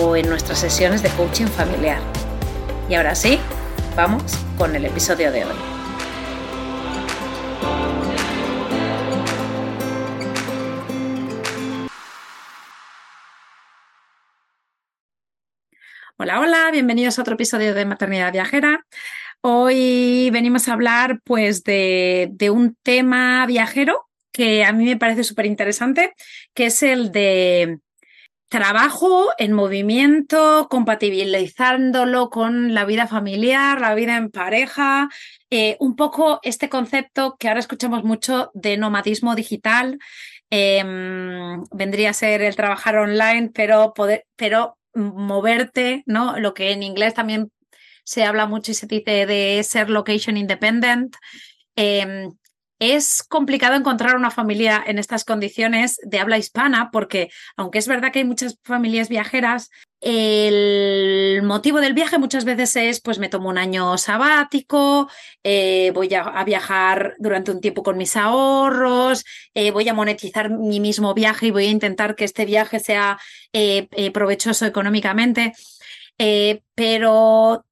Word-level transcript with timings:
o 0.00 0.16
en 0.16 0.28
nuestras 0.28 0.58
sesiones 0.58 1.02
de 1.02 1.10
coaching 1.10 1.46
familiar. 1.46 2.00
Y 2.88 2.94
ahora 2.94 3.14
sí, 3.14 3.38
vamos 3.96 4.22
con 4.56 4.74
el 4.74 4.84
episodio 4.84 5.30
de 5.30 5.44
hoy. 5.44 5.54
Hola, 16.16 16.40
hola, 16.40 16.70
bienvenidos 16.70 17.18
a 17.18 17.22
otro 17.22 17.34
episodio 17.34 17.74
de 17.74 17.84
Maternidad 17.84 18.32
Viajera. 18.32 18.86
Hoy 19.40 20.30
venimos 20.32 20.68
a 20.68 20.74
hablar 20.74 21.20
pues 21.24 21.64
de, 21.64 22.28
de 22.32 22.50
un 22.50 22.76
tema 22.82 23.44
viajero 23.46 24.08
que 24.30 24.64
a 24.64 24.72
mí 24.72 24.84
me 24.84 24.96
parece 24.96 25.24
súper 25.24 25.46
interesante, 25.46 26.14
que 26.54 26.66
es 26.66 26.82
el 26.82 27.12
de 27.12 27.80
trabajo 28.52 29.30
en 29.38 29.54
movimiento, 29.54 30.68
compatibilizándolo 30.68 32.28
con 32.28 32.74
la 32.74 32.84
vida 32.84 33.06
familiar, 33.06 33.80
la 33.80 33.94
vida 33.94 34.18
en 34.18 34.30
pareja, 34.30 35.08
eh, 35.48 35.78
un 35.80 35.96
poco 35.96 36.38
este 36.42 36.68
concepto 36.68 37.36
que 37.38 37.48
ahora 37.48 37.60
escuchamos 37.60 38.04
mucho 38.04 38.50
de 38.52 38.76
nomadismo 38.76 39.34
digital. 39.34 39.98
Em, 40.50 41.64
vendría 41.72 42.10
a 42.10 42.12
ser 42.12 42.42
el 42.42 42.54
trabajar 42.54 42.98
online, 42.98 43.50
pero 43.54 43.94
poder, 43.94 44.26
pero 44.36 44.76
moverte, 44.94 46.02
¿no? 46.04 46.38
Lo 46.38 46.52
que 46.52 46.72
en 46.72 46.82
inglés 46.82 47.14
también 47.14 47.50
se 48.04 48.24
habla 48.24 48.44
mucho 48.46 48.72
y 48.72 48.74
se 48.74 48.86
dice 48.86 49.24
de 49.24 49.62
ser 49.64 49.88
location 49.88 50.36
independent. 50.36 51.16
Em, 51.74 52.32
es 52.82 53.22
complicado 53.22 53.76
encontrar 53.76 54.16
una 54.16 54.32
familia 54.32 54.82
en 54.84 54.98
estas 54.98 55.24
condiciones 55.24 56.00
de 56.02 56.18
habla 56.18 56.36
hispana 56.36 56.90
porque, 56.90 57.30
aunque 57.56 57.78
es 57.78 57.86
verdad 57.86 58.10
que 58.10 58.18
hay 58.18 58.24
muchas 58.24 58.58
familias 58.64 59.08
viajeras, 59.08 59.70
el 60.00 61.42
motivo 61.44 61.80
del 61.80 61.94
viaje 61.94 62.18
muchas 62.18 62.44
veces 62.44 62.74
es, 62.74 63.00
pues 63.00 63.20
me 63.20 63.28
tomo 63.28 63.50
un 63.50 63.58
año 63.58 63.96
sabático, 63.98 65.08
eh, 65.44 65.92
voy 65.94 66.12
a, 66.12 66.42
viajar 66.42 67.14
durante 67.20 67.52
un 67.52 67.60
tiempo 67.60 67.84
con 67.84 67.96
mis 67.96 68.16
ahorros, 68.16 69.24
eh, 69.54 69.70
voy 69.70 69.88
a 69.88 69.94
monetizar 69.94 70.50
mi 70.50 70.80
mismo 70.80 71.14
viaje 71.14 71.46
y 71.46 71.50
voy 71.52 71.66
a 71.66 71.70
intentar 71.70 72.16
que 72.16 72.24
este 72.24 72.44
viaje 72.44 72.80
sea 72.80 73.16
eh, 73.52 74.10
provechoso 74.12 74.66
económicamente. 74.66 75.52
pero 76.74 77.64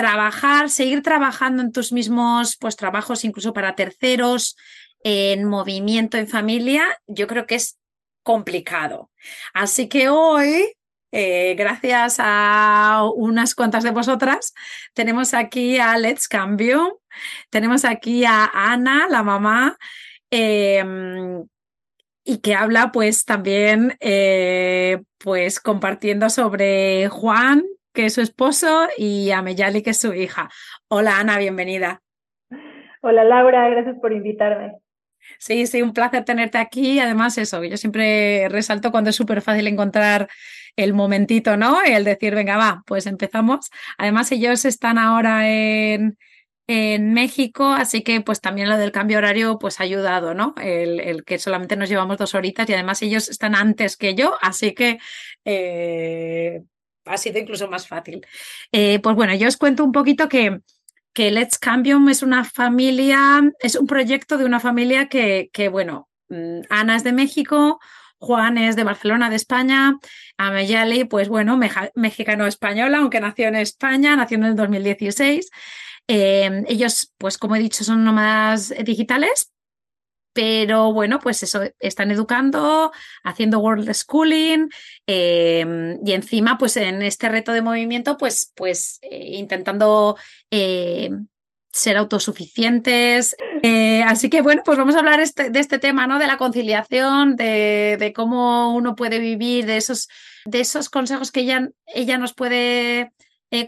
trabajar, 0.00 0.70
seguir 0.70 1.02
trabajando 1.02 1.62
en 1.62 1.72
tus 1.72 1.92
mismos 1.92 2.56
pues, 2.56 2.74
trabajos, 2.74 3.22
incluso 3.22 3.52
para 3.52 3.74
terceros, 3.74 4.56
en 5.04 5.44
movimiento 5.44 6.16
en 6.16 6.26
familia, 6.26 6.84
yo 7.06 7.26
creo 7.26 7.46
que 7.46 7.56
es 7.56 7.78
complicado. 8.22 9.10
Así 9.52 9.88
que 9.88 10.08
hoy, 10.08 10.72
eh, 11.12 11.54
gracias 11.54 12.16
a 12.18 13.02
unas 13.14 13.54
cuantas 13.54 13.84
de 13.84 13.90
vosotras, 13.90 14.54
tenemos 14.94 15.34
aquí 15.34 15.78
a 15.78 15.98
Let's 15.98 16.28
Cambio, 16.28 17.02
tenemos 17.50 17.84
aquí 17.84 18.24
a 18.24 18.50
Ana, 18.54 19.06
la 19.10 19.22
mamá. 19.22 19.76
Em, 20.30 21.44
y 22.24 22.38
que 22.38 22.54
habla 22.54 22.90
pues 22.90 23.26
también 23.26 23.98
eh, 24.00 25.02
pues 25.18 25.60
compartiendo 25.60 26.30
sobre 26.30 27.08
Juan, 27.08 27.64
que 27.92 28.06
es 28.06 28.14
su 28.14 28.20
esposo, 28.20 28.88
y 28.96 29.30
a 29.30 29.42
Meyali, 29.42 29.82
que 29.82 29.90
es 29.90 30.00
su 30.00 30.14
hija. 30.14 30.50
Hola 30.88 31.18
Ana, 31.18 31.38
bienvenida. 31.38 32.02
Hola 33.02 33.24
Laura, 33.24 33.68
gracias 33.68 33.96
por 34.00 34.12
invitarme. 34.12 34.74
Sí, 35.38 35.66
sí, 35.66 35.82
un 35.82 35.92
placer 35.92 36.24
tenerte 36.24 36.58
aquí. 36.58 36.98
Además, 36.98 37.38
eso, 37.38 37.64
yo 37.64 37.76
siempre 37.76 38.48
resalto 38.48 38.90
cuando 38.90 39.10
es 39.10 39.16
súper 39.16 39.42
fácil 39.42 39.66
encontrar 39.66 40.28
el 40.76 40.92
momentito, 40.92 41.56
¿no? 41.56 41.82
El 41.82 42.04
decir, 42.04 42.34
venga, 42.34 42.56
va, 42.56 42.82
pues 42.86 43.06
empezamos. 43.06 43.70
Además, 43.98 44.32
ellos 44.32 44.64
están 44.64 44.98
ahora 44.98 45.48
en, 45.48 46.18
en 46.66 47.12
México, 47.12 47.72
así 47.72 48.02
que 48.02 48.20
pues 48.20 48.40
también 48.40 48.68
lo 48.68 48.76
del 48.76 48.92
cambio 48.92 49.18
horario 49.18 49.58
pues 49.58 49.80
ha 49.80 49.84
ayudado, 49.84 50.34
¿no? 50.34 50.54
El, 50.62 51.00
el, 51.00 51.24
que 51.24 51.38
solamente 51.38 51.76
nos 51.76 51.88
llevamos 51.88 52.18
dos 52.18 52.34
horitas 52.34 52.68
y 52.68 52.74
además 52.74 53.02
ellos 53.02 53.28
están 53.28 53.54
antes 53.54 53.96
que 53.96 54.14
yo, 54.14 54.36
así 54.40 54.74
que 54.74 54.98
eh, 55.44 56.62
ha 57.04 57.16
sido 57.16 57.38
incluso 57.38 57.68
más 57.68 57.86
fácil. 57.86 58.26
Eh, 58.72 58.98
pues 59.00 59.16
bueno, 59.16 59.34
yo 59.34 59.48
os 59.48 59.56
cuento 59.56 59.84
un 59.84 59.92
poquito 59.92 60.28
que, 60.28 60.60
que 61.12 61.30
Let's 61.30 61.58
Cambium 61.58 62.08
es 62.08 62.22
una 62.22 62.44
familia, 62.44 63.40
es 63.60 63.74
un 63.74 63.86
proyecto 63.86 64.38
de 64.38 64.44
una 64.44 64.60
familia 64.60 65.08
que, 65.08 65.50
que 65.52 65.68
bueno, 65.68 66.08
mm, 66.28 66.60
Ana 66.68 66.96
es 66.96 67.04
de 67.04 67.12
México, 67.12 67.80
Juan 68.18 68.58
es 68.58 68.76
de 68.76 68.84
Barcelona, 68.84 69.30
de 69.30 69.36
España, 69.36 69.98
Ameyali, 70.36 71.04
pues 71.04 71.28
bueno, 71.28 71.58
mexicano-española, 71.94 72.98
aunque 72.98 73.20
nació 73.20 73.48
en 73.48 73.56
España, 73.56 74.14
nació 74.14 74.36
en 74.36 74.44
el 74.44 74.56
2016. 74.56 75.50
Eh, 76.06 76.64
ellos, 76.68 77.14
pues 77.16 77.38
como 77.38 77.56
he 77.56 77.60
dicho, 77.60 77.82
son 77.82 78.04
nómadas 78.04 78.74
digitales, 78.84 79.52
pero 80.32 80.92
bueno, 80.92 81.18
pues 81.18 81.42
eso, 81.42 81.62
están 81.80 82.10
educando, 82.10 82.92
haciendo 83.24 83.58
world 83.58 83.92
schooling 83.92 84.68
em, 85.06 85.98
y 86.04 86.12
encima, 86.12 86.56
pues 86.58 86.76
en 86.76 87.02
este 87.02 87.28
reto 87.28 87.52
de 87.52 87.62
movimiento, 87.62 88.16
pues, 88.16 88.52
pues 88.54 88.98
eh, 89.02 89.32
intentando 89.38 90.16
eh, 90.50 91.10
ser 91.72 91.96
autosuficientes. 91.96 93.36
Eh, 93.62 94.02
así 94.04 94.30
que 94.30 94.42
bueno, 94.42 94.62
pues 94.64 94.78
vamos 94.78 94.94
a 94.94 95.00
hablar 95.00 95.20
este, 95.20 95.50
de 95.50 95.60
este 95.60 95.78
tema, 95.78 96.06
¿no? 96.06 96.18
De 96.18 96.26
la 96.26 96.36
conciliación, 96.36 97.36
de, 97.36 97.96
de, 97.98 98.12
cómo 98.12 98.74
uno 98.74 98.94
puede 98.94 99.18
vivir, 99.18 99.66
de 99.66 99.76
esos, 99.76 100.08
de 100.44 100.60
esos 100.60 100.88
consejos 100.90 101.32
que 101.32 101.40
ella, 101.40 101.68
ella 101.86 102.18
nos 102.18 102.34
puede 102.34 103.12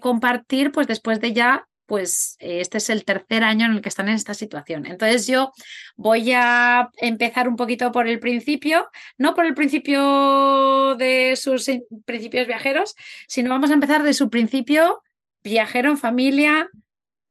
compartir, 0.00 0.70
pues 0.70 0.86
después 0.86 1.20
de 1.20 1.32
ya 1.32 1.66
pues 1.92 2.36
este 2.38 2.78
es 2.78 2.88
el 2.88 3.04
tercer 3.04 3.44
año 3.44 3.66
en 3.66 3.72
el 3.72 3.82
que 3.82 3.90
están 3.90 4.08
en 4.08 4.14
esta 4.14 4.32
situación. 4.32 4.86
Entonces 4.86 5.26
yo 5.26 5.52
voy 5.94 6.32
a 6.32 6.88
empezar 6.96 7.46
un 7.50 7.56
poquito 7.56 7.92
por 7.92 8.08
el 8.08 8.18
principio, 8.18 8.88
no 9.18 9.34
por 9.34 9.44
el 9.44 9.52
principio 9.52 10.96
de 10.96 11.36
sus 11.36 11.70
principios 12.06 12.46
viajeros, 12.46 12.94
sino 13.28 13.50
vamos 13.50 13.70
a 13.70 13.74
empezar 13.74 14.04
de 14.04 14.14
su 14.14 14.30
principio 14.30 15.02
viajero 15.44 15.90
en 15.90 15.98
familia 15.98 16.70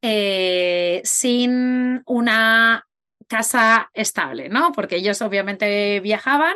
eh, 0.00 1.00
sin 1.02 2.02
una 2.06 2.86
casa 3.26 3.90
estable, 3.94 4.48
¿no? 4.48 4.70
Porque 4.70 4.94
ellos 4.94 5.22
obviamente 5.22 5.98
viajaban, 5.98 6.54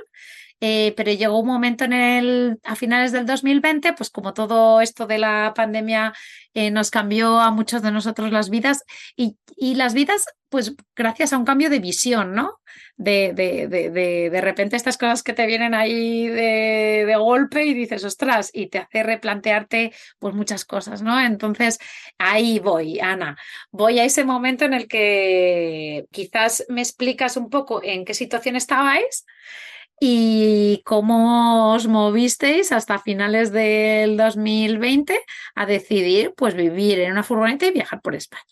eh, 0.61 0.95
pero 0.97 1.13
llegó 1.13 1.39
un 1.39 1.47
momento 1.47 1.85
en 1.85 1.93
el, 1.93 2.59
a 2.65 2.77
finales 2.77 3.13
del 3.13 3.27
2020, 3.27 3.93
pues 3.93 4.09
como 4.09 4.33
todo 4.33 4.81
esto 4.81 5.07
de 5.07 5.19
la 5.19 5.53
pandemia 5.55 6.15
eh, 6.55 6.71
nos 6.71 6.91
cambió 6.91 7.39
a 7.41 7.51
muchos 7.51 7.83
de 7.83 7.93
nosotros 7.93 8.33
las 8.33 8.49
vidas 8.49 8.83
y, 9.17 9.37
las 9.75 9.93
vidas, 9.93 10.25
pues 10.49 10.75
gracias 10.95 11.35
a 11.35 11.39
un 11.39 11.45
cambio 11.45 11.69
de 11.69 11.81
visión, 11.81 12.35
¿no? 12.35 12.61
De, 12.97 13.35
de, 13.35 13.69
de, 13.69 13.91
de, 14.31 14.41
repente 14.41 14.77
estas 14.77 14.97
cosas 14.97 15.23
que 15.23 15.35
te 15.35 15.47
vienen 15.47 15.75
ahí 15.75 16.27
de, 16.29 17.15
golpe 17.19 17.65
y 17.67 17.75
dices, 17.75 18.05
ostras, 18.05 18.51
y 18.55 18.69
te 18.69 18.79
hace 18.79 19.03
replantearte 19.03 19.93
pues 20.19 20.35
muchas 20.35 20.65
cosas, 20.65 21.03
¿no? 21.03 21.21
Entonces, 21.21 21.79
ahí 22.17 22.59
voy, 22.59 23.01
Ana. 23.01 23.37
Voy 23.71 23.99
a 23.99 24.05
ese 24.05 24.25
momento 24.25 24.65
en 24.65 24.73
el 24.73 24.89
que 24.89 26.07
quizás 26.11 26.65
me 26.71 26.81
explicas 26.81 27.37
un 27.37 27.51
poco 27.51 27.83
en 27.83 28.07
qué 28.07 28.15
situación 28.15 28.57
estabais 28.57 29.27
y 30.01 30.83
cómo 30.85 31.73
os 31.73 31.89
movisteis 31.89 32.73
hasta 32.73 32.99
finales 32.99 33.53
del 33.53 34.17
2020 34.17 35.19
a 35.55 35.67
decidir 35.67 36.35
pues 36.37 36.55
vivir 36.55 37.01
en 37.01 37.13
una 37.13 37.23
furgoneta 37.23 37.67
y 37.67 37.73
viajar 37.73 38.01
por 38.03 38.15
España. 38.15 38.43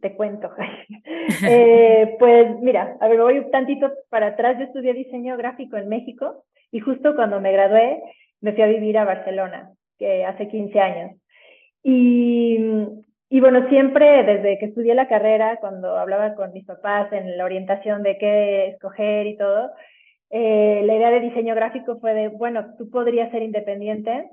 Te 0.00 0.16
cuento. 0.16 0.50
eh, 1.46 2.16
pues 2.18 2.58
mira, 2.60 2.96
a 3.00 3.08
ver, 3.08 3.20
voy 3.20 3.38
un 3.38 3.50
tantito 3.50 3.92
para 4.08 4.28
atrás. 4.28 4.56
Yo 4.58 4.64
estudié 4.64 4.94
diseño 4.94 5.36
gráfico 5.36 5.76
en 5.76 5.88
México 5.88 6.44
y 6.72 6.80
justo 6.80 7.14
cuando 7.14 7.40
me 7.40 7.52
gradué 7.52 8.02
me 8.40 8.52
fui 8.52 8.62
a 8.62 8.66
vivir 8.66 8.98
a 8.98 9.04
Barcelona, 9.04 9.70
que 9.98 10.24
hace 10.24 10.48
15 10.48 10.80
años. 10.80 11.20
Y, 11.82 12.58
y 13.28 13.40
bueno, 13.40 13.68
siempre 13.68 14.22
desde 14.24 14.58
que 14.58 14.66
estudié 14.66 14.94
la 14.94 15.08
carrera, 15.08 15.58
cuando 15.60 15.96
hablaba 15.98 16.34
con 16.34 16.52
mis 16.52 16.64
papás 16.64 17.12
en 17.12 17.36
la 17.36 17.44
orientación 17.44 18.02
de 18.02 18.18
qué 18.18 18.68
escoger 18.68 19.26
y 19.26 19.36
todo, 19.36 19.72
eh, 20.30 20.82
la 20.84 20.94
idea 20.94 21.10
de 21.10 21.20
diseño 21.20 21.54
gráfico 21.54 21.98
fue 22.00 22.14
de, 22.14 22.28
bueno, 22.28 22.74
tú 22.78 22.90
podrías 22.90 23.30
ser 23.30 23.42
independiente 23.42 24.30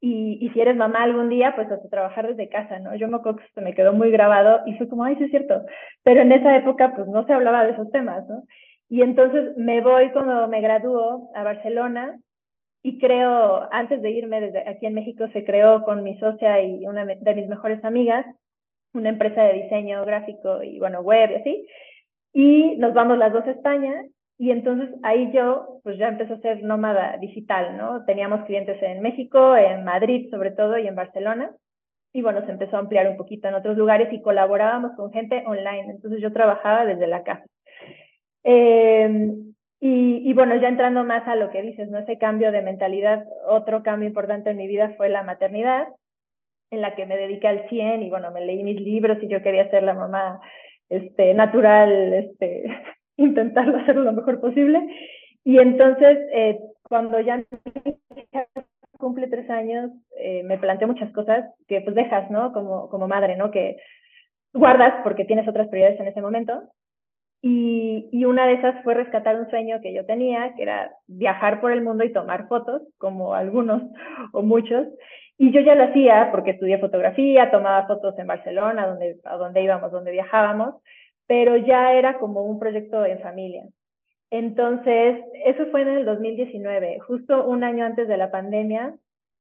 y, 0.00 0.38
y, 0.40 0.50
si 0.50 0.60
eres 0.60 0.76
mamá 0.76 1.02
algún 1.02 1.28
día, 1.28 1.54
pues 1.54 1.70
hasta 1.70 1.88
trabajar 1.88 2.26
desde 2.28 2.48
casa, 2.48 2.78
¿no? 2.78 2.94
Yo 2.96 3.06
me 3.08 3.16
acuerdo 3.16 3.38
que 3.40 3.48
se 3.54 3.60
me 3.60 3.74
quedó 3.74 3.92
muy 3.92 4.10
grabado 4.10 4.62
y 4.66 4.74
fue 4.78 4.88
como, 4.88 5.04
ay, 5.04 5.16
sí 5.16 5.24
es 5.24 5.30
cierto. 5.30 5.62
Pero 6.02 6.22
en 6.22 6.32
esa 6.32 6.56
época, 6.56 6.94
pues 6.96 7.06
no 7.08 7.26
se 7.26 7.32
hablaba 7.34 7.64
de 7.64 7.72
esos 7.72 7.90
temas, 7.90 8.26
¿no? 8.28 8.44
Y 8.88 9.02
entonces 9.02 9.56
me 9.56 9.80
voy 9.82 10.10
cuando 10.10 10.48
me 10.48 10.60
graduó 10.60 11.30
a 11.34 11.44
Barcelona 11.44 12.18
y 12.82 12.98
creo, 12.98 13.68
antes 13.72 14.00
de 14.02 14.10
irme 14.10 14.40
desde 14.40 14.68
aquí 14.68 14.86
en 14.86 14.94
México, 14.94 15.26
se 15.32 15.44
creó 15.44 15.82
con 15.82 16.02
mi 16.02 16.18
socia 16.18 16.62
y 16.62 16.86
una 16.86 17.04
de 17.04 17.34
mis 17.34 17.48
mejores 17.48 17.84
amigas 17.84 18.26
una 18.92 19.10
empresa 19.10 19.42
de 19.42 19.62
diseño 19.62 20.04
gráfico 20.04 20.62
y, 20.62 20.78
bueno, 20.78 21.00
web 21.00 21.30
y 21.30 21.34
así. 21.34 21.66
Y 22.32 22.76
nos 22.76 22.94
vamos 22.94 23.18
las 23.18 23.32
dos 23.32 23.44
a 23.46 23.52
España 23.52 24.04
y 24.38 24.50
entonces 24.50 24.88
ahí 25.02 25.30
yo, 25.32 25.80
pues 25.82 25.98
ya 25.98 26.08
empecé 26.08 26.32
a 26.32 26.40
ser 26.40 26.62
nómada 26.62 27.16
digital, 27.18 27.76
¿no? 27.76 28.04
Teníamos 28.04 28.44
clientes 28.46 28.82
en 28.82 29.02
México, 29.02 29.56
en 29.56 29.84
Madrid 29.84 30.30
sobre 30.30 30.50
todo 30.52 30.78
y 30.78 30.86
en 30.86 30.94
Barcelona. 30.94 31.50
Y 32.12 32.22
bueno, 32.22 32.44
se 32.44 32.50
empezó 32.50 32.76
a 32.76 32.80
ampliar 32.80 33.08
un 33.08 33.16
poquito 33.16 33.48
en 33.48 33.54
otros 33.54 33.76
lugares 33.76 34.12
y 34.12 34.22
colaborábamos 34.22 34.92
con 34.96 35.12
gente 35.12 35.44
online. 35.46 35.90
Entonces 35.90 36.20
yo 36.20 36.32
trabajaba 36.32 36.84
desde 36.84 37.06
la 37.06 37.22
casa. 37.22 37.44
Eh, 38.42 39.36
y, 39.80 40.28
y, 40.28 40.34
bueno, 40.34 40.54
ya 40.56 40.68
entrando 40.68 41.04
más 41.04 41.26
a 41.26 41.36
lo 41.36 41.50
que 41.50 41.62
dices, 41.62 41.88
¿no? 41.88 41.98
Ese 41.98 42.18
cambio 42.18 42.52
de 42.52 42.60
mentalidad, 42.60 43.24
otro 43.46 43.82
cambio 43.82 44.08
importante 44.08 44.50
en 44.50 44.58
mi 44.58 44.66
vida 44.66 44.92
fue 44.98 45.08
la 45.08 45.22
maternidad, 45.22 45.88
en 46.70 46.82
la 46.82 46.94
que 46.94 47.06
me 47.06 47.16
dediqué 47.16 47.48
al 47.48 47.68
100 47.68 48.02
y 48.02 48.10
bueno, 48.10 48.30
me 48.30 48.44
leí 48.44 48.62
mis 48.62 48.80
libros 48.80 49.18
y 49.22 49.28
yo 49.28 49.42
quería 49.42 49.70
ser 49.70 49.82
la 49.82 49.94
mamá 49.94 50.40
este, 50.90 51.32
natural, 51.32 52.12
este, 52.12 52.64
intentarlo 53.16 53.78
hacer 53.78 53.96
lo 53.96 54.12
mejor 54.12 54.40
posible. 54.40 54.80
Y 55.44 55.58
entonces, 55.58 56.18
eh, 56.32 56.58
cuando 56.82 57.18
ya 57.20 57.42
cumple 58.98 59.28
tres 59.28 59.48
años, 59.48 59.90
eh, 60.18 60.42
me 60.42 60.58
planteé 60.58 60.86
muchas 60.86 61.10
cosas 61.12 61.46
que 61.66 61.80
pues 61.80 61.96
dejas, 61.96 62.30
¿no? 62.30 62.52
Como, 62.52 62.90
como 62.90 63.08
madre, 63.08 63.36
¿no? 63.36 63.50
Que 63.50 63.78
guardas 64.52 65.00
porque 65.02 65.24
tienes 65.24 65.48
otras 65.48 65.68
prioridades 65.68 66.00
en 66.00 66.08
ese 66.08 66.20
momento 66.20 66.62
y, 67.42 68.24
una 68.24 68.46
de 68.46 68.54
esas 68.54 68.82
fue 68.84 68.94
rescatar 68.94 69.36
un 69.36 69.48
sueño 69.48 69.80
que 69.80 69.94
yo 69.94 70.04
tenía, 70.04 70.54
que 70.54 70.62
era 70.62 70.92
viajar 71.06 71.60
por 71.60 71.72
el 71.72 71.82
mundo 71.82 72.04
y 72.04 72.12
tomar 72.12 72.48
fotos, 72.48 72.82
como 72.98 73.34
algunos 73.34 73.82
o 74.32 74.42
muchos. 74.42 74.86
Y 75.38 75.52
yo 75.52 75.60
ya 75.60 75.74
lo 75.74 75.84
hacía 75.84 76.28
porque 76.30 76.52
estudié 76.52 76.78
fotografía, 76.78 77.50
tomaba 77.50 77.86
fotos 77.86 78.18
en 78.18 78.26
Barcelona, 78.26 78.86
donde, 78.86 79.16
a 79.24 79.36
donde 79.36 79.62
íbamos, 79.62 79.90
donde 79.90 80.10
viajábamos, 80.12 80.74
pero 81.26 81.56
ya 81.56 81.94
era 81.94 82.18
como 82.18 82.42
un 82.44 82.58
proyecto 82.58 83.06
en 83.06 83.20
familia. 83.20 83.64
Entonces, 84.30 85.24
eso 85.44 85.66
fue 85.70 85.82
en 85.82 85.88
el 85.88 86.04
2019, 86.04 87.00
justo 87.00 87.46
un 87.46 87.64
año 87.64 87.84
antes 87.84 88.06
de 88.06 88.16
la 88.16 88.30
pandemia, 88.30 88.94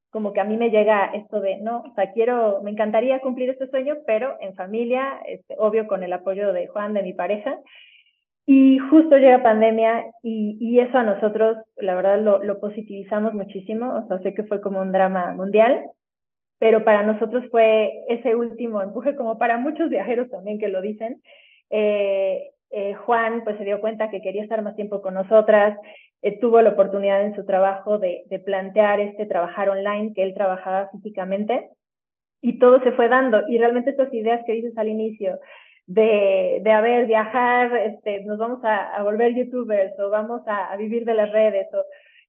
como 0.10 0.34
que 0.34 0.42
a 0.42 0.44
mí 0.44 0.58
me 0.58 0.72
llega 0.72 1.06
esto 1.14 1.40
de, 1.40 1.58
no, 1.58 1.82
o 1.82 1.94
sea, 1.96 2.12
quiero, 2.12 2.62
me 2.64 2.72
encantaría 2.72 3.20
cumplir 3.20 3.50
este 3.50 3.68
sueño, 3.68 3.98
pero 4.06 4.38
en 4.42 4.56
familia, 4.56 5.20
este, 5.28 5.56
obvio 5.58 5.88
con 5.88 6.04
el 6.04 6.14
apoyo 6.14 6.52
de 6.54 6.68
Juan, 6.68 6.94
de 6.94 7.04
mi 7.04 7.14
pareja, 7.14 7.60
y 8.52 8.80
justo 8.80 9.16
llega 9.18 9.44
pandemia 9.44 10.06
y, 10.24 10.80
eso 10.80 10.98
a 10.98 11.04
nosotros, 11.04 11.58
la 11.78 11.94
verdad, 11.94 12.20
lo, 12.20 12.44
lo, 12.44 12.60
positivizamos 12.60 13.36
muchísimo. 13.36 13.94
O 13.94 14.08
sea, 14.08 14.18
sé 14.24 14.34
que 14.34 14.44
fue 14.44 14.60
como 14.60 14.82
un 14.82 14.92
drama 14.92 15.34
mundial, 15.34 15.84
pero 16.58 16.84
para 16.84 17.04
nosotros 17.04 17.46
fue 17.52 17.92
ese 18.08 18.36
último 18.36 18.82
empuje, 18.82 19.16
como 19.16 19.38
para 19.38 19.60
muchos 19.60 19.92
viajeros 19.92 20.32
también 20.32 20.58
que 20.58 20.68
lo 20.68 20.82
dicen. 20.82 21.22
Eh, 21.70 22.50
eh, 22.72 22.96
Juan 22.96 23.44
pues 23.44 23.56
se 23.60 23.66
dio 23.66 23.82
cuenta 23.82 24.10
que 24.10 24.22
quería 24.22 24.42
estar 24.42 24.64
más 24.64 24.76
tiempo 24.76 25.02
con 25.04 25.14
nosotras, 25.14 25.78
eh, 26.22 26.40
tuvo 26.40 26.62
la 26.62 26.72
oportunidad 26.72 27.24
en 27.24 27.36
su 27.36 27.46
trabajo 27.46 27.98
de, 27.98 28.24
de 28.28 28.40
plantear 28.40 29.00
este 29.00 29.26
trabajar 29.26 29.70
online, 29.70 30.14
que 30.14 30.24
él 30.24 30.34
trabajaba 30.34 30.90
físicamente, 30.90 31.70
y 32.42 32.60
todo 32.60 32.82
se 32.82 32.92
fue 32.94 33.10
dando. 33.10 33.48
Y 33.48 33.58
realmente 33.58 33.92
estas 33.92 34.14
ideas 34.14 34.42
que 34.46 34.54
dices 34.54 34.78
al 34.78 34.88
inicio, 34.88 35.40
de, 35.90 36.62
de 36.64 36.72
a 36.72 36.82
ver, 36.82 37.08
viajar, 37.08 37.76
este, 37.76 38.24
nos 38.24 38.38
vamos 38.38 38.64
a, 38.64 38.96
a 38.96 39.04
volver 39.04 39.34
youtubers 39.34 40.00
o 40.00 40.12
vamos 40.12 40.42
a, 40.48 40.72
a, 40.72 40.78
vivir 40.78 41.04
de 41.04 41.16
las 41.16 41.32
redes 41.32 41.68
o, 41.74 41.84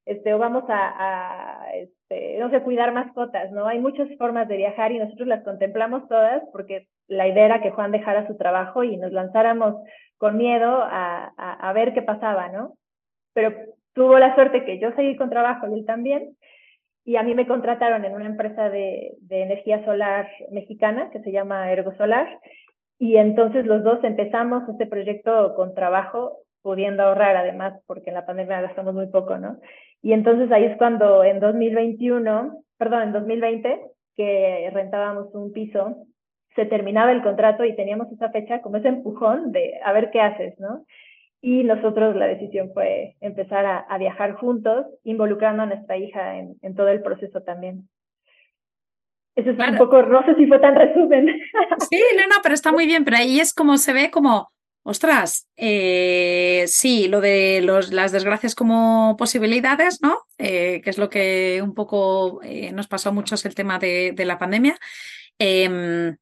este, 0.06 0.32
o 0.32 0.38
vamos 0.38 0.64
a, 0.68 0.94
a 0.96 1.70
este, 1.74 2.38
no 2.38 2.48
sé, 2.48 2.62
cuidar 2.62 2.92
mascotas, 2.92 3.52
¿no? 3.52 3.66
Hay 3.66 3.78
muchas 3.78 4.08
formas 4.16 4.48
de 4.48 4.56
viajar 4.56 4.92
y 4.92 4.98
nosotros 4.98 5.28
las 5.28 5.44
contemplamos 5.44 6.08
todas 6.08 6.42
porque 6.52 6.88
la 7.06 7.28
idea 7.28 7.44
era 7.44 7.60
que 7.60 7.70
Juan 7.70 7.92
dejara 7.92 8.26
su 8.26 8.36
trabajo 8.38 8.82
y 8.82 8.96
nos 8.96 9.12
lanzáramos 9.12 9.76
con 10.16 10.38
miedo 10.38 10.82
a, 10.82 11.26
a, 11.36 11.72
ver 11.74 11.92
qué 11.92 12.00
pasaba, 12.00 12.48
¿no? 12.48 12.74
Pero 13.34 13.54
tuvo 13.94 14.18
la 14.18 14.34
suerte 14.34 14.64
que 14.64 14.78
yo 14.78 14.92
seguí 14.92 15.16
con 15.16 15.30
trabajo 15.30 15.66
y 15.68 15.80
él 15.80 15.86
también, 15.86 16.36
y 17.04 17.16
a 17.16 17.22
mí 17.22 17.34
me 17.34 17.46
contrataron 17.46 18.04
en 18.04 18.14
una 18.14 18.26
empresa 18.26 18.68
de, 18.70 19.16
energía 19.28 19.84
solar 19.84 20.28
mexicana 20.50 21.10
que 21.10 21.20
se 21.20 21.32
llama 21.32 21.72
Ergosolar, 21.72 22.28
y 22.98 23.16
entonces 23.16 23.64
los 23.66 23.82
dos 23.82 24.04
empezamos 24.04 24.68
este 24.68 24.86
proyecto 24.86 25.54
con 25.54 25.74
trabajo, 25.74 26.38
pudiendo 26.62 27.02
ahorrar 27.02 27.36
además, 27.36 27.80
porque 27.86 28.10
en 28.10 28.14
la 28.14 28.26
pandemia 28.26 28.60
gastamos 28.60 28.94
muy 28.94 29.06
poco, 29.06 29.38
¿no? 29.38 29.58
Y 30.02 30.12
entonces 30.12 30.52
ahí 30.52 30.64
es 30.64 30.76
cuando 30.76 31.24
en 31.24 31.40
2021, 31.40 32.62
perdón, 32.76 33.02
en 33.02 33.12
2020, 33.12 33.80
que 34.16 34.70
rentábamos 34.72 35.34
un 35.34 35.52
piso, 35.52 35.96
se 36.54 36.66
terminaba 36.66 37.12
el 37.12 37.22
contrato 37.22 37.64
y 37.64 37.74
teníamos 37.76 38.12
esa 38.12 38.30
fecha 38.30 38.60
como 38.60 38.76
ese 38.76 38.88
empujón 38.88 39.52
de 39.52 39.80
a 39.82 39.92
ver 39.92 40.10
qué 40.10 40.20
haces, 40.20 40.58
¿no? 40.58 40.84
Y 41.42 41.64
nosotros 41.64 42.16
la 42.16 42.26
decisión 42.26 42.70
fue 42.74 43.16
empezar 43.20 43.64
a, 43.64 43.78
a 43.78 43.98
viajar 43.98 44.34
juntos, 44.34 44.86
involucrando 45.04 45.62
a 45.62 45.66
nuestra 45.66 45.96
hija 45.96 46.36
en, 46.38 46.56
en 46.60 46.74
todo 46.74 46.88
el 46.88 47.02
proceso 47.02 47.42
también. 47.42 47.88
Eso 49.36 49.50
es 49.50 49.58
un 49.58 49.78
poco, 49.78 50.02
no 50.02 50.24
sé 50.26 50.34
si 50.34 50.46
fue 50.46 50.58
tan 50.58 50.74
resumen. 50.74 51.26
Sí, 51.88 52.02
no, 52.16 52.22
no, 52.26 52.42
pero 52.42 52.54
está 52.54 52.72
muy 52.72 52.86
bien, 52.86 53.04
pero 53.04 53.16
ahí 53.16 53.40
es 53.40 53.54
como 53.54 53.78
se 53.78 53.94
ve 53.94 54.10
como, 54.10 54.52
ostras, 54.82 55.48
eh, 55.56 56.64
sí, 56.66 57.08
lo 57.08 57.22
de 57.22 57.62
los, 57.62 57.90
las 57.90 58.12
desgracias 58.12 58.54
como 58.54 59.16
posibilidades, 59.16 60.02
¿no? 60.02 60.18
Eh, 60.36 60.82
que 60.82 60.90
es 60.90 60.98
lo 60.98 61.08
que 61.08 61.60
un 61.62 61.74
poco 61.74 62.40
eh, 62.42 62.70
nos 62.72 62.86
pasó 62.86 63.08
a 63.08 63.12
muchos 63.12 63.46
el 63.46 63.54
tema 63.54 63.78
de, 63.78 64.12
de 64.12 64.24
la 64.26 64.38
pandemia. 64.38 64.76
Em, 65.38 66.16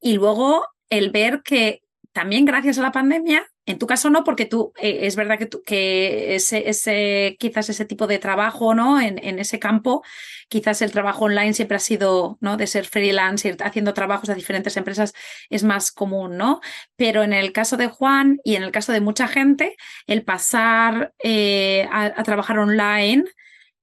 y 0.00 0.14
luego 0.14 0.66
el 0.90 1.10
ver 1.10 1.42
que 1.42 1.83
también 2.14 2.46
gracias 2.46 2.78
a 2.78 2.82
la 2.82 2.92
pandemia 2.92 3.46
en 3.66 3.78
tu 3.78 3.86
caso 3.86 4.10
no, 4.10 4.24
porque 4.24 4.44
tú, 4.44 4.72
eh, 4.76 5.00
es 5.02 5.16
verdad 5.16 5.38
que, 5.38 5.48
que 5.64 6.34
ese, 6.34 6.68
ese, 6.68 7.36
quizás 7.38 7.70
ese 7.70 7.86
tipo 7.86 8.06
de 8.06 8.18
trabajo, 8.18 8.74
¿no? 8.74 9.00
En, 9.00 9.18
en, 9.24 9.38
ese 9.38 9.58
campo, 9.58 10.02
quizás 10.48 10.82
el 10.82 10.92
trabajo 10.92 11.24
online 11.24 11.54
siempre 11.54 11.76
ha 11.78 11.80
sido, 11.80 12.36
¿no? 12.42 12.58
De 12.58 12.66
ser 12.66 12.84
freelance, 12.84 13.48
ir 13.48 13.56
haciendo 13.62 13.94
trabajos 13.94 14.28
a 14.28 14.34
diferentes 14.34 14.76
empresas 14.76 15.14
es 15.48 15.64
más 15.64 15.92
común, 15.92 16.36
¿no? 16.36 16.60
Pero 16.96 17.22
en 17.22 17.32
el 17.32 17.52
caso 17.52 17.78
de 17.78 17.88
Juan 17.88 18.38
y 18.44 18.56
en 18.56 18.64
el 18.64 18.70
caso 18.70 18.92
de 18.92 19.00
mucha 19.00 19.28
gente, 19.28 19.76
el 20.06 20.24
pasar 20.24 21.14
eh, 21.22 21.88
a, 21.90 22.04
a, 22.04 22.22
trabajar 22.22 22.58
online 22.58 23.24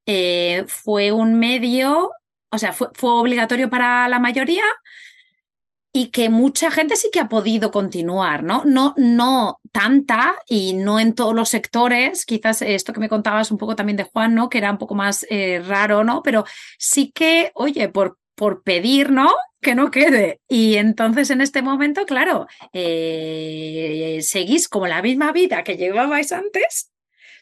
eh, 0.05 0.63
fue 0.67 1.11
un 1.11 1.39
medio, 1.39 2.11
o 2.51 2.57
sea, 2.59 2.73
fue, 2.73 2.89
fue 2.93 3.11
obligatorio 3.13 3.69
para 3.69 4.07
la 4.09 4.19
mayoría, 4.19 4.63
y 5.93 6.07
que 6.07 6.29
mucha 6.29 6.71
gente 6.71 6.95
sí 6.95 7.09
que 7.11 7.19
ha 7.19 7.27
podido 7.27 7.69
continuar, 7.71 8.43
¿no? 8.43 8.63
No, 8.65 8.93
no 8.97 9.59
tanta 9.71 10.35
y 10.47 10.73
no 10.73 10.99
en 10.99 11.13
todos 11.13 11.35
los 11.35 11.49
sectores, 11.49 12.25
quizás 12.25 12.61
esto 12.61 12.93
que 12.93 13.01
me 13.01 13.09
contabas 13.09 13.51
un 13.51 13.57
poco 13.57 13.75
también 13.75 13.97
de 13.97 14.03
Juan, 14.03 14.33
¿no? 14.33 14.49
Que 14.49 14.59
era 14.59 14.71
un 14.71 14.77
poco 14.77 14.95
más 14.95 15.25
eh, 15.29 15.61
raro, 15.65 16.03
¿no? 16.03 16.21
Pero 16.23 16.45
sí 16.77 17.11
que, 17.11 17.51
oye, 17.55 17.89
por, 17.89 18.17
por 18.35 18.63
pedir, 18.63 19.11
¿no? 19.11 19.33
Que 19.61 19.75
no 19.75 19.91
quede. 19.91 20.39
Y 20.47 20.75
entonces 20.77 21.29
en 21.29 21.41
este 21.41 21.61
momento, 21.61 22.05
claro, 22.05 22.47
eh, 22.71 24.19
seguís 24.21 24.69
como 24.69 24.87
la 24.87 25.01
misma 25.01 25.33
vida 25.33 25.63
que 25.63 25.75
llevabais 25.75 26.31
antes, 26.31 26.91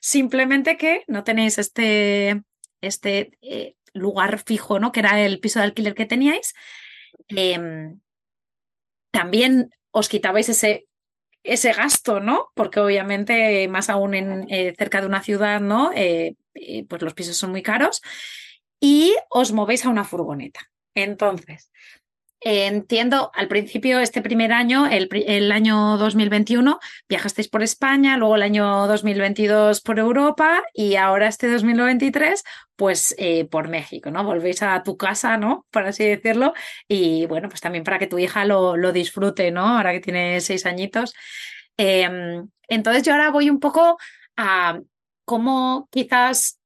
simplemente 0.01 0.75
que 0.77 1.03
no 1.07 1.23
tenéis 1.23 1.59
este, 1.59 2.41
este 2.81 3.37
eh, 3.41 3.75
lugar 3.93 4.41
fijo, 4.43 4.79
¿no? 4.79 4.91
Que 4.91 5.01
era 5.01 5.21
el 5.21 5.39
piso 5.39 5.59
de 5.59 5.65
alquiler 5.65 5.93
que 5.93 6.05
teníais. 6.07 6.55
Eh, 7.35 7.93
también 9.11 9.71
os 9.91 10.09
quitabais 10.09 10.49
ese 10.49 10.89
ese 11.43 11.73
gasto, 11.73 12.19
¿no? 12.19 12.49
Porque 12.53 12.79
obviamente, 12.79 13.67
más 13.67 13.89
aún 13.89 14.13
en, 14.13 14.45
eh, 14.49 14.73
cerca 14.77 15.01
de 15.01 15.07
una 15.07 15.23
ciudad, 15.23 15.61
¿no? 15.61 15.91
Eh, 15.93 16.35
eh, 16.53 16.85
pues 16.87 17.01
los 17.01 17.13
pisos 17.13 17.37
son 17.37 17.51
muy 17.51 17.63
caros 17.63 18.01
y 18.79 19.15
os 19.29 19.51
movéis 19.51 19.85
a 19.85 19.89
una 19.89 20.03
furgoneta. 20.03 20.59
Entonces, 20.95 21.71
Entiendo, 22.41 23.31
al 23.33 23.49
principio, 23.49 23.99
este 23.99 24.21
primer 24.21 24.53
año, 24.53 24.85
el, 24.85 25.51
año 25.51 25.97
2021, 25.97 26.79
viajasteis 27.09 27.49
por 27.49 27.63
España, 27.63 28.15
luego 28.15 28.37
el 28.37 28.43
año 28.43 28.87
2022 28.87 29.81
por 29.81 29.99
Europa 29.99 30.63
y 30.73 30.95
ahora 30.95 31.27
este 31.27 31.51
2023, 31.51 32.43
pues 32.77 33.13
eh, 33.17 33.43
por 33.43 33.67
México, 33.67 34.09
¿no? 34.09 34.23
Volvéis 34.23 34.63
a 34.63 34.81
tu 34.83 34.95
casa, 34.95 35.35
¿no? 35.35 35.65
Por 35.69 35.85
así 35.85 36.05
decirlo. 36.05 36.53
Y 36.87 37.25
bueno, 37.25 37.49
pues 37.49 37.59
también 37.59 37.83
para 37.83 37.99
que 37.99 38.07
tu 38.07 38.17
hija 38.17 38.45
lo, 38.45 38.77
lo 38.77 38.93
disfrute, 38.93 39.51
¿no? 39.51 39.77
Ahora 39.77 39.91
que 39.91 39.99
tiene 39.99 40.39
seis 40.39 40.65
añitos. 40.65 41.13
Em, 41.75 42.47
entonces 42.69 43.03
yo 43.03 43.11
ahora 43.13 43.31
voy 43.31 43.49
un 43.49 43.59
poco 43.59 43.97
a 44.37 44.79
cómo 45.25 45.89
quizás 45.91 46.59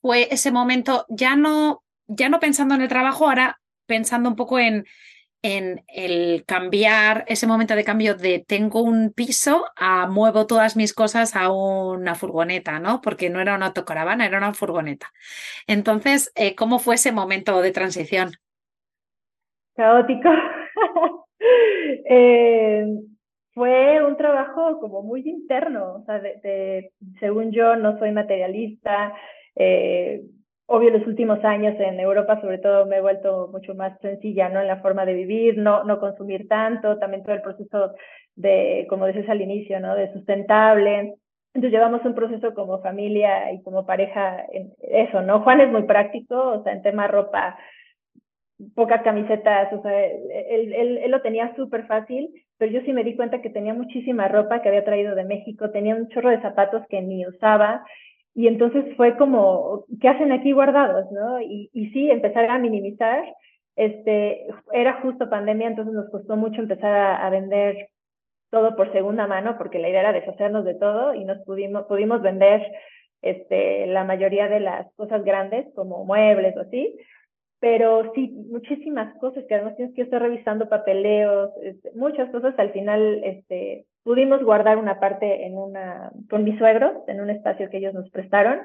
fue 0.00 0.28
ese 0.30 0.50
momento, 0.50 1.04
ya 1.10 1.36
no, 1.36 1.84
ya 2.06 2.30
no 2.30 2.40
pensando 2.40 2.74
en 2.74 2.82
el 2.82 2.88
trabajo, 2.88 3.26
ahora 3.26 3.60
pensando 3.86 4.28
un 4.28 4.36
poco 4.36 4.58
en, 4.58 4.84
el 5.42 6.44
cambiar, 6.44 7.24
ese 7.28 7.46
momento 7.46 7.76
de 7.76 7.84
cambio 7.84 8.16
de 8.16 8.44
tengo 8.44 8.82
un 8.82 9.12
piso 9.12 9.66
a 9.76 10.08
muevo 10.08 10.48
todas 10.48 10.76
mis 10.76 10.92
cosas 10.92 11.36
a 11.36 11.52
una 11.52 12.16
furgoneta, 12.16 12.80
¿no? 12.80 13.00
Porque 13.00 13.30
no 13.30 13.40
era 13.40 13.54
una 13.54 13.66
autocaravana, 13.66 14.26
era 14.26 14.38
una 14.38 14.54
furgoneta. 14.54 15.12
Entonces, 15.68 16.32
eh, 16.34 16.56
¿cómo 16.56 16.80
fue 16.80 16.96
ese 16.96 17.12
momento 17.12 17.62
de 17.62 17.70
transición? 17.70 18.32
Caótico. 19.76 20.30
Eh, 22.08 22.84
fue 23.56 24.04
un 24.04 24.16
trabajo 24.16 24.80
como 24.80 25.02
muy 25.02 25.22
interno, 25.28 25.96
o 25.96 26.04
sea, 26.04 26.20
según 27.20 27.52
yo 27.52 27.76
no 27.76 27.98
soy 27.98 28.10
materialista, 28.10 29.14
eh, 29.54 30.22
obvio 30.66 30.90
los 30.90 31.06
últimos 31.06 31.44
años 31.44 31.74
en 31.78 32.00
Europa 32.00 32.40
sobre 32.40 32.58
todo 32.58 32.86
me 32.86 32.96
he 32.96 33.00
vuelto 33.00 33.48
mucho 33.52 33.74
más 33.74 33.98
sencilla, 34.00 34.48
¿no? 34.48 34.60
En 34.60 34.66
la 34.66 34.80
forma 34.80 35.06
de 35.06 35.14
vivir, 35.14 35.58
no, 35.58 35.84
no 35.84 36.00
consumir 36.00 36.48
tanto, 36.48 36.98
también 36.98 37.22
todo 37.22 37.34
el 37.34 37.42
proceso 37.42 37.94
de, 38.34 38.86
como 38.88 39.06
dices 39.06 39.28
al 39.28 39.40
inicio, 39.40 39.80
¿no? 39.80 39.94
De 39.94 40.12
sustentable. 40.12 41.14
Entonces 41.54 41.72
llevamos 41.72 42.04
un 42.04 42.14
proceso 42.14 42.52
como 42.54 42.82
familia 42.82 43.52
y 43.52 43.62
como 43.62 43.86
pareja 43.86 44.44
en 44.52 44.72
eso, 44.80 45.22
¿no? 45.22 45.40
Juan 45.42 45.60
es 45.60 45.70
muy 45.70 45.84
práctico, 45.84 46.36
o 46.36 46.62
sea, 46.62 46.72
en 46.72 46.82
tema 46.82 47.06
ropa, 47.06 47.56
pocas 48.74 49.02
camisetas, 49.02 49.72
o 49.72 49.82
sea, 49.82 50.04
él, 50.04 50.72
él, 50.74 50.98
él 50.98 51.10
lo 51.10 51.22
tenía 51.22 51.54
súper 51.56 51.86
fácil, 51.86 52.30
pero 52.58 52.72
yo 52.72 52.80
sí 52.82 52.92
me 52.92 53.04
di 53.04 53.14
cuenta 53.14 53.40
que 53.40 53.50
tenía 53.50 53.74
muchísima 53.74 54.28
ropa 54.28 54.62
que 54.62 54.68
había 54.68 54.84
traído 54.84 55.14
de 55.14 55.24
México, 55.24 55.70
tenía 55.70 55.94
un 55.94 56.08
chorro 56.08 56.30
de 56.30 56.40
zapatos 56.40 56.82
que 56.88 57.00
ni 57.02 57.26
usaba, 57.26 57.84
y 58.36 58.48
entonces 58.48 58.84
fue 58.96 59.16
como, 59.16 59.86
¿qué 59.98 60.08
hacen 60.08 60.30
aquí 60.30 60.52
guardados? 60.52 61.10
¿no? 61.10 61.40
Y, 61.40 61.70
y 61.72 61.88
sí, 61.92 62.10
empezar 62.10 62.50
a 62.50 62.58
minimizar. 62.58 63.24
Este, 63.76 64.46
era 64.72 65.00
justo 65.00 65.30
pandemia, 65.30 65.68
entonces 65.68 65.94
nos 65.94 66.10
costó 66.10 66.36
mucho 66.36 66.60
empezar 66.60 66.94
a, 66.94 67.30
vender 67.30 67.88
todo 68.50 68.76
por 68.76 68.92
segunda 68.92 69.26
mano, 69.26 69.56
porque 69.56 69.78
la 69.78 69.88
idea 69.88 70.00
era 70.00 70.12
deshacernos 70.12 70.66
de 70.66 70.74
todo 70.74 71.14
y 71.14 71.24
nos 71.24 71.38
pudimos, 71.46 71.86
pudimos 71.86 72.20
vender 72.20 72.62
este, 73.22 73.86
la 73.86 74.04
mayoría 74.04 74.48
de 74.48 74.60
las 74.60 74.92
cosas 74.96 75.24
grandes, 75.24 75.66
como 75.74 76.04
muebles 76.04 76.54
o 76.58 76.60
así, 76.60 76.94
pero 77.60 78.12
sí, 78.14 78.28
muchísimas 78.50 79.16
cosas 79.18 79.44
que 79.48 79.54
además 79.54 79.76
tienes 79.76 79.94
que 79.94 80.02
estar 80.02 80.20
revisando 80.20 80.68
papeleos, 80.68 81.50
este, 81.62 81.90
muchas 81.94 82.30
cosas 82.30 82.54
al 82.58 82.70
final 82.72 83.22
este, 83.24 83.86
pudimos 84.02 84.42
guardar 84.42 84.78
una 84.78 85.00
parte 85.00 85.46
en 85.46 85.56
una, 85.56 86.10
con 86.28 86.44
mis 86.44 86.58
suegros, 86.58 86.92
en 87.08 87.20
un 87.20 87.30
espacio 87.30 87.70
que 87.70 87.78
ellos 87.78 87.94
nos 87.94 88.10
prestaron, 88.10 88.60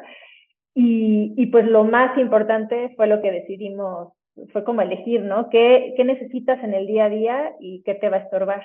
y, 0.74 1.34
y 1.38 1.48
pues 1.48 1.66
lo 1.66 1.84
más 1.84 2.18
importante 2.18 2.94
fue 2.96 3.08
lo 3.08 3.22
que 3.22 3.32
decidimos, 3.32 4.14
fue 4.52 4.64
como 4.64 4.82
elegir, 4.82 5.22
¿no? 5.22 5.50
¿Qué, 5.50 5.94
¿Qué 5.96 6.04
necesitas 6.04 6.64
en 6.64 6.74
el 6.74 6.88
día 6.88 7.06
a 7.06 7.10
día 7.10 7.52
y 7.60 7.82
qué 7.84 7.96
te 7.96 8.10
va 8.10 8.18
a 8.18 8.22
estorbar? 8.22 8.64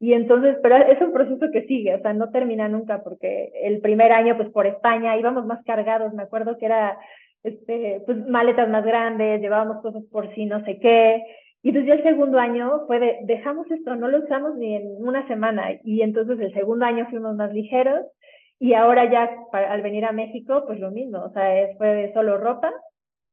Y 0.00 0.14
entonces, 0.14 0.56
pero 0.62 0.76
es 0.76 1.00
un 1.00 1.12
proceso 1.12 1.46
que 1.52 1.62
sigue, 1.66 1.94
o 1.94 2.00
sea, 2.00 2.12
no 2.12 2.30
termina 2.30 2.68
nunca, 2.68 3.04
porque 3.04 3.52
el 3.62 3.80
primer 3.80 4.10
año, 4.10 4.36
pues 4.36 4.48
por 4.50 4.66
España 4.66 5.16
íbamos 5.16 5.46
más 5.46 5.62
cargados, 5.64 6.12
me 6.12 6.24
acuerdo 6.24 6.58
que 6.58 6.66
era 6.66 6.98
este, 7.42 8.02
pues, 8.06 8.18
maletas 8.28 8.68
más 8.68 8.84
grandes, 8.84 9.40
llevábamos 9.40 9.82
cosas 9.82 10.04
por 10.10 10.32
si 10.34 10.46
no 10.46 10.64
sé 10.64 10.78
qué. 10.78 11.22
Y 11.62 11.68
entonces 11.68 11.88
ya 11.88 11.94
el 11.94 12.02
segundo 12.02 12.38
año 12.38 12.86
fue 12.86 12.98
de, 12.98 13.18
dejamos 13.22 13.70
esto, 13.70 13.94
no 13.94 14.08
lo 14.08 14.18
usamos 14.18 14.56
ni 14.56 14.74
en 14.76 15.04
una 15.04 15.26
semana. 15.28 15.70
Y 15.84 16.02
entonces 16.02 16.40
el 16.40 16.52
segundo 16.52 16.84
año 16.84 17.06
fuimos 17.08 17.36
más 17.36 17.52
ligeros 17.52 18.04
y 18.58 18.74
ahora 18.74 19.10
ya 19.10 19.30
al 19.52 19.82
venir 19.82 20.04
a 20.04 20.12
México, 20.12 20.64
pues 20.66 20.78
lo 20.80 20.90
mismo, 20.90 21.18
o 21.18 21.32
sea, 21.32 21.76
fue 21.78 22.10
solo 22.14 22.38
ropa 22.38 22.72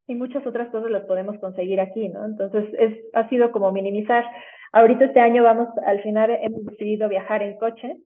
y 0.07 0.15
muchas 0.15 0.45
otras 0.45 0.69
cosas 0.69 0.89
las 0.89 1.05
podemos 1.05 1.37
conseguir 1.39 1.79
aquí, 1.79 2.09
¿no? 2.09 2.25
Entonces 2.25 2.65
es, 2.77 2.97
ha 3.13 3.29
sido 3.29 3.51
como 3.51 3.71
minimizar. 3.71 4.25
Ahorita 4.71 5.05
este 5.05 5.19
año 5.19 5.43
vamos, 5.43 5.69
al 5.85 6.01
final 6.01 6.31
hemos 6.41 6.65
decidido 6.65 7.09
viajar 7.09 7.43
en 7.43 7.57
coche 7.57 7.97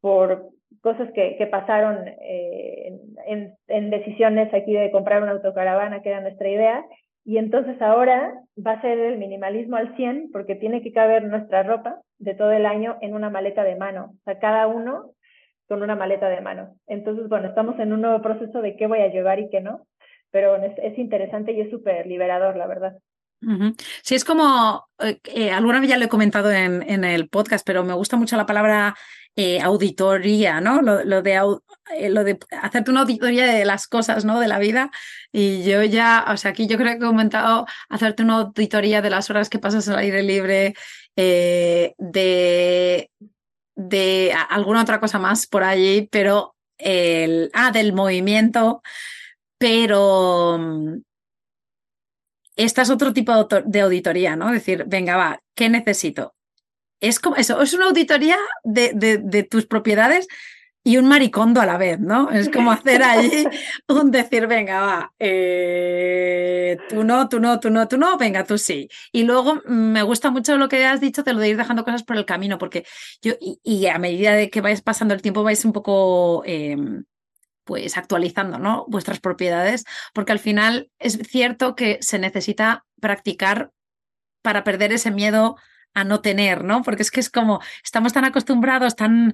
por 0.00 0.50
cosas 0.82 1.10
que, 1.12 1.36
que 1.36 1.46
pasaron 1.46 2.08
eh, 2.08 2.92
en, 3.26 3.54
en, 3.68 3.90
decisiones 3.90 4.52
aquí 4.52 4.72
de 4.72 4.90
comprar 4.90 5.22
una 5.22 5.32
autocaravana, 5.32 6.02
que 6.02 6.10
era 6.10 6.20
nuestra 6.20 6.48
idea, 6.48 6.84
y 7.24 7.38
entonces 7.38 7.80
ahora 7.82 8.32
va 8.64 8.72
a 8.72 8.80
ser 8.80 8.98
el 8.98 9.18
minimalismo 9.18 9.76
al 9.76 9.96
100 9.96 10.30
porque 10.32 10.54
tiene 10.54 10.82
que 10.82 10.92
caber 10.92 11.24
nuestra 11.24 11.62
ropa 11.62 12.00
de 12.18 12.34
todo 12.34 12.52
el 12.52 12.66
año 12.66 12.96
en 13.00 13.14
una 13.14 13.30
maleta 13.30 13.64
de 13.64 13.76
mano, 13.76 14.12
o 14.12 14.22
sea, 14.24 14.38
cada 14.38 14.66
uno 14.68 15.10
con 15.68 15.82
una 15.82 15.96
maleta 15.96 16.28
de 16.28 16.40
mano. 16.40 16.76
Entonces, 16.86 17.28
bueno, 17.28 17.48
estamos 17.48 17.78
en 17.80 17.92
un 17.92 18.02
nuevo 18.02 18.22
proceso 18.22 18.62
de 18.62 18.76
qué 18.76 18.86
voy 18.86 19.00
a 19.00 19.08
llevar 19.08 19.40
y 19.40 19.50
qué 19.50 19.60
no, 19.60 19.86
pero 20.30 20.56
es, 20.56 20.72
es 20.78 20.96
interesante 20.98 21.52
y 21.52 21.60
es 21.60 21.70
súper 21.70 22.06
liberador, 22.06 22.56
la 22.56 22.66
verdad. 22.66 22.96
Sí, 24.02 24.14
es 24.14 24.24
como, 24.24 24.86
eh, 24.98 25.18
eh, 25.24 25.50
alguna 25.50 25.80
vez 25.80 25.90
ya 25.90 25.98
lo 25.98 26.06
he 26.06 26.08
comentado 26.08 26.50
en, 26.50 26.82
en, 26.82 27.04
el 27.04 27.28
podcast, 27.28 27.64
pero 27.66 27.84
me 27.84 27.94
gusta 27.94 28.16
mucho 28.16 28.36
la 28.36 28.46
palabra 28.46 28.96
eh, 29.36 29.60
auditoría, 29.60 30.60
¿no? 30.62 30.80
Lo, 30.82 31.22
de, 31.22 31.34
eh, 31.94 32.10
de 32.10 32.38
hacerte 32.62 32.90
una 32.90 33.00
auditoría 33.00 33.46
de 33.46 33.64
las 33.66 33.86
cosas, 33.86 34.24
¿no? 34.24 34.40
De 34.40 34.48
la 34.48 34.58
vida. 34.58 34.90
Y 35.30 35.62
yo 35.64 35.82
ya, 35.84 36.24
o 36.28 36.36
sea, 36.38 36.52
aquí 36.52 36.66
yo 36.66 36.78
creo 36.78 36.92
que 36.92 37.04
he 37.04 37.06
comentado 37.06 37.66
hacerte 37.90 38.22
una 38.22 38.36
auditoría 38.36 39.02
de 39.02 39.10
las 39.10 39.28
horas 39.30 39.50
que 39.50 39.58
pasas 39.58 39.88
al 39.88 39.98
aire 39.98 40.22
libre, 40.22 40.74
eh, 41.16 41.94
de, 41.98 43.10
de 43.74 44.34
alguna 44.48 44.82
otra 44.82 45.00
cosa 45.00 45.18
más 45.18 45.46
por 45.46 45.64
allí, 45.64 46.08
pero 46.10 46.56
el, 46.78 47.50
ah, 47.54 47.70
del 47.72 47.92
movimiento, 47.92 48.82
pero 49.58 50.58
mm, 50.58 50.98
esta 52.56 52.82
es 52.82 52.90
otro 52.90 53.12
tipo 53.12 53.32
de 53.66 53.80
auditoría, 53.82 54.36
¿no? 54.36 54.50
Decir, 54.50 54.84
venga, 54.86 55.16
va, 55.16 55.40
¿qué 55.54 55.68
necesito? 55.68 56.35
Es 57.00 57.20
como 57.20 57.36
eso, 57.36 57.60
es 57.60 57.74
una 57.74 57.86
auditoría 57.86 58.36
de, 58.64 58.92
de, 58.94 59.42
tus 59.42 59.66
propiedades 59.66 60.26
y 60.82 60.98
un 60.98 61.08
maricondo 61.08 61.60
a 61.60 61.66
la 61.66 61.78
vez, 61.78 61.98
¿no? 61.98 62.30
Es 62.30 62.48
como 62.48 62.70
hacer 62.70 63.02
allí 63.02 63.44
un 63.88 64.10
decir, 64.12 64.46
venga, 64.46 64.80
va, 64.80 65.12
eh, 65.18 66.76
tú 66.88 67.02
no, 67.02 67.28
tú 67.28 67.40
no, 67.40 67.58
tú 67.58 67.70
no, 67.70 67.88
tú 67.88 67.98
no, 67.98 68.16
venga, 68.16 68.44
tú 68.44 68.56
sí. 68.56 68.88
Y 69.10 69.24
luego 69.24 69.56
mm, 69.56 69.72
me 69.72 70.02
gusta 70.02 70.30
mucho 70.30 70.56
lo 70.56 70.68
que 70.68 70.84
has 70.84 71.00
dicho 71.00 71.22
de 71.24 71.32
lo 71.32 71.40
de 71.40 71.48
ir 71.48 71.56
dejando 71.56 71.84
cosas 71.84 72.04
por 72.04 72.16
el 72.16 72.24
camino, 72.24 72.56
porque 72.56 72.86
yo, 73.20 73.34
y, 73.40 73.86
a 73.86 73.98
medida 73.98 74.34
de 74.34 74.48
que 74.48 74.60
vais 74.60 74.80
pasando 74.80 75.12
el 75.14 75.22
tiempo, 75.22 75.42
vais 75.42 75.64
un 75.64 75.72
poco... 75.72 76.42
Em, 76.46 77.04
pues 77.64 77.96
actualizando 77.96 78.60
¿no? 78.60 78.84
vuestras 78.86 79.18
propiedades, 79.18 79.84
porque 80.14 80.30
al 80.30 80.38
final 80.38 80.88
es 81.00 81.18
cierto 81.28 81.74
que 81.74 81.98
se 82.00 82.20
necesita 82.20 82.86
practicar 83.00 83.72
para 84.40 84.62
perder 84.62 84.92
ese 84.92 85.10
miedo 85.10 85.56
a 85.96 86.04
no 86.04 86.20
tener, 86.20 86.62
¿no? 86.62 86.82
Porque 86.82 87.02
es 87.02 87.10
que 87.10 87.20
es 87.20 87.30
como, 87.30 87.60
estamos 87.82 88.12
tan 88.12 88.26
acostumbrados, 88.26 88.94
tan, 88.96 89.32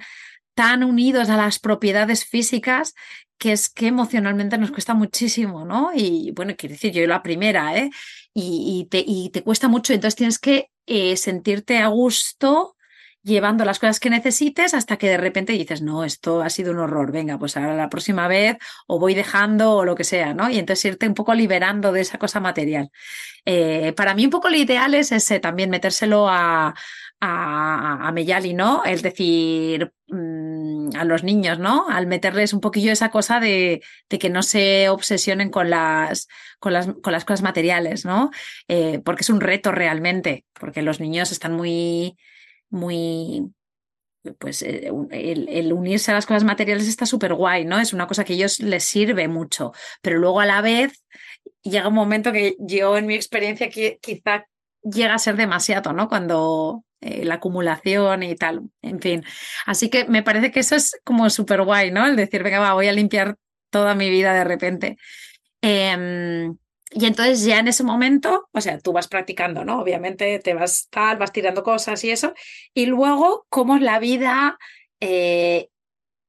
tan 0.55 0.85
unidos 0.85 1.29
a 1.29 1.37
las 1.37 1.59
propiedades 1.59 2.25
físicas 2.25 2.95
que 3.37 3.51
es 3.51 3.69
que 3.69 3.89
emocionalmente 3.89 4.57
nos 4.57 4.71
cuesta 4.71 4.95
muchísimo, 4.95 5.65
¿no? 5.65 5.91
Y 5.93 6.31
bueno, 6.31 6.55
quiero 6.57 6.75
decir, 6.75 6.93
yo 6.93 7.05
la 7.09 7.25
primera, 7.25 7.77
¿eh? 7.77 7.91
Y, 8.33 8.87
te, 8.89 9.03
y 9.05 9.31
te, 9.31 9.43
cuesta 9.43 9.67
mucho, 9.67 9.93
entonces 9.93 10.15
tienes 10.15 10.39
que 10.39 10.71
eh, 10.87 11.17
sentirte 11.17 11.79
a 11.79 11.89
gusto 11.89 12.77
llevando 13.23 13.65
las 13.65 13.79
cosas 13.79 14.01
que 14.01 14.11
necesites 14.11 14.75
hasta 14.75 14.97
que 14.97 15.09
de 15.09 15.17
repente 15.17 15.53
dices, 15.53 15.83
no, 15.83 16.05
esto 16.05 16.43
ha 16.43 16.51
sido 16.51 16.73
un 16.73 16.79
horror, 16.79 17.13
venga, 17.13 17.39
pues 17.39 17.57
ahora 17.57 17.75
la 17.75 17.89
próxima 17.89 18.29
vez 18.29 18.57
o 18.87 18.99
voy 18.99 19.15
dejando 19.15 19.77
o 19.77 19.85
lo 19.85 19.95
que 19.95 20.05
sea, 20.05 20.35
¿no? 20.35 20.51
Y 20.51 20.59
entonces 20.59 20.85
irte 20.87 21.07
un 21.07 21.15
poco 21.15 21.35
liberando 21.35 21.93
de 21.93 22.01
esa 22.01 22.19
cosa 22.19 22.41
material. 22.41 22.91
Eh, 23.45 23.93
para 23.97 24.15
mí 24.15 24.25
un 24.25 24.31
poco 24.31 24.51
lo 24.51 24.57
ideal 24.57 24.95
es 24.95 25.13
ese, 25.13 25.41
también 25.41 25.71
metérselo 25.71 26.29
a, 26.29 26.75
a, 27.21 28.09
a 28.09 28.13
Meyali, 28.13 28.55
¿no? 28.55 28.83
Es 28.85 29.03
decir, 29.03 29.93
mm, 30.09 30.97
a 30.97 31.05
los 31.05 31.23
niños, 31.23 31.59
¿no? 31.61 31.87
Al 31.89 32.09
meterles 32.09 32.53
un 32.53 32.61
poquillo 32.61 32.91
esa 32.91 33.11
cosa 33.11 33.39
de, 33.39 33.83
de 34.09 34.19
que 34.19 34.31
no 34.31 34.43
se 34.43 34.89
obsesionen 34.89 35.51
con 35.51 35.71
las, 35.71 36.29
con 36.59 36.73
las, 36.73 36.89
con 37.03 37.13
las 37.13 37.25
cosas 37.25 37.43
materiales, 37.43 38.05
¿no? 38.05 38.31
Eh, 38.67 39.01
porque 39.05 39.23
es 39.23 39.31
un 39.31 39.41
reto 39.41 39.71
realmente, 39.71 40.45
porque 40.53 40.83
los 40.83 40.99
niños 40.99 41.31
están 41.31 41.53
muy 41.53 42.17
muy 42.73 43.53
pues 44.39 44.63
eh, 44.63 44.91
el, 45.11 45.73
unirse 45.73 46.11
a 46.11 46.15
las 46.15 46.27
cosas 46.27 46.45
materiales 46.45 46.87
está 46.87 47.07
súper 47.07 47.35
guay, 47.35 47.65
¿no? 47.65 47.79
Es 47.79 47.93
una 47.93 48.07
cosa 48.07 48.25
que 48.25 48.35
a 48.35 48.37
ellos 48.37 48.61
les 48.61 48.85
sirve 48.85 49.27
mucho, 49.29 49.73
pero 50.01 50.19
luego 50.19 50.41
a 50.41 50.47
la 50.47 50.61
vez 50.61 51.05
llega 51.63 51.89
un 51.89 51.95
momento 51.95 52.33
que 52.33 52.57
yo 52.61 52.97
en 52.97 53.07
mi 53.07 53.15
experiencia 53.15 53.69
quizá 53.69 54.47
llega 54.83 55.15
a 55.15 55.19
ser 55.19 55.37
demasiado, 55.37 55.93
¿no? 55.93 56.09
Cuando 56.09 56.85
eh, 57.01 57.25
la 57.25 57.35
acumulación 57.35 58.23
y 58.23 58.37
tal, 58.37 58.63
en 58.81 59.01
fin. 59.01 59.25
Así 59.67 59.91
que 59.91 60.05
me 60.07 60.23
parece 60.23 60.53
que 60.53 60.61
eso 60.61 60.77
es 60.77 61.01
como 61.05 61.29
súper 61.31 61.63
guay, 61.63 61.91
¿no? 61.91 62.07
El 62.07 62.17
decir, 62.17 62.43
venga, 62.43 62.61
va, 62.61 62.75
voy 62.75 62.89
a 62.89 62.93
limpiar 62.93 63.37
toda 63.71 63.95
mi 63.95 64.11
vida 64.11 64.35
de 64.35 64.45
repente. 64.45 64.97
Em, 65.61 66.57
y 66.95 67.07
entonces 67.07 67.45
ya 67.45 67.59
en 67.59 67.69
ese 67.69 67.85
momento, 67.85 68.49
o 68.53 68.61
sea, 68.61 68.79
tú 68.79 68.93
vas 68.93 69.09
practicando, 69.09 69.65
¿no? 69.65 69.81
Obviamente 69.81 70.39
te 70.39 70.55
vas 70.55 70.89
tal, 70.91 71.17
vas 71.17 71.33
tirando 71.33 71.63
cosas 71.63 72.03
y 72.05 72.11
eso. 72.11 72.35
Y 72.75 72.87
luego, 72.87 73.47
¿cómo 73.49 73.77
es 73.77 73.83
la 73.83 73.99
vida? 73.99 74.59
Eh, 75.01 75.69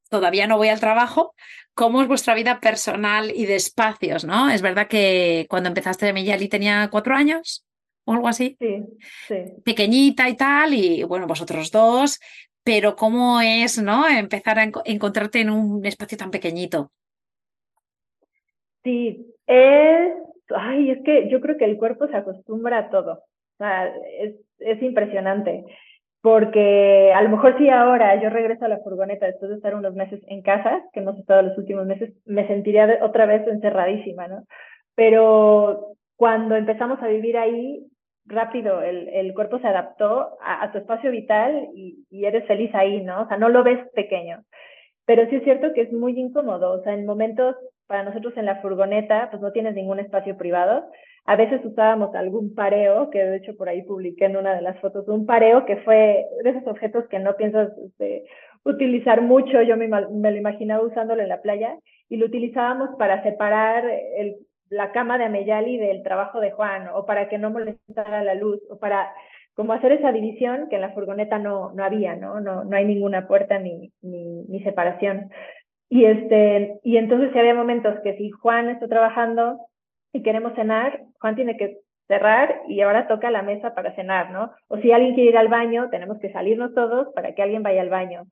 todavía 0.09 0.47
no 0.47 0.57
voy 0.57 0.69
al 0.69 0.79
trabajo. 0.79 1.35
¿Cómo 1.73 2.01
es 2.01 2.07
vuestra 2.07 2.35
vida 2.35 2.59
personal 2.59 3.31
y 3.35 3.45
de 3.45 3.55
espacios, 3.55 4.25
no? 4.25 4.49
Es 4.49 4.61
verdad 4.61 4.87
que 4.87 5.47
cuando 5.49 5.69
empezaste 5.69 6.05
de 6.05 6.13
Miyali 6.13 6.47
tenía 6.47 6.87
cuatro 6.91 7.15
años 7.15 7.65
o 8.05 8.13
algo 8.13 8.27
así. 8.27 8.55
Sí, 8.59 8.83
sí. 9.27 9.35
Pequeñita 9.65 10.29
y 10.29 10.35
tal, 10.35 10.73
y 10.73 11.03
bueno, 11.03 11.25
vosotros 11.25 11.71
dos. 11.71 12.19
Pero 12.63 12.95
¿cómo 12.95 13.41
es, 13.41 13.81
no? 13.81 14.07
Empezar 14.07 14.59
a 14.59 14.71
encontrarte 14.85 15.41
en 15.41 15.49
un 15.49 15.85
espacio 15.85 16.17
tan 16.17 16.31
pequeñito. 16.31 16.91
Sí, 18.83 19.25
es 19.47 20.13
ay, 20.55 20.91
es 20.91 21.03
que 21.03 21.29
yo 21.29 21.41
creo 21.41 21.57
que 21.57 21.65
el 21.65 21.77
cuerpo 21.77 22.07
se 22.07 22.15
acostumbra 22.17 22.77
a 22.77 22.89
todo. 22.89 23.13
O 23.13 23.57
sea, 23.57 23.87
es, 24.19 24.35
es 24.59 24.81
impresionante. 24.81 25.65
Porque 26.21 27.11
a 27.13 27.21
lo 27.21 27.29
mejor 27.29 27.57
si 27.57 27.69
ahora 27.69 28.21
yo 28.21 28.29
regreso 28.29 28.63
a 28.63 28.69
la 28.69 28.79
furgoneta 28.79 29.25
después 29.25 29.49
de 29.49 29.57
estar 29.57 29.75
unos 29.75 29.93
meses 29.93 30.21
en 30.27 30.41
casa, 30.41 30.81
que 30.93 31.01
hemos 31.01 31.17
estado 31.19 31.41
los 31.41 31.57
últimos 31.57 31.85
meses, 31.85 32.13
me 32.25 32.47
sentiría 32.47 32.99
otra 33.01 33.25
vez 33.25 33.45
encerradísima, 33.45 34.29
¿no? 34.29 34.45
Pero 34.95 35.95
cuando 36.15 36.55
empezamos 36.55 37.01
a 37.01 37.07
vivir 37.07 37.37
ahí, 37.37 37.85
rápido 38.25 38.81
el, 38.81 39.09
el 39.09 39.33
cuerpo 39.33 39.59
se 39.59 39.67
adaptó 39.67 40.37
a, 40.41 40.63
a 40.63 40.71
tu 40.71 40.77
espacio 40.77 41.11
vital 41.11 41.67
y, 41.75 42.05
y, 42.09 42.25
eres 42.25 42.47
feliz 42.47 42.73
ahí, 42.73 43.03
¿no? 43.03 43.23
O 43.23 43.27
sea, 43.27 43.37
no 43.37 43.49
lo 43.49 43.63
ves 43.63 43.79
pequeño. 43.93 44.43
Pero 45.05 45.27
sí 45.29 45.35
es 45.35 45.43
cierto 45.43 45.73
que 45.73 45.81
es 45.81 45.91
muy 45.91 46.17
incómodo, 46.17 46.79
o 46.79 46.83
sea, 46.83 46.93
en 46.93 47.05
momentos 47.05 47.55
para 47.87 48.03
nosotros 48.03 48.33
en 48.37 48.45
la 48.45 48.61
furgoneta, 48.61 49.29
pues 49.29 49.41
no 49.41 49.51
tienes 49.51 49.75
ningún 49.75 49.99
espacio 49.99 50.37
privado. 50.37 50.85
A 51.25 51.35
veces 51.35 51.63
usábamos 51.63 52.13
algún 52.15 52.53
pareo, 52.53 53.09
que 53.09 53.23
de 53.23 53.37
hecho 53.37 53.55
por 53.55 53.69
ahí 53.69 53.83
publiqué 53.83 54.25
en 54.25 54.37
una 54.37 54.55
de 54.55 54.61
las 54.61 54.79
fotos, 54.79 55.07
un 55.07 55.25
pareo 55.25 55.65
que 55.65 55.77
fue 55.77 56.25
de 56.43 56.49
esos 56.49 56.67
objetos 56.67 57.05
que 57.07 57.19
no 57.19 57.35
piensas 57.35 57.69
este, 57.77 58.25
utilizar 58.65 59.21
mucho, 59.21 59.61
yo 59.61 59.77
me, 59.77 59.87
me, 59.87 60.31
lo 60.31 60.37
imaginaba 60.37 60.83
usándolo 60.83 61.21
en 61.21 61.29
la 61.29 61.41
playa, 61.41 61.77
y 62.09 62.17
lo 62.17 62.25
utilizábamos 62.25 62.89
para 62.97 63.23
separar 63.23 63.85
el, 64.17 64.35
la 64.69 64.91
cama 64.91 65.17
de 65.17 65.25
Ameyali 65.25 65.77
del 65.77 66.03
trabajo 66.03 66.39
de 66.39 66.51
Juan, 66.51 66.89
o 66.93 67.05
para 67.05 67.29
que 67.29 67.37
no 67.37 67.51
molestara 67.51 68.23
la 68.23 68.35
luz, 68.35 68.59
o 68.69 68.77
para 68.77 69.13
como 69.55 69.73
hacer 69.73 69.91
esa 69.91 70.11
división 70.11 70.67
que 70.69 70.75
en 70.75 70.81
la 70.81 70.93
furgoneta 70.93 71.37
no, 71.37 71.71
no 71.73 71.83
había, 71.83 72.15
¿no? 72.15 72.39
¿no? 72.39 72.63
No 72.63 72.75
hay 72.75 72.85
ninguna 72.85 73.27
puerta 73.27 73.59
ni, 73.59 73.91
ni, 74.01 74.43
ni 74.43 74.63
separación. 74.63 75.29
Y, 75.89 76.05
este, 76.05 76.79
y 76.83 76.97
entonces 76.97 77.31
si 77.31 77.39
había 77.39 77.53
momentos 77.53 77.99
que 78.03 78.17
si 78.17 78.31
Juan 78.31 78.69
está 78.69 78.87
trabajando 78.87 79.59
y 80.11 80.23
queremos 80.23 80.53
cenar, 80.55 81.01
Juan 81.19 81.35
tiene 81.35 81.57
que 81.57 81.77
cerrar 82.07 82.61
y 82.67 82.81
ahora 82.81 83.07
toca 83.07 83.31
la 83.31 83.41
mesa 83.41 83.73
para 83.73 83.95
cenar, 83.95 84.31
¿no? 84.31 84.51
O 84.67 84.77
si 84.77 84.91
alguien 84.91 85.13
quiere 85.13 85.29
ir 85.31 85.37
al 85.37 85.47
baño, 85.47 85.89
tenemos 85.89 86.19
que 86.19 86.31
salirnos 86.31 86.73
todos 86.73 87.13
para 87.13 87.33
que 87.33 87.41
alguien 87.41 87.63
vaya 87.63 87.81
al 87.81 87.89
baño. 87.89 88.23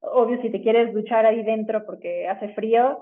Obvio, 0.00 0.40
si 0.42 0.50
te 0.50 0.62
quieres 0.62 0.94
duchar 0.94 1.26
ahí 1.26 1.42
dentro 1.42 1.84
porque 1.84 2.28
hace 2.28 2.50
frío, 2.50 3.00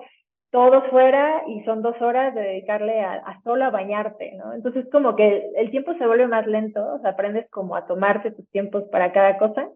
todos 0.51 0.87
fuera 0.89 1.43
y 1.49 1.63
son 1.65 1.83
dos 1.83 2.01
horas 2.01 2.35
de 2.35 2.41
dedicarle 2.41 3.01
a, 3.01 3.15
a 3.15 3.41
solo 3.43 3.65
a 3.67 3.71
bañarte, 3.71 4.33
¿no? 4.37 4.55
Entonces 4.55 4.87
como 4.91 5.15
que 5.15 5.51
el, 5.57 5.71
tiempo 5.71 5.95
se 5.95 6.07
vuelve 6.07 6.27
más 6.27 6.47
lento, 6.47 7.01
aprendes 7.05 7.49
como 7.51 7.77
a 7.77 7.87
tomarte 7.87 8.31
tus 8.31 8.49
tiempos 8.51 8.85
para 8.91 9.13
cada 9.13 9.39
cosa 9.39 9.69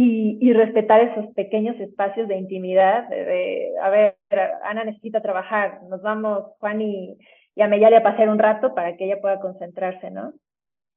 y, 0.00 0.38
y, 0.40 0.52
respetar 0.52 1.00
esos 1.00 1.34
pequeños 1.34 1.74
espacios 1.80 2.28
de 2.28 2.36
intimidad, 2.36 3.08
de, 3.08 3.72
a 3.82 3.90
ver, 3.90 4.16
Ana 4.62 4.84
necesita 4.84 5.20
trabajar, 5.20 5.82
nos 5.90 6.00
vamos 6.02 6.52
Juan 6.60 6.80
y, 6.80 7.18
y 7.56 7.62
Ameyali 7.62 7.96
a 7.96 8.02
pasar 8.04 8.28
un 8.28 8.38
rato 8.38 8.76
para 8.76 8.96
que 8.96 9.06
ella 9.06 9.20
pueda 9.20 9.40
concentrarse, 9.40 10.12
¿no? 10.12 10.34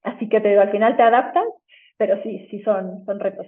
Así 0.04 0.30
que 0.30 0.40
te 0.40 0.50
digo, 0.50 0.62
al 0.62 0.70
final 0.70 0.98
te 0.98 1.02
adaptas, 1.02 1.46
pero 1.98 2.22
sí, 2.22 2.48
sí 2.52 2.62
son, 2.62 3.04
son 3.06 3.20
retos. 3.20 3.48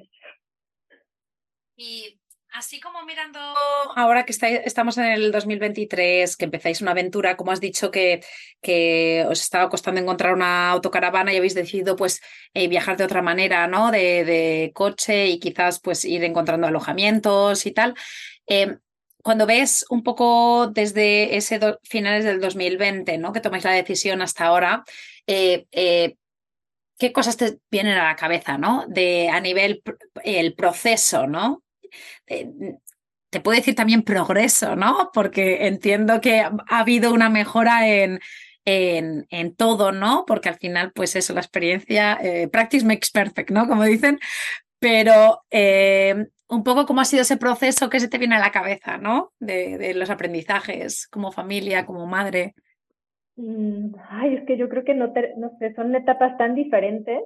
Y 1.77 2.19
Así 2.53 2.79
como 2.79 3.03
mirando 3.03 3.39
ahora 3.95 4.25
que 4.25 4.33
estamos 4.63 4.99
en 4.99 5.05
el 5.05 5.31
2023, 5.31 6.37
que 6.37 6.45
empezáis 6.45 6.81
una 6.81 6.91
aventura, 6.91 7.35
como 7.35 7.51
has 7.51 7.59
dicho 7.59 7.89
que, 7.89 8.23
que 8.61 9.25
os 9.27 9.41
estaba 9.41 9.69
costando 9.69 9.99
encontrar 9.99 10.33
una 10.33 10.69
autocaravana 10.69 11.33
y 11.33 11.37
habéis 11.37 11.55
decidido 11.55 11.95
pues 11.95 12.21
eh, 12.53 12.67
viajar 12.67 12.95
de 12.95 13.05
otra 13.05 13.23
manera, 13.23 13.65
¿no? 13.65 13.89
De, 13.89 14.71
coche 14.75 15.29
y 15.29 15.39
quizás 15.39 15.79
pues 15.79 16.05
ir 16.05 16.23
encontrando 16.23 16.67
alojamientos 16.67 17.65
y 17.65 17.71
tal. 17.71 17.95
Eh, 18.45 18.77
cuando 19.23 19.47
ves 19.47 19.83
un 19.89 20.03
poco 20.03 20.67
desde 20.67 21.35
ese 21.35 21.59
finales 21.81 22.23
del 22.23 22.39
2020, 22.39 23.17
¿no? 23.17 23.33
Que 23.33 23.39
tomáis 23.39 23.63
la 23.63 23.71
decisión 23.71 24.21
hasta 24.21 24.45
ahora, 24.45 24.83
eh, 25.25 25.65
eh, 25.71 26.17
¿qué 26.99 27.11
cosas 27.11 27.35
te 27.35 27.57
vienen 27.71 27.97
a 27.97 28.09
la 28.09 28.15
cabeza, 28.15 28.59
¿no? 28.59 28.85
De 28.87 29.29
a 29.29 29.39
nivel 29.39 29.81
el 30.23 30.53
proceso, 30.53 31.25
¿no? 31.25 31.63
Eh, 32.27 32.77
te 33.29 33.39
puedo 33.39 33.57
decir 33.57 33.75
también 33.75 34.03
progreso, 34.03 34.75
¿no? 34.75 35.09
Porque 35.13 35.67
entiendo 35.67 36.21
que 36.21 36.41
ha 36.41 36.53
habido 36.69 37.11
una 37.11 37.29
mejora 37.29 37.87
en, 37.87 38.19
en, 38.63 39.25
en 39.29 39.55
todo, 39.55 39.91
¿no? 39.91 40.23
Porque 40.27 40.49
al 40.49 40.55
final, 40.55 40.91
pues 40.93 41.15
eso, 41.15 41.33
la 41.33 41.41
experiencia, 41.41 42.17
eh, 42.21 42.47
practice 42.47 42.85
makes 42.85 43.07
perfect, 43.11 43.49
¿no? 43.49 43.67
Como 43.67 43.83
dicen, 43.83 44.19
pero 44.79 45.41
eh, 45.49 46.27
un 46.49 46.63
poco 46.63 46.85
cómo 46.85 47.01
ha 47.01 47.05
sido 47.05 47.23
ese 47.23 47.37
proceso 47.37 47.89
que 47.89 47.99
se 47.99 48.07
te 48.07 48.17
viene 48.17 48.35
a 48.35 48.39
la 48.39 48.51
cabeza, 48.51 48.97
¿no? 48.97 49.31
De, 49.39 49.93
los 49.95 50.09
aprendizajes 50.09 51.07
como 51.07 51.31
familia, 51.31 51.85
como 51.85 52.05
madre. 52.05 52.53
Mm, 53.35 53.95
ay, 54.09 54.35
es 54.35 54.45
que 54.45 54.57
yo 54.57 54.69
creo 54.69 54.83
que 54.83 54.93
no, 54.93 55.11
no 55.37 55.57
sé, 55.57 55.73
son 55.73 55.95
etapas 55.95 56.37
tan 56.37 56.53
diferentes 56.53 57.19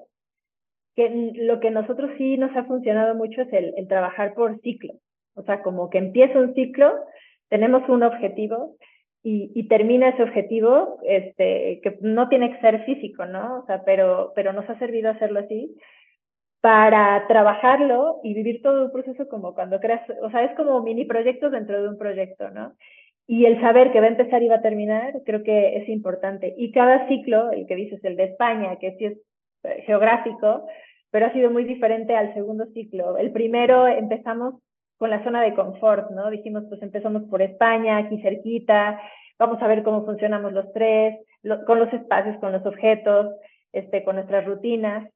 que 0.97 1.33
lo 1.35 1.59
que 1.59 1.69
nosotros 1.69 2.09
sí 2.17 2.37
nos 2.37 2.53
ha 2.57 2.63
funcionado 2.63 3.13
mucho 3.13 3.43
es 3.43 3.53
el, 3.53 3.73
el 3.77 3.87
trabajar 3.87 4.33
por 4.33 4.59
ciclo. 4.61 4.95
O 5.35 5.43
sea, 5.43 5.61
como 5.61 5.91
que 5.91 5.99
empieza 5.99 6.39
un 6.39 6.55
ciclo, 6.55 6.91
tenemos 7.49 7.87
un 7.87 8.01
objetivo 8.01 8.75
y, 9.21 9.51
y, 9.53 9.67
termina 9.67 10.09
ese 10.09 10.23
objetivo, 10.23 10.97
este, 11.03 11.81
que 11.83 11.99
no 12.01 12.27
tiene 12.29 12.51
que 12.51 12.61
ser 12.61 12.83
físico, 12.85 13.25
¿no? 13.27 13.59
O 13.59 13.65
sea, 13.67 13.83
pero, 13.83 14.31
pero 14.35 14.53
nos 14.53 14.67
ha 14.69 14.79
servido 14.79 15.11
hacerlo 15.11 15.41
así 15.41 15.75
para 16.61 17.27
trabajarlo 17.27 18.19
y 18.23 18.33
vivir 18.33 18.61
todo 18.63 18.85
un 18.85 18.91
proceso 18.91 19.27
como 19.27 19.53
cuando 19.53 19.79
creas, 19.79 20.01
o 20.21 20.31
sea, 20.31 20.45
es 20.45 20.55
como 20.55 20.81
mini 20.81 21.05
proyectos 21.05 21.51
dentro 21.51 21.79
de 21.79 21.89
un 21.89 21.97
proyecto, 21.99 22.49
¿no? 22.49 22.73
Y 23.27 23.45
el 23.45 23.61
saber 23.61 23.91
que 23.91 23.99
va 23.99 24.07
a 24.07 24.09
empezar 24.09 24.41
y 24.41 24.47
va 24.47 24.55
a 24.55 24.61
terminar, 24.61 25.13
creo 25.25 25.43
que 25.43 25.77
es 25.77 25.89
importante. 25.89 26.55
Y 26.57 26.71
cada 26.71 27.07
ciclo, 27.07 27.51
el 27.51 27.67
que 27.67 27.75
dices, 27.75 28.03
el 28.03 28.15
de 28.15 28.23
España, 28.23 28.77
que 28.79 28.95
sí 28.97 29.05
es 29.05 29.17
eh, 29.63 29.83
geográfico, 29.85 30.65
pero 31.11 31.25
ha 31.25 31.33
sido 31.33 31.49
muy 31.49 31.63
diferente 31.63 32.15
al 32.15 32.33
segundo 32.33 32.65
ciclo. 32.73 33.17
El 33.17 33.31
primero 33.31 33.87
empezamos 33.87 34.55
con 34.97 35.09
la 35.09 35.23
zona 35.23 35.41
de 35.41 35.53
confort, 35.53 36.09
¿no? 36.11 36.29
Dijimos, 36.29 36.63
pues 36.69 36.81
empezamos 36.81 37.23
por 37.29 37.41
España, 37.41 37.97
aquí 37.97 38.21
cerquita, 38.21 38.99
vamos 39.37 39.61
a 39.61 39.67
ver 39.67 39.83
cómo 39.83 40.05
funcionamos 40.05 40.53
los 40.53 40.71
tres, 40.73 41.15
lo, 41.43 41.63
con 41.65 41.79
los 41.79 41.91
espacios, 41.93 42.37
con 42.37 42.51
los 42.51 42.65
objetos, 42.65 43.35
este, 43.71 44.03
con 44.03 44.15
nuestras 44.15 44.45
rutinas. 44.45 45.07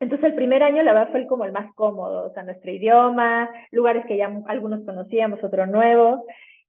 Entonces 0.00 0.28
el 0.28 0.34
primer 0.34 0.62
año 0.62 0.82
la 0.82 0.92
verdad 0.92 1.10
fue 1.10 1.26
como 1.26 1.44
el 1.44 1.52
más 1.52 1.74
cómodo, 1.74 2.26
o 2.26 2.32
sea, 2.32 2.44
nuestro 2.44 2.70
idioma, 2.70 3.50
lugares 3.72 4.06
que 4.06 4.16
ya 4.16 4.30
algunos 4.46 4.84
conocíamos, 4.84 5.42
otros 5.42 5.68
nuevos, 5.68 6.20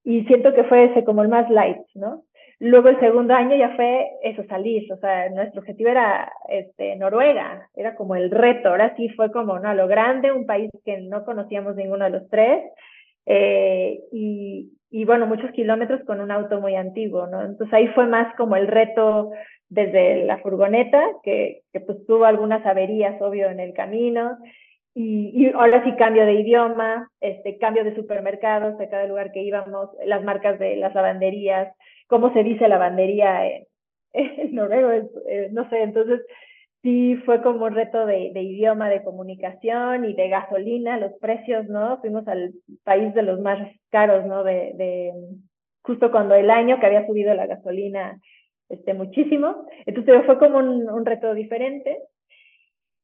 y 0.03 0.23
siento 0.25 0.53
que 0.53 0.63
fue 0.63 0.85
ese 0.85 1.03
como 1.03 1.21
el 1.21 1.29
más 1.29 1.49
light, 1.51 1.77
¿no? 1.93 2.23
Luego 2.61 2.89
el 2.89 2.99
segundo 2.99 3.33
año 3.33 3.55
ya 3.55 3.73
fue 3.77 4.09
eso, 4.21 4.43
salir, 4.43 4.91
o 4.91 4.97
sea, 4.97 5.29
nuestro 5.29 5.61
objetivo 5.61 5.91
era 5.91 6.29
este, 6.49 6.97
Noruega, 6.97 7.69
era 7.73 7.95
como 7.95 8.15
el 8.15 8.29
reto, 8.29 8.69
ahora 8.69 8.93
sí 8.97 9.07
fue 9.09 9.31
como, 9.31 9.57
¿no? 9.59 9.69
A 9.69 9.73
lo 9.73 9.87
grande, 9.87 10.33
un 10.33 10.45
país 10.45 10.69
que 10.83 10.99
no 10.99 11.23
conocíamos 11.23 11.77
ninguno 11.77 12.03
de 12.03 12.11
los 12.11 12.29
tres, 12.29 12.63
eh, 13.25 14.01
y, 14.11 14.73
y 14.91 15.05
bueno, 15.05 15.25
muchos 15.25 15.51
kilómetros 15.51 16.01
con 16.05 16.19
un 16.19 16.31
auto 16.31 16.59
muy 16.59 16.75
antiguo, 16.75 17.27
¿no? 17.27 17.43
Entonces 17.43 17.73
ahí 17.73 17.87
fue 17.89 18.07
más 18.07 18.35
como 18.35 18.57
el 18.57 18.67
reto 18.67 19.31
desde 19.69 20.25
la 20.25 20.39
furgoneta, 20.39 21.01
que, 21.23 21.61
que 21.71 21.79
pues 21.79 22.05
tuvo 22.07 22.25
algunas 22.25 22.65
averías, 22.65 23.21
obvio, 23.21 23.49
en 23.49 23.61
el 23.61 23.73
camino, 23.73 24.37
y, 24.93 25.31
y, 25.33 25.51
ahora 25.53 25.81
sí 25.85 25.93
cambio 25.95 26.25
de 26.25 26.33
idioma, 26.33 27.09
este, 27.21 27.57
cambio 27.57 27.85
de 27.85 27.95
supermercados 27.95 28.77
de 28.77 28.89
cada 28.89 29.05
lugar 29.05 29.31
que 29.31 29.43
íbamos, 29.43 29.91
las 30.05 30.23
marcas 30.25 30.59
de 30.59 30.75
las 30.75 30.93
lavanderías, 30.93 31.73
cómo 32.09 32.33
se 32.33 32.43
dice 32.43 32.67
lavandería 32.67 33.47
en, 33.47 33.63
en 34.13 34.55
noruego, 34.55 34.91
eh, 35.29 35.49
no 35.51 35.69
sé, 35.69 35.83
entonces 35.83 36.21
sí 36.81 37.15
fue 37.25 37.41
como 37.41 37.65
un 37.65 37.75
reto 37.75 38.05
de, 38.05 38.31
de, 38.33 38.41
idioma, 38.41 38.89
de 38.89 39.03
comunicación 39.03 40.05
y 40.05 40.13
de 40.13 40.29
gasolina, 40.29 40.97
los 40.97 41.13
precios, 41.19 41.67
¿no? 41.67 41.99
Fuimos 42.01 42.27
al 42.27 42.53
país 42.83 43.13
de 43.13 43.23
los 43.23 43.39
más 43.39 43.59
caros, 43.89 44.25
¿no? 44.25 44.43
De, 44.43 44.73
de 44.75 45.13
justo 45.83 46.11
cuando 46.11 46.35
el 46.35 46.49
año 46.49 46.79
que 46.79 46.85
había 46.85 47.05
subido 47.05 47.33
la 47.33 47.47
gasolina 47.47 48.19
este, 48.69 48.93
muchísimo. 48.93 49.65
Entonces 49.85 50.25
fue 50.25 50.39
como 50.39 50.59
un, 50.59 50.89
un 50.89 51.05
reto 51.05 51.33
diferente. 51.33 51.97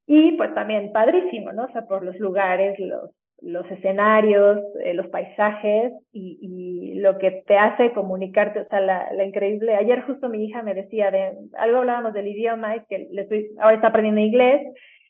Y 0.07 0.33
pues 0.33 0.53
también 0.53 0.91
padrísimo, 0.91 1.51
¿no? 1.51 1.65
O 1.65 1.71
sea, 1.71 1.85
por 1.87 2.03
los 2.05 2.17
lugares, 2.19 2.79
los, 2.79 3.11
los 3.41 3.69
escenarios, 3.69 4.59
eh, 4.83 4.93
los 4.93 5.07
paisajes 5.07 5.93
y, 6.11 6.39
y, 6.41 6.99
lo 6.99 7.17
que 7.17 7.43
te 7.45 7.57
hace 7.57 7.91
comunicarte, 7.91 8.61
o 8.61 8.67
sea, 8.67 8.79
la, 8.79 9.11
la, 9.13 9.25
increíble. 9.25 9.75
Ayer 9.75 10.01
justo 10.03 10.29
mi 10.29 10.45
hija 10.45 10.63
me 10.63 10.73
decía 10.73 11.11
de 11.11 11.33
algo 11.57 11.79
hablábamos 11.79 12.13
del 12.13 12.27
idioma, 12.27 12.75
es 12.75 12.83
que 12.87 13.07
le 13.11 13.23
estoy, 13.23 13.49
ahora 13.59 13.75
está 13.75 13.87
aprendiendo 13.87 14.21
inglés 14.21 14.61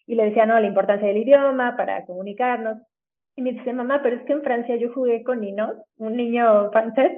y 0.07 0.15
le 0.15 0.25
decía, 0.25 0.45
no, 0.45 0.59
la 0.59 0.67
importancia 0.67 1.07
del 1.07 1.17
idioma 1.17 1.75
para 1.77 2.05
comunicarnos. 2.05 2.77
Y 3.35 3.41
me 3.41 3.51
dice, 3.51 3.73
mamá, 3.73 4.01
pero 4.01 4.15
es 4.15 4.23
que 4.23 4.33
en 4.33 4.43
Francia 4.43 4.75
yo 4.77 4.93
jugué 4.93 5.23
con 5.23 5.41
Ninos, 5.41 5.75
un 5.97 6.15
niño 6.15 6.71
francés, 6.71 7.11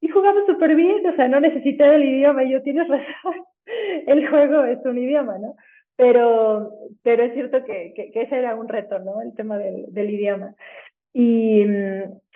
y 0.00 0.08
jugaba 0.08 0.44
súper 0.46 0.74
bien, 0.74 1.06
o 1.06 1.16
sea, 1.16 1.28
no 1.28 1.40
necesité 1.40 1.84
el 1.94 2.04
idioma. 2.04 2.44
Y 2.44 2.52
yo, 2.52 2.62
tienes 2.62 2.86
razón, 2.88 3.34
el 4.06 4.28
juego 4.28 4.64
es 4.64 4.84
un 4.84 4.98
idioma, 4.98 5.38
¿no? 5.38 5.54
Pero, 5.96 6.70
pero 7.02 7.24
es 7.24 7.34
cierto 7.34 7.64
que, 7.64 7.92
que, 7.94 8.10
que, 8.10 8.22
ese 8.22 8.38
era 8.38 8.54
un 8.54 8.68
reto, 8.68 8.98
¿no? 8.98 9.22
El 9.22 9.34
tema 9.34 9.58
del, 9.58 9.86
del 9.92 10.10
idioma. 10.10 10.54
Y, 11.12 11.64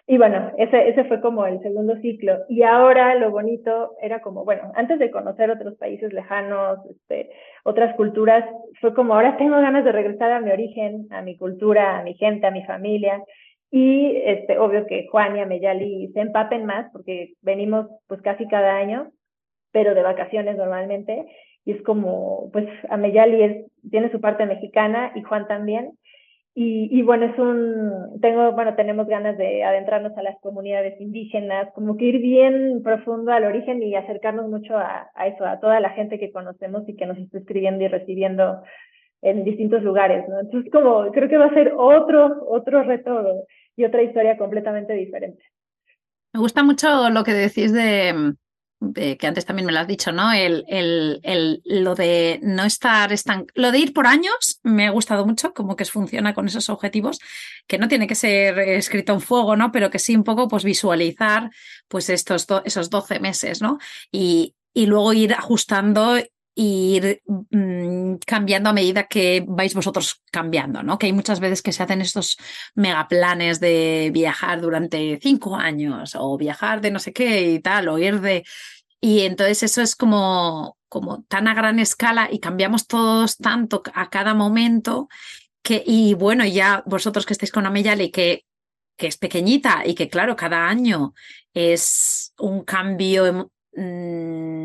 y 0.07 0.19
bueno, 0.19 0.51
ese, 0.59 0.89
ese 0.89 1.05
fue 1.05 1.21
como 1.21 1.47
el 1.47 1.61
segundo 1.63 1.95
ciclo. 2.01 2.39
Y 2.49 2.63
ahora 2.63 3.15
lo 3.15 3.31
bonito 3.31 3.93
era 4.01 4.21
como, 4.21 4.45
bueno, 4.45 4.73
antes 4.75 4.99
de 4.99 5.11
conocer 5.11 5.51
otros 5.51 5.77
países 5.77 6.13
lejanos, 6.13 6.79
este, 6.91 7.31
otras 7.65 7.95
culturas, 7.97 8.45
fue 8.81 8.95
como 8.95 9.15
ahora 9.15 9.37
tengo 9.37 9.57
ganas 9.57 9.85
de 9.85 9.93
regresar 9.93 10.33
a 10.33 10.41
mi 10.41 10.51
origen, 10.51 11.07
a 11.11 11.23
mi 11.23 11.37
cultura, 11.37 11.99
a 11.99 12.03
mi 12.03 12.15
gente, 12.15 12.47
a 12.47 12.51
mi 12.51 12.65
familia. 12.65 13.23
Y 13.71 14.17
este, 14.25 14.59
obvio 14.59 14.87
que 14.87 15.07
Juan 15.13 15.37
y 15.37 15.41
Ameyali 15.41 16.09
se 16.13 16.21
empapen 16.21 16.65
más 16.67 16.91
porque 16.93 17.35
venimos 17.43 17.87
pues 18.09 18.21
casi 18.23 18.49
cada 18.49 18.77
año, 18.77 19.13
pero 19.71 19.95
de 19.95 20.03
vacaciones 20.03 20.57
normalmente 20.57 21.25
y 21.65 21.73
es 21.73 21.83
como, 21.83 22.51
pues 22.53 22.67
Ameyali 22.89 23.43
es, 23.43 23.67
tiene 23.91 24.11
su 24.11 24.21
parte 24.21 24.47
mexicana 24.47 25.13
y 25.15 25.23
Juan 25.23 25.47
también. 25.47 25.93
Y, 26.53 26.89
y, 26.91 27.03
bueno, 27.03 27.27
es 27.27 27.39
un, 27.39 28.21
tengo, 28.21 28.53
bueno, 28.53 28.75
tenemos 28.75 29.07
ganas 29.07 29.39
de 29.39 29.63
adentrarnos 29.63 30.17
a 30.19 30.23
las 30.23 30.37
comunidades 30.41 31.01
indígenas, 31.01 31.69
como 31.75 31.97
que 31.97 32.07
ir 32.07 32.19
bien 32.19 32.83
profundo 32.83 33.33
al 33.33 33.45
origen 33.45 33.83
y 33.83 33.95
acercarnos 33.95 34.49
mucho 34.49 34.77
a, 34.77 35.11
a 35.15 35.29
eso, 35.29 35.47
a 35.47 35.61
toda 35.61 35.79
la 35.79 35.91
gente 35.91 36.19
que 36.19 36.33
conocemos 36.33 36.89
y 36.89 36.97
que 36.97 37.07
nos 37.07 37.19
está 37.19 37.39
escribiendo 37.39 37.85
y 37.85 37.89
recibiendo 37.89 38.63
en 39.23 39.45
distintos 39.45 39.83
lugares, 39.83 40.29
¿no? 40.29 40.41
Entonces, 40.41 40.73
como, 40.73 41.11
creo 41.13 41.29
que 41.29 41.39
va 41.39 41.47
a 41.47 41.55
ser 41.55 41.73
otro, 41.77 42.45
otro 42.49 42.83
reto 42.83 43.45
y 43.77 43.85
otra 43.85 44.03
historia 44.03 44.37
completamente 44.37 44.95
diferente. 44.95 45.43
Me 46.33 46.41
gusta 46.41 46.63
mucho 46.63 47.11
lo 47.11 47.23
que 47.23 47.33
decís 47.33 47.73
de, 47.73 48.35
que 48.95 49.27
antes 49.27 49.45
también 49.45 49.67
me 49.67 49.73
lo 49.73 49.79
has 49.79 49.87
dicho, 49.87 50.11
¿no? 50.11 50.33
El, 50.33 50.65
el, 50.69 51.21
el, 51.23 51.63
lo 51.65 51.95
de 51.95 52.41
no 52.43 52.65
estar 52.65 53.11
lo 53.55 53.73
de 53.73 53.79
ir 53.79 53.93
por 53.93 54.07
años 54.07 54.59
me 54.63 54.87
ha 54.87 54.91
gustado 54.91 55.27
mucho, 55.27 55.53
como 55.53 55.77
que 55.77 55.85
funciona 55.85 56.33
con 56.33 56.47
esos 56.47 56.71
objetivos, 56.71 57.19
que 57.67 57.79
no 57.79 57.89
tiene 57.89 58.07
que 58.07 58.15
ser 58.15 58.59
escrito 58.59 59.13
en 59.13 59.21
fuego, 59.21 59.55
¿no? 59.55 59.71
Pero 59.71 59.91
que 59.91 59.99
sí 59.99 60.17
un 60.17 60.25
poco 60.25 60.49
pues 60.49 60.65
visualizar 60.65 61.51
pues 61.89 62.09
estos 62.09 62.47
esos 62.65 62.89
12 62.89 63.21
meses, 63.21 63.61
¿no? 63.61 63.79
Y, 64.11 64.55
y 64.73 64.87
luego 64.87 65.13
ir 65.13 65.35
ajustando 65.35 66.17
ir 66.63 67.23
mmm, 67.27 68.17
cambiando 68.27 68.69
a 68.69 68.75
medida 68.75 69.05
que 69.09 69.43
vais 69.49 69.75
vosotros 69.75 70.23
cambiando, 70.31 70.83
¿no? 70.83 70.99
Que 70.99 71.07
hay 71.07 71.13
muchas 71.15 71.41
veces 71.41 71.63
que 71.63 71.73
se 71.73 71.83
hacen 71.83 72.03
estos 72.03 72.37
megaplanes 72.75 73.61
de 73.61 74.11
viajar 74.13 74.61
durante 74.61 75.19
cinco 75.23 75.57
años 75.57 76.15
o 76.19 76.37
viajar 76.37 76.83
de 76.83 76.91
no 76.91 76.99
sé 76.99 77.15
qué 77.15 77.53
y 77.53 77.61
tal, 77.61 77.89
o 77.89 77.99
ir 77.99 78.21
de... 78.21 78.45
Y 79.01 79.21
entonces 79.21 79.63
eso 79.63 79.81
es 79.81 79.97
como, 79.97 80.77
como 80.91 81.23
tan 81.25 81.49
a 81.49 81.55
gran 81.55 81.79
escala 81.79 82.29
y 82.31 82.41
cambiamos 82.41 82.87
todos 82.87 83.39
tanto 83.39 83.83
a 83.95 84.11
cada 84.11 84.35
momento 84.35 85.09
que, 85.63 85.83
y 85.87 86.13
bueno, 86.13 86.45
ya 86.45 86.83
vosotros 86.85 87.25
que 87.25 87.33
estáis 87.33 87.53
con 87.53 87.65
Ameyali, 87.65 88.11
que, 88.11 88.45
que 88.99 89.07
es 89.07 89.17
pequeñita 89.17 89.83
y 89.87 89.95
que 89.95 90.11
claro, 90.11 90.37
cada 90.37 90.69
año 90.69 91.15
es 91.55 92.35
un 92.39 92.65
cambio 92.65 93.51
Mm, 93.73 94.60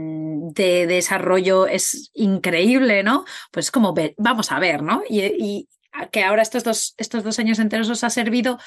de 0.54 0.88
desarrollo 0.88 1.68
es 1.68 2.12
increíble, 2.14 3.04
¿no? 3.04 3.26
Pues 3.52 3.72
como 3.72 3.94
vamos 4.18 4.52
a 4.52 4.60
ver, 4.60 4.84
¿no? 4.84 5.04
Y, 5.10 5.22
y, 5.22 5.70
que 6.12 6.24
ahora 6.24 6.42
estos 6.42 6.64
dos, 6.64 6.94
estos 6.98 7.24
dos 7.24 7.40
años 7.40 7.60
enteros 7.60 7.90
os 7.90 8.04
ha 8.04 8.10
servido, 8.10 8.60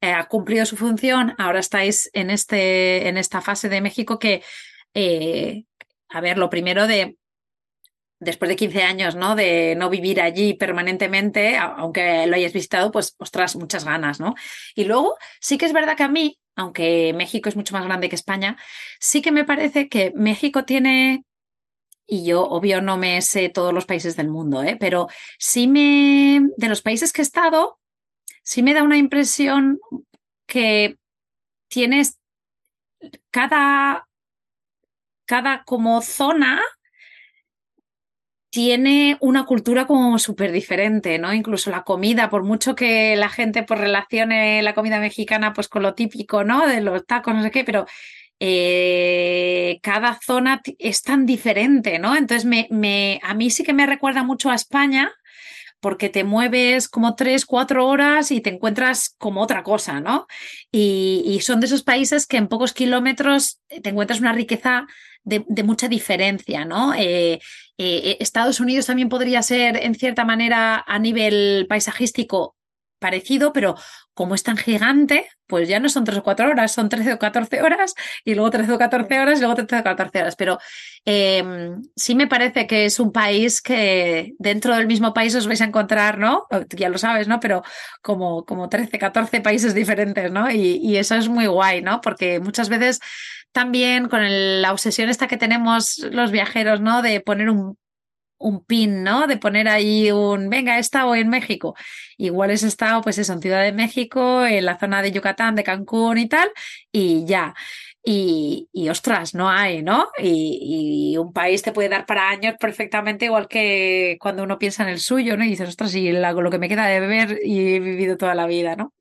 eh, 0.00 0.12
ha 0.12 0.28
cumplido 0.28 0.66
su 0.66 0.76
función, 0.76 1.34
ahora 1.38 1.60
estáis 1.60 2.10
en, 2.12 2.30
este, 2.30 3.08
en 3.08 3.16
esta 3.16 3.40
fase 3.40 3.68
de 3.68 3.80
México 3.80 4.18
que, 4.18 4.42
eh, 4.92 5.64
a 6.10 6.20
ver, 6.20 6.36
lo 6.36 6.50
primero 6.50 6.86
de, 6.86 7.16
después 8.20 8.48
de 8.48 8.56
15 8.56 8.82
años, 8.82 9.14
¿no? 9.16 9.34
De 9.34 9.74
no 9.76 9.88
vivir 9.88 10.20
allí 10.20 10.54
permanentemente, 10.54 11.56
aunque 11.56 12.26
lo 12.26 12.36
hayas 12.36 12.52
visitado, 12.52 12.90
pues, 12.92 13.14
ostras, 13.18 13.56
muchas 13.56 13.84
ganas, 13.84 14.20
¿no? 14.20 14.34
Y 14.74 14.84
luego, 14.84 15.16
sí 15.40 15.58
que 15.58 15.66
es 15.66 15.72
verdad 15.72 15.96
que 15.96 16.02
a 16.02 16.08
mí 16.08 16.38
aunque 16.56 17.12
México 17.14 17.48
es 17.48 17.56
mucho 17.56 17.74
más 17.74 17.84
grande 17.84 18.08
que 18.08 18.14
España, 18.14 18.56
sí 19.00 19.22
que 19.22 19.32
me 19.32 19.44
parece 19.44 19.88
que 19.88 20.12
México 20.14 20.64
tiene, 20.64 21.24
y 22.06 22.24
yo 22.24 22.44
obvio 22.44 22.80
no 22.80 22.96
me 22.96 23.20
sé 23.22 23.48
todos 23.48 23.72
los 23.72 23.86
países 23.86 24.16
del 24.16 24.28
mundo, 24.28 24.62
¿eh? 24.62 24.76
pero 24.78 25.08
sí 25.38 25.66
me, 25.66 26.40
de 26.56 26.68
los 26.68 26.82
países 26.82 27.12
que 27.12 27.22
he 27.22 27.24
estado, 27.24 27.78
sí 28.42 28.62
me 28.62 28.74
da 28.74 28.82
una 28.82 28.98
impresión 28.98 29.78
que 30.46 30.98
tienes 31.68 32.18
cada, 33.30 34.06
cada 35.26 35.64
como 35.64 36.02
zona 36.02 36.60
tiene 38.54 39.16
una 39.18 39.46
cultura 39.46 39.84
como 39.84 40.16
súper 40.20 40.52
diferente, 40.52 41.18
¿no? 41.18 41.34
Incluso 41.34 41.72
la 41.72 41.82
comida, 41.82 42.30
por 42.30 42.44
mucho 42.44 42.76
que 42.76 43.16
la 43.16 43.28
gente 43.28 43.64
pues 43.64 43.80
relacione 43.80 44.62
la 44.62 44.74
comida 44.74 45.00
mexicana 45.00 45.52
pues 45.52 45.66
con 45.66 45.82
lo 45.82 45.94
típico, 45.94 46.44
¿no? 46.44 46.64
De 46.64 46.80
los 46.80 47.04
tacos, 47.04 47.34
no 47.34 47.42
sé 47.42 47.50
qué, 47.50 47.64
pero 47.64 47.84
eh, 48.38 49.80
cada 49.82 50.20
zona 50.24 50.62
es 50.78 51.02
tan 51.02 51.26
diferente, 51.26 51.98
¿no? 51.98 52.14
Entonces 52.14 52.44
me, 52.44 52.68
me, 52.70 53.18
a 53.24 53.34
mí 53.34 53.50
sí 53.50 53.64
que 53.64 53.72
me 53.72 53.86
recuerda 53.86 54.22
mucho 54.22 54.50
a 54.50 54.54
España 54.54 55.12
porque 55.80 56.08
te 56.08 56.22
mueves 56.22 56.88
como 56.88 57.16
tres, 57.16 57.46
cuatro 57.46 57.88
horas 57.88 58.30
y 58.30 58.40
te 58.40 58.50
encuentras 58.50 59.16
como 59.18 59.42
otra 59.42 59.64
cosa, 59.64 60.00
¿no? 60.00 60.28
Y, 60.70 61.40
son 61.42 61.58
de 61.58 61.66
esos 61.66 61.82
países 61.82 62.28
que 62.28 62.36
en 62.36 62.46
pocos 62.46 62.72
kilómetros 62.72 63.60
te 63.82 63.90
encuentras 63.90 64.20
una 64.20 64.32
riqueza 64.32 64.86
de, 65.24 65.44
de 65.48 65.62
mucha 65.64 65.88
diferencia, 65.88 66.64
¿no? 66.64 66.94
Eh, 66.96 67.40
eh, 67.78 68.16
Estados 68.20 68.60
Unidos 68.60 68.86
también 68.86 69.08
podría 69.08 69.42
ser, 69.42 69.76
en 69.76 69.94
cierta 69.94 70.24
manera, 70.24 70.84
a 70.86 70.98
nivel 70.98 71.66
paisajístico 71.68 72.56
parecido, 72.98 73.52
pero 73.52 73.74
como 74.14 74.34
es 74.34 74.42
tan 74.42 74.56
gigante, 74.56 75.28
pues 75.46 75.68
ya 75.68 75.78
no 75.78 75.88
son 75.88 76.04
tres 76.04 76.18
o 76.18 76.22
cuatro 76.22 76.48
horas, 76.48 76.72
son 76.72 76.88
13 76.88 77.14
o 77.14 77.18
14 77.18 77.60
horas 77.62 77.94
y 78.24 78.34
luego 78.34 78.50
13 78.50 78.72
o 78.72 78.78
14 78.78 79.20
horas 79.20 79.38
y 79.38 79.40
luego 79.42 79.56
13 79.56 79.80
o 79.80 79.84
14 79.84 80.20
horas. 80.20 80.36
Pero 80.36 80.58
eh, 81.04 81.44
sí 81.94 82.14
me 82.14 82.26
parece 82.26 82.66
que 82.66 82.86
es 82.86 82.98
un 82.98 83.12
país 83.12 83.60
que 83.60 84.32
dentro 84.38 84.74
del 84.74 84.86
mismo 84.86 85.12
país 85.12 85.34
os 85.34 85.46
vais 85.46 85.60
a 85.60 85.66
encontrar, 85.66 86.16
¿no? 86.18 86.46
Ya 86.70 86.88
lo 86.88 86.96
sabes, 86.96 87.28
¿no? 87.28 87.40
Pero 87.40 87.62
como, 88.00 88.44
como 88.46 88.68
13, 88.68 88.98
14 88.98 89.40
países 89.42 89.74
diferentes, 89.74 90.30
¿no? 90.30 90.50
Y, 90.50 90.76
y 90.82 90.96
eso 90.96 91.14
es 91.16 91.28
muy 91.28 91.46
guay, 91.46 91.82
¿no? 91.82 92.00
Porque 92.00 92.40
muchas 92.40 92.68
veces 92.70 93.00
también 93.54 94.08
con 94.08 94.22
el, 94.22 94.62
la 94.62 94.72
obsesión 94.72 95.08
esta 95.08 95.28
que 95.28 95.36
tenemos 95.36 95.98
los 96.10 96.32
viajeros, 96.32 96.80
¿no? 96.80 97.02
De 97.02 97.20
poner 97.20 97.50
un, 97.50 97.78
un 98.38 98.64
pin, 98.64 99.04
¿no? 99.04 99.28
De 99.28 99.36
poner 99.36 99.68
ahí 99.68 100.10
un, 100.10 100.50
venga, 100.50 100.76
he 100.76 100.80
estado 100.80 101.14
en 101.14 101.28
México. 101.28 101.76
Igual 102.18 102.50
he 102.50 102.54
estado, 102.54 103.00
pues 103.00 103.16
eso, 103.18 103.32
en 103.32 103.40
Ciudad 103.40 103.62
de 103.62 103.72
México, 103.72 104.44
en 104.44 104.64
la 104.64 104.78
zona 104.78 105.02
de 105.02 105.12
Yucatán, 105.12 105.54
de 105.54 105.62
Cancún 105.62 106.18
y 106.18 106.28
tal, 106.28 106.50
y 106.92 107.24
ya. 107.26 107.54
Y, 108.02 108.68
y 108.72 108.88
ostras, 108.88 109.34
no 109.34 109.48
hay, 109.48 109.82
¿no? 109.82 110.08
Y, 110.18 111.12
y, 111.12 111.16
un 111.16 111.32
país 111.32 111.62
te 111.62 111.72
puede 111.72 111.88
dar 111.88 112.06
para 112.06 112.28
años 112.30 112.56
perfectamente, 112.58 113.26
igual 113.26 113.46
que 113.48 114.18
cuando 114.20 114.42
uno 114.42 114.58
piensa 114.58 114.82
en 114.82 114.90
el 114.90 115.00
suyo, 115.00 115.36
¿no? 115.36 115.44
Y 115.44 115.50
dices, 115.50 115.68
ostras, 115.68 115.94
y 115.94 116.12
lo 116.12 116.50
que 116.50 116.58
me 116.58 116.68
queda 116.68 116.86
de 116.86 117.00
beber 117.00 117.40
y 117.44 117.76
he 117.76 117.80
vivido 117.80 118.16
toda 118.16 118.34
la 118.34 118.46
vida, 118.46 118.74
¿no? 118.76 118.92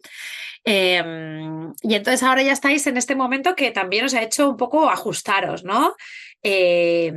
Eh, 0.65 1.04
y 1.82 1.95
entonces 1.95 2.23
ahora 2.23 2.41
ya 2.41 2.54
estáis 2.54 2.88
en 2.88 2.97
este 2.97 3.15
momento 3.15 3.56
que 3.56 3.71
también 3.71 4.06
os 4.06 4.13
ha 4.13 4.21
hecho 4.21 4.49
un 4.49 4.58
poco 4.58 4.89
ajustaros, 4.89 5.63
¿no? 5.63 5.95
Eh, 6.45 7.13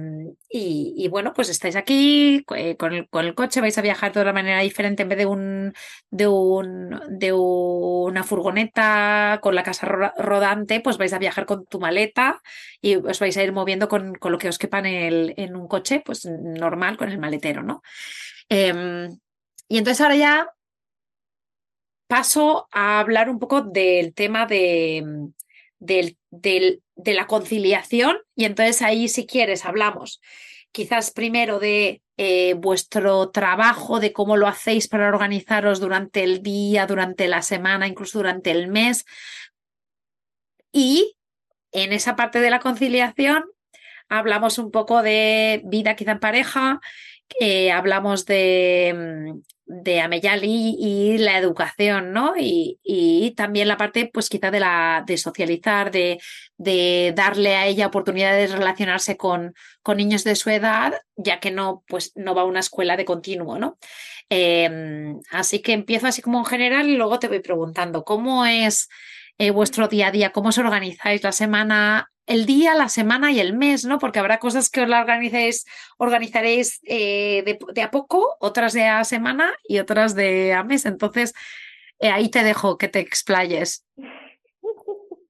y, 0.49 1.09
bueno, 1.09 1.33
pues 1.35 1.49
estáis 1.49 1.75
aquí 1.75 2.45
eh, 2.55 2.77
con, 2.77 2.93
el, 2.93 3.35
coche, 3.35 3.61
vais 3.61 3.77
a 3.77 3.83
viajar 3.83 4.13
de 4.13 4.23
una 4.23 4.33
manera 4.33 4.61
diferente 4.61 5.03
en 5.03 5.09
vez 5.09 5.19
de 5.19 5.27
un 5.27 5.75
de 6.11 6.29
un 6.29 7.01
de 7.09 7.33
una 7.33 8.23
furgoneta 8.23 9.41
con 9.43 9.57
la 9.57 9.65
casa 9.65 9.87
ro 9.87 10.13
rodante, 10.17 10.81
pues 10.81 10.97
vais 10.97 11.13
a 11.13 11.19
viajar 11.19 11.45
con 11.45 11.67
tu 11.67 11.81
maleta 11.81 12.41
y 12.81 12.97
os 12.97 13.19
vais 13.19 13.37
a 13.37 13.43
ir 13.43 13.53
moviendo 13.53 13.89
con, 13.89 14.15
con 14.15 14.31
lo 14.31 14.39
que 14.39 14.49
os 14.49 14.59
quepa 14.59 14.79
en 14.79 15.57
un 15.57 15.67
coche, 15.67 16.03
pues 16.05 16.25
normal, 16.27 16.97
con 16.97 17.11
el 17.11 17.19
maletero, 17.19 17.63
¿no? 17.65 17.83
Em, 18.49 19.19
y 19.69 19.79
entonces 19.79 20.01
ahora 20.01 20.17
ya 20.17 20.49
paso 22.07 22.69
a 22.73 23.01
hablar 23.01 23.29
un 23.29 23.39
poco 23.39 23.63
del 23.63 24.15
tema 24.15 24.47
de, 24.47 25.29
del, 25.79 26.17
de 26.31 27.15
la 27.15 27.27
conciliación 27.27 28.19
y 28.35 28.45
entonces 28.45 28.83
ahí 28.83 29.09
si 29.09 29.27
quieres 29.27 29.65
hablamos 29.65 30.21
quizás 30.77 31.11
primero 31.11 31.59
de 31.59 32.03
eh, 32.19 32.53
vuestro 32.53 33.31
trabajo, 33.31 33.99
de 33.99 34.13
cómo 34.13 34.37
lo 34.37 34.47
hacéis 34.47 34.89
para 34.89 35.09
organizaros 35.09 35.81
durante 35.81 36.23
el 36.23 36.43
día, 36.43 36.87
durante 36.87 37.29
la 37.29 37.41
semana, 37.41 37.87
incluso 37.87 38.19
durante 38.19 38.51
el 38.51 38.69
mes. 38.69 39.07
Y 40.73 41.17
en 41.73 41.95
esa 41.95 42.15
parte 42.15 42.41
de 42.41 42.51
la 42.51 42.61
conciliación 42.61 43.45
hablamos 44.11 44.59
un 44.59 44.71
poco 44.71 45.03
de 45.03 45.63
vida 45.65 45.97
quizá 45.97 46.13
en 46.13 46.21
pareja, 46.21 46.81
eh, 47.41 47.73
hablamos 47.73 48.27
de, 48.27 48.95
mm, 48.95 49.41
de 49.67 50.01
Ameyali 50.01 50.77
y 50.79 51.19
la 51.19 51.39
educación, 51.39 52.13
¿no? 52.13 52.35
Y, 52.39 53.35
también 53.37 53.69
la 53.69 53.77
parte, 53.77 54.09
pues 54.13 54.29
quizá 54.29 54.51
de 54.51 54.61
la 54.61 55.05
de 55.07 55.19
socializar, 55.19 55.91
de, 55.91 56.19
de 56.57 57.13
darle 57.15 57.57
a 57.57 57.67
ella 57.67 57.89
oportunidades 57.89 58.51
de 58.51 58.57
relacionarse 58.57 59.17
con, 59.17 59.55
con, 59.83 59.97
niños 59.99 60.25
de 60.25 60.37
su 60.37 60.51
edad, 60.51 60.95
ya 61.17 61.41
que 61.41 61.51
no, 61.51 61.83
pues 61.89 62.13
no 62.15 62.35
va 62.35 62.43
a 62.43 62.47
una 62.47 62.61
escuela 62.61 62.97
de 62.97 63.05
continuo, 63.05 63.59
¿no? 63.59 63.79
Em, 64.29 65.21
así 65.31 65.61
que 65.61 65.73
empiezo 65.73 66.07
así 66.07 66.23
como 66.23 66.39
en 66.39 66.45
general 66.47 66.89
y 66.89 66.97
luego 66.97 67.19
te 67.19 67.29
voy 67.29 67.41
preguntando, 67.41 68.05
¿cómo 68.05 68.47
es 68.47 68.89
eh, 69.39 69.51
vuestro 69.51 69.89
día 69.89 70.09
a 70.09 70.11
día? 70.13 70.33
¿Cómo 70.33 70.49
os 70.49 70.59
organizáis 70.59 71.23
la 71.23 71.33
semana? 71.33 72.11
El 72.27 72.45
día, 72.45 72.75
la 72.75 72.89
semana 72.89 73.33
y 73.33 73.41
el 73.41 73.57
mes, 73.57 73.85
¿no? 73.85 73.99
Porque 73.99 74.19
habrá 74.19 74.39
cosas 74.39 74.69
que 74.69 74.83
os 74.83 74.89
la 74.89 75.01
organicéis, 75.01 75.65
organizaréis 75.97 76.81
eh, 76.85 77.45
de, 77.75 77.83
a 77.83 77.91
poco, 77.91 78.37
otras 78.41 78.73
de 78.73 78.85
a 78.85 79.05
semana 79.05 79.53
y 79.67 79.79
otras 79.79 80.15
de 80.15 80.53
a 80.53 80.65
mes. 80.65 80.87
Entonces, 80.87 81.35
eh, 82.01 82.09
ahí 82.09 82.29
te 82.29 82.43
dejo 82.43 82.79
que 82.79 82.89
te 82.89 83.01
explayes. 83.01 83.87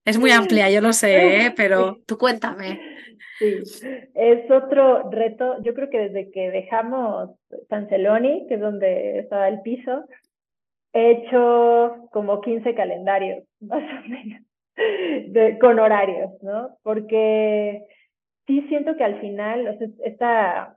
Es 0.04 0.20
muy 0.20 0.30
amplia, 0.30 0.70
yo 0.70 0.80
lo 0.80 0.92
sé, 0.92 1.46
¿eh? 1.46 1.54
pero 1.56 1.98
tú 2.06 2.16
cuéntame. 2.16 2.78
Sí, 3.40 3.60
es 4.14 4.48
otro 4.48 5.10
reto. 5.10 5.60
Yo 5.64 5.74
creo 5.74 5.90
que 5.90 5.98
desde 5.98 6.30
que 6.30 6.52
dejamos 6.52 7.30
Celoni, 7.88 8.46
que 8.46 8.54
es 8.54 8.60
donde 8.60 9.18
estaba 9.18 9.48
el 9.48 9.62
piso, 9.62 10.04
he 10.92 11.10
hecho 11.10 12.08
como 12.12 12.40
15 12.40 12.72
calendarios, 12.76 13.42
más 13.60 13.82
o 13.82 14.08
menos 14.08 14.45
de, 15.28 15.58
con 15.58 15.78
horarios, 15.78 16.30
¿no? 16.42 16.76
Porque 16.82 17.82
sí 18.46 18.62
siento 18.68 18.96
que 18.96 19.04
al 19.04 19.20
final, 19.20 19.66
o 19.68 19.78
sea, 19.78 19.88
esta, 20.04 20.76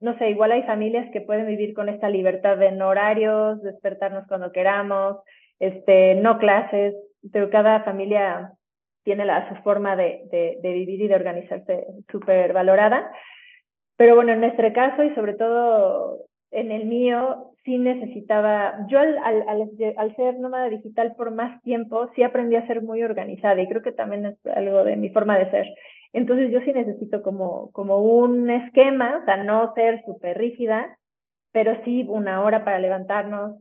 no 0.00 0.16
sé, 0.18 0.30
igual 0.30 0.52
hay 0.52 0.62
familias 0.64 1.10
que 1.12 1.20
pueden 1.20 1.46
vivir 1.46 1.74
con 1.74 1.88
esta 1.88 2.08
libertad 2.08 2.56
de 2.56 2.72
no 2.72 2.88
horarios, 2.88 3.62
despertarnos 3.62 4.26
cuando 4.26 4.52
queramos, 4.52 5.18
este, 5.58 6.16
no 6.16 6.38
clases, 6.38 6.94
pero 7.32 7.50
cada 7.50 7.82
familia 7.82 8.52
tiene 9.04 9.24
la, 9.24 9.48
su 9.48 9.54
forma 9.62 9.96
de, 9.96 10.22
de, 10.30 10.58
de 10.60 10.72
vivir 10.72 11.00
y 11.00 11.08
de 11.08 11.14
organizarse 11.14 11.86
súper 12.10 12.52
valorada. 12.52 13.10
Pero 13.96 14.16
bueno, 14.16 14.32
en 14.32 14.40
nuestro 14.40 14.72
caso 14.72 15.04
y 15.04 15.14
sobre 15.14 15.34
todo 15.34 16.26
en 16.56 16.72
el 16.72 16.86
mío, 16.86 17.52
sí 17.64 17.78
necesitaba, 17.78 18.86
yo 18.88 18.98
al, 18.98 19.18
al, 19.18 19.70
al, 19.96 20.16
ser 20.16 20.38
nómada 20.38 20.68
digital 20.70 21.14
por 21.16 21.30
más 21.30 21.62
tiempo, 21.62 22.08
sí 22.14 22.22
aprendí 22.22 22.56
a 22.56 22.66
ser 22.66 22.82
muy 22.82 23.02
organizada 23.02 23.60
y 23.60 23.68
creo 23.68 23.82
que 23.82 23.92
también 23.92 24.24
es 24.26 24.46
algo 24.46 24.82
de 24.84 24.96
mi 24.96 25.10
forma 25.10 25.38
de 25.38 25.50
ser. 25.50 25.66
Entonces 26.12 26.50
yo 26.50 26.60
sí 26.60 26.72
necesito 26.72 27.22
como, 27.22 27.70
como 27.72 27.98
un 27.98 28.48
esquema, 28.48 29.18
o 29.22 29.24
sea, 29.26 29.36
no 29.36 29.74
ser 29.74 30.02
súper 30.06 30.38
rígida, 30.38 30.96
pero 31.52 31.76
sí 31.84 32.06
una 32.08 32.42
hora 32.42 32.64
para 32.64 32.78
levantarnos, 32.78 33.60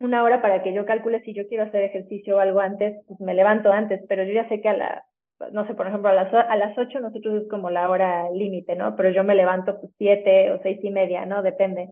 una 0.00 0.24
hora 0.24 0.42
para 0.42 0.62
que 0.62 0.72
yo 0.72 0.84
calcule 0.86 1.22
si 1.22 1.34
yo 1.34 1.46
quiero 1.46 1.64
hacer 1.64 1.84
ejercicio 1.84 2.36
o 2.36 2.40
algo 2.40 2.60
antes, 2.60 2.96
pues 3.06 3.20
me 3.20 3.34
levanto 3.34 3.70
antes, 3.72 4.02
pero 4.08 4.24
yo 4.24 4.32
ya 4.32 4.48
sé 4.48 4.60
que 4.60 4.68
a 4.70 4.76
la, 4.76 5.04
no 5.52 5.66
sé, 5.66 5.74
por 5.74 5.86
ejemplo, 5.86 6.08
a 6.10 6.14
las, 6.14 6.32
a 6.32 6.56
las 6.56 6.76
8 6.76 7.00
nosotros 7.00 7.42
es 7.42 7.48
como 7.48 7.70
la 7.70 7.88
hora 7.88 8.30
límite, 8.30 8.74
¿no? 8.76 8.96
Pero 8.96 9.10
yo 9.10 9.24
me 9.24 9.34
levanto 9.34 9.80
pues 9.80 9.92
7 9.98 10.52
o 10.52 10.60
seis 10.62 10.78
y 10.82 10.90
media, 10.90 11.26
¿no? 11.26 11.42
Depende. 11.42 11.90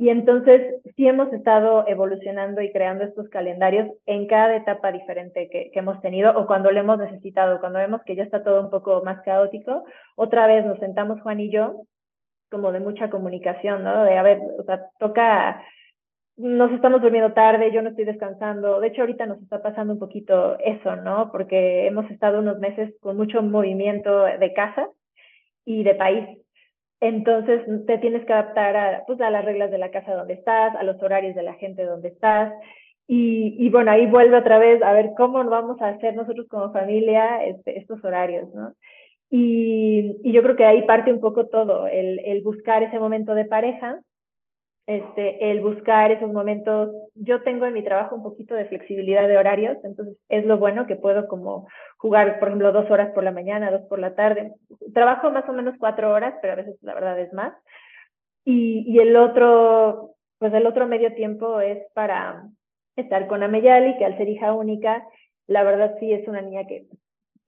Y 0.00 0.08
entonces 0.08 0.80
sí 0.96 1.06
hemos 1.06 1.30
estado 1.30 1.84
evolucionando 1.86 2.62
y 2.62 2.72
creando 2.72 3.04
estos 3.04 3.28
calendarios 3.28 3.86
en 4.06 4.26
cada 4.28 4.56
etapa 4.56 4.90
diferente 4.92 5.50
que, 5.52 5.70
que, 5.70 5.78
hemos 5.78 6.00
tenido 6.00 6.32
o 6.38 6.46
cuando 6.46 6.70
lo 6.70 6.80
hemos 6.80 6.96
necesitado, 6.96 7.60
cuando 7.60 7.80
vemos 7.80 8.00
que 8.06 8.16
ya 8.16 8.22
está 8.22 8.42
todo 8.42 8.62
un 8.62 8.70
poco 8.70 9.02
más 9.04 9.20
caótico, 9.26 9.84
otra 10.16 10.46
vez 10.46 10.64
nos 10.64 10.78
sentamos 10.78 11.20
Juan 11.20 11.40
y 11.40 11.50
yo 11.50 11.82
como 12.50 12.72
de 12.72 12.80
mucha 12.80 13.10
comunicación, 13.10 13.84
¿no? 13.84 14.04
De, 14.04 14.16
a 14.16 14.22
ver, 14.22 14.40
o 14.58 14.62
sea, 14.64 14.86
toca, 14.98 15.62
nos 16.38 16.72
estamos 16.72 17.02
durmiendo 17.02 17.34
tarde, 17.34 17.70
yo 17.70 17.82
no 17.82 17.90
estoy 17.90 18.06
descansando, 18.06 18.80
de 18.80 18.88
hecho 18.88 19.02
ahorita 19.02 19.26
nos 19.26 19.42
está 19.42 19.60
pasando 19.60 19.92
un 19.92 19.98
poquito 19.98 20.58
eso, 20.60 20.96
¿no? 20.96 21.30
Porque 21.30 21.86
hemos 21.86 22.10
estado 22.10 22.38
unos 22.38 22.58
meses 22.58 22.94
con 23.02 23.18
mucho 23.18 23.42
movimiento 23.42 24.22
de 24.24 24.52
casa 24.54 24.88
y 25.66 25.82
de 25.82 25.94
país, 25.94 26.39
entonces 27.00 27.62
te 27.86 27.98
tienes 27.98 28.24
que 28.26 28.32
adaptar 28.32 28.76
a, 28.76 29.04
pues, 29.06 29.20
a 29.20 29.30
las 29.30 29.44
reglas 29.44 29.70
de 29.70 29.78
la 29.78 29.90
casa 29.90 30.14
donde 30.14 30.34
estás, 30.34 30.74
a 30.76 30.82
los 30.82 31.02
horarios 31.02 31.34
de 31.34 31.42
la 31.42 31.54
gente 31.54 31.84
donde 31.84 32.08
estás. 32.08 32.52
Y, 33.06 33.56
y 33.58 33.70
bueno, 33.70 33.90
ahí 33.90 34.06
vuelve 34.06 34.36
otra 34.36 34.58
vez 34.58 34.82
a 34.82 34.92
ver 34.92 35.12
cómo 35.16 35.42
vamos 35.44 35.80
a 35.80 35.88
hacer 35.88 36.14
nosotros 36.14 36.46
como 36.48 36.72
familia 36.72 37.44
este, 37.44 37.78
estos 37.78 38.04
horarios, 38.04 38.52
¿no? 38.54 38.74
Y, 39.30 40.16
y, 40.22 40.32
yo 40.32 40.42
creo 40.42 40.56
que 40.56 40.64
ahí 40.64 40.82
parte 40.86 41.12
un 41.12 41.20
poco 41.20 41.46
todo, 41.46 41.86
el, 41.86 42.20
el 42.24 42.42
buscar 42.42 42.82
ese 42.82 42.98
momento 42.98 43.34
de 43.34 43.44
pareja, 43.44 44.00
este, 44.86 45.50
el 45.50 45.60
buscar 45.60 46.10
esos 46.10 46.32
momentos. 46.32 46.90
Yo 47.14 47.42
tengo 47.42 47.66
en 47.66 47.74
mi 47.74 47.84
trabajo 47.84 48.16
un 48.16 48.22
poquito 48.22 48.54
de 48.54 48.64
flexibilidad 48.66 49.28
de 49.28 49.38
horarios, 49.38 49.76
entonces 49.84 50.16
es 50.28 50.44
lo 50.46 50.58
bueno 50.58 50.86
que 50.86 50.96
puedo 50.96 51.28
como 51.28 51.68
jugar, 51.96 52.38
por 52.38 52.48
ejemplo, 52.48 52.72
dos 52.72 52.90
horas 52.90 53.12
por 53.12 53.24
la 53.24 53.32
mañana, 53.32 53.70
dos 53.70 53.82
por 53.88 53.98
la 53.98 54.14
tarde. 54.14 54.52
Trabajo 54.92 55.30
más 55.30 55.48
o 55.48 55.52
menos 55.52 55.74
cuatro 55.78 56.12
horas, 56.12 56.34
pero 56.40 56.54
a 56.54 56.56
veces 56.56 56.76
la 56.82 56.94
verdad 56.94 57.18
es 57.20 57.32
más. 57.32 57.52
Y, 58.44 58.84
y 58.86 58.98
el 58.98 59.16
otro, 59.16 60.16
pues 60.38 60.52
el 60.54 60.66
otro 60.66 60.86
medio 60.86 61.14
tiempo 61.14 61.60
es 61.60 61.78
para 61.94 62.44
estar 62.96 63.26
con 63.26 63.42
Ameyali, 63.42 63.96
que 63.98 64.04
al 64.04 64.16
ser 64.16 64.28
hija 64.28 64.52
única, 64.52 65.06
la 65.46 65.62
verdad 65.62 65.96
sí 66.00 66.12
es 66.12 66.26
una 66.28 66.42
niña 66.42 66.66
que 66.66 66.86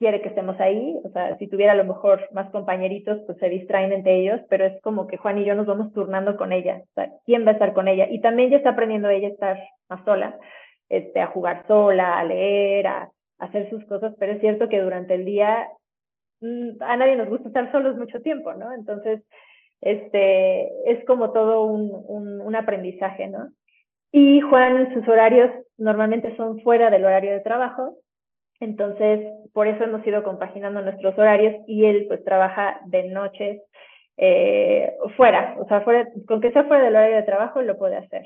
quiere 0.03 0.21
que 0.21 0.31
estemos 0.31 0.59
ahí, 0.59 0.99
o 1.05 1.11
sea, 1.11 1.39
si 1.39 1.47
tuviera 1.47 1.73
a 1.73 1.77
lo 1.77 1.85
mejor 1.85 2.29
más 2.33 2.51
compañeritos, 2.51 3.21
pues 3.25 3.39
se 3.39 3.49
distraen 3.49 3.93
entre 3.93 4.19
ellos, 4.19 4.41
pero 4.49 4.65
es 4.65 4.83
como 4.83 5.07
que 5.07 5.17
Juan 5.17 5.39
y 5.39 5.45
yo 5.45 5.55
nos 5.55 5.67
vamos 5.67 5.93
turnando 5.93 6.37
con 6.37 6.51
ella, 6.51 6.83
o 6.83 6.95
sea, 6.97 7.09
¿quién 7.25 7.47
va 7.47 7.51
a 7.51 7.53
estar 7.53 7.73
con 7.73 7.87
ella? 7.87 8.09
Y 8.11 8.21
también 8.21 8.51
ya 8.51 8.57
está 8.57 8.71
aprendiendo 8.71 9.09
ella 9.09 9.29
a 9.29 9.31
estar 9.31 9.59
más 9.89 10.05
sola, 10.05 10.37
este, 10.89 11.21
a 11.21 11.29
jugar 11.29 11.65
sola, 11.69 12.19
a 12.19 12.25
leer, 12.25 12.89
a, 12.89 13.11
hacer 13.39 13.71
sus 13.71 13.85
cosas, 13.85 14.13
pero 14.19 14.33
es 14.33 14.41
cierto 14.41 14.69
que 14.69 14.81
durante 14.81 15.15
el 15.15 15.25
día 15.25 15.69
mm, 16.41 16.83
a 16.83 16.97
nadie 16.97 17.15
nos 17.15 17.29
gusta 17.29 17.47
estar 17.47 17.71
solos 17.71 17.97
mucho 17.97 18.21
tiempo, 18.23 18.55
¿no? 18.55 18.73
Entonces, 18.73 19.23
este, 19.83 20.67
es 20.91 21.05
como 21.07 21.31
todo 21.31 21.63
un, 21.63 21.93
un, 22.09 22.41
un 22.41 22.57
aprendizaje, 22.57 23.29
¿no? 23.29 23.51
Y 24.11 24.41
Juan, 24.41 24.93
sus 24.95 25.07
horarios 25.07 25.53
normalmente 25.79 26.37
son 26.37 26.61
fuera 26.63 26.91
del 26.91 27.05
horario 27.05 27.31
de 27.31 27.41
trabajo, 27.41 28.02
entonces, 28.63 29.27
por 29.53 29.67
eso 29.67 29.83
hemos 29.83 30.07
ido 30.07 30.23
compaginando 30.23 30.83
nuestros 30.83 31.19
horarios 31.19 31.65
y 31.67 31.85
él 31.85 32.07
pues 32.07 32.23
trabaja 32.23 32.81
de 32.87 33.09
noches 33.09 33.61
eh, 34.17 34.95
fuera, 35.17 35.57
o 35.59 35.67
sea, 35.67 35.81
fuera, 35.81 36.09
con 36.29 36.41
que 36.41 36.53
sea 36.53 36.65
fuera 36.65 36.85
del 36.85 36.95
horario 36.95 37.17
de 37.17 37.23
trabajo 37.25 37.61
lo 37.61 37.77
puede 37.77 37.97
hacer. 37.97 38.23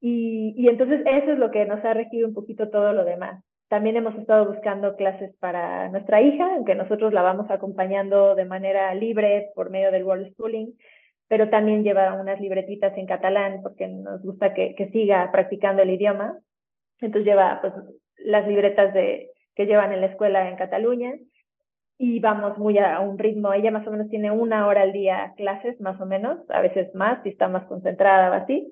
Y, 0.00 0.54
y 0.56 0.68
entonces 0.68 1.02
eso 1.04 1.32
es 1.32 1.38
lo 1.38 1.50
que 1.50 1.66
nos 1.66 1.84
ha 1.84 1.92
regido 1.92 2.26
un 2.28 2.34
poquito 2.34 2.70
todo 2.70 2.94
lo 2.94 3.04
demás. 3.04 3.44
También 3.68 3.96
hemos 3.96 4.14
estado 4.14 4.46
buscando 4.46 4.96
clases 4.96 5.34
para 5.38 5.88
nuestra 5.90 6.22
hija, 6.22 6.54
aunque 6.54 6.74
nosotros 6.74 7.12
la 7.12 7.20
vamos 7.20 7.50
acompañando 7.50 8.34
de 8.34 8.46
manera 8.46 8.94
libre 8.94 9.50
por 9.54 9.68
medio 9.68 9.90
del 9.90 10.04
World 10.04 10.32
Schooling, 10.32 10.72
pero 11.28 11.50
también 11.50 11.84
lleva 11.84 12.14
unas 12.14 12.40
libretitas 12.40 12.96
en 12.96 13.06
catalán 13.06 13.60
porque 13.62 13.86
nos 13.86 14.22
gusta 14.22 14.54
que, 14.54 14.74
que 14.76 14.88
siga 14.92 15.30
practicando 15.30 15.82
el 15.82 15.90
idioma. 15.90 16.38
Entonces 17.02 17.26
lleva 17.26 17.58
pues, 17.60 17.74
las 18.24 18.46
libretas 18.46 18.94
de, 18.94 19.31
que 19.54 19.66
llevan 19.66 19.92
en 19.92 20.00
la 20.00 20.06
escuela 20.06 20.48
en 20.48 20.56
Cataluña 20.56 21.14
y 21.98 22.20
vamos 22.20 22.58
muy 22.58 22.78
a 22.78 22.98
un 23.00 23.18
ritmo. 23.18 23.52
Ella 23.52 23.70
más 23.70 23.86
o 23.86 23.90
menos 23.90 24.08
tiene 24.08 24.30
una 24.30 24.66
hora 24.66 24.82
al 24.82 24.92
día 24.92 25.34
clases, 25.36 25.80
más 25.80 26.00
o 26.00 26.06
menos, 26.06 26.38
a 26.50 26.60
veces 26.60 26.94
más, 26.94 27.22
si 27.22 27.28
está 27.28 27.48
más 27.48 27.64
concentrada 27.66 28.30
o 28.30 28.34
así. 28.34 28.70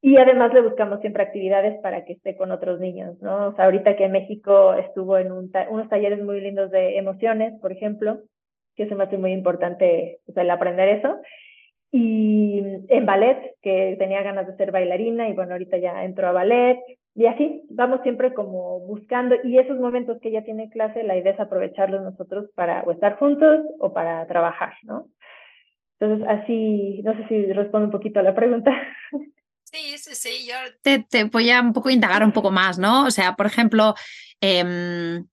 Y 0.00 0.16
además 0.16 0.52
le 0.54 0.62
buscamos 0.62 1.00
siempre 1.00 1.22
actividades 1.22 1.80
para 1.82 2.04
que 2.04 2.14
esté 2.14 2.36
con 2.36 2.52
otros 2.52 2.78
niños, 2.80 3.20
¿no? 3.20 3.48
O 3.48 3.54
sea, 3.54 3.66
ahorita 3.66 3.96
que 3.96 4.04
en 4.04 4.12
México 4.12 4.74
estuvo 4.74 5.18
en 5.18 5.32
un 5.32 5.50
unos 5.70 5.88
talleres 5.88 6.22
muy 6.22 6.40
lindos 6.40 6.70
de 6.70 6.98
emociones, 6.98 7.54
por 7.60 7.72
ejemplo, 7.72 8.20
que 8.76 8.88
se 8.88 8.94
me 8.94 9.04
hace 9.04 9.18
muy 9.18 9.32
importante 9.32 10.20
o 10.26 10.32
sea, 10.32 10.44
el 10.44 10.50
aprender 10.50 10.88
eso. 10.88 11.20
Y 11.90 12.62
en 12.88 13.06
ballet, 13.06 13.54
que 13.62 13.96
tenía 13.98 14.22
ganas 14.22 14.46
de 14.46 14.56
ser 14.56 14.70
bailarina 14.72 15.28
y 15.28 15.32
bueno, 15.32 15.52
ahorita 15.52 15.78
ya 15.78 16.04
entró 16.04 16.28
a 16.28 16.32
ballet. 16.32 16.78
Y 17.18 17.26
así 17.26 17.62
vamos 17.68 17.98
siempre 18.04 18.32
como 18.32 18.78
buscando, 18.78 19.34
y 19.42 19.58
esos 19.58 19.76
momentos 19.80 20.18
que 20.22 20.28
ella 20.28 20.44
tiene 20.44 20.70
clase, 20.70 21.02
la 21.02 21.16
idea 21.16 21.32
es 21.32 21.40
aprovecharlos 21.40 22.00
nosotros 22.00 22.48
para 22.54 22.84
o 22.84 22.92
estar 22.92 23.18
juntos 23.18 23.66
o 23.80 23.92
para 23.92 24.24
trabajar, 24.28 24.74
¿no? 24.84 25.08
Entonces, 25.98 26.28
así, 26.28 27.02
no 27.02 27.16
sé 27.16 27.26
si 27.26 27.52
respondo 27.52 27.86
un 27.86 27.90
poquito 27.90 28.20
a 28.20 28.22
la 28.22 28.36
pregunta. 28.36 28.70
Sí, 29.64 29.98
sí, 29.98 30.14
sí, 30.14 30.48
yo 30.48 30.54
te, 30.80 31.24
voy 31.24 31.50
a 31.50 31.60
un 31.60 31.72
poco 31.72 31.90
indagar 31.90 32.22
un 32.22 32.32
poco 32.32 32.52
más, 32.52 32.78
¿no? 32.78 33.04
O 33.04 33.10
sea, 33.10 33.34
por 33.34 33.46
ejemplo, 33.46 33.94
em, 34.40 35.26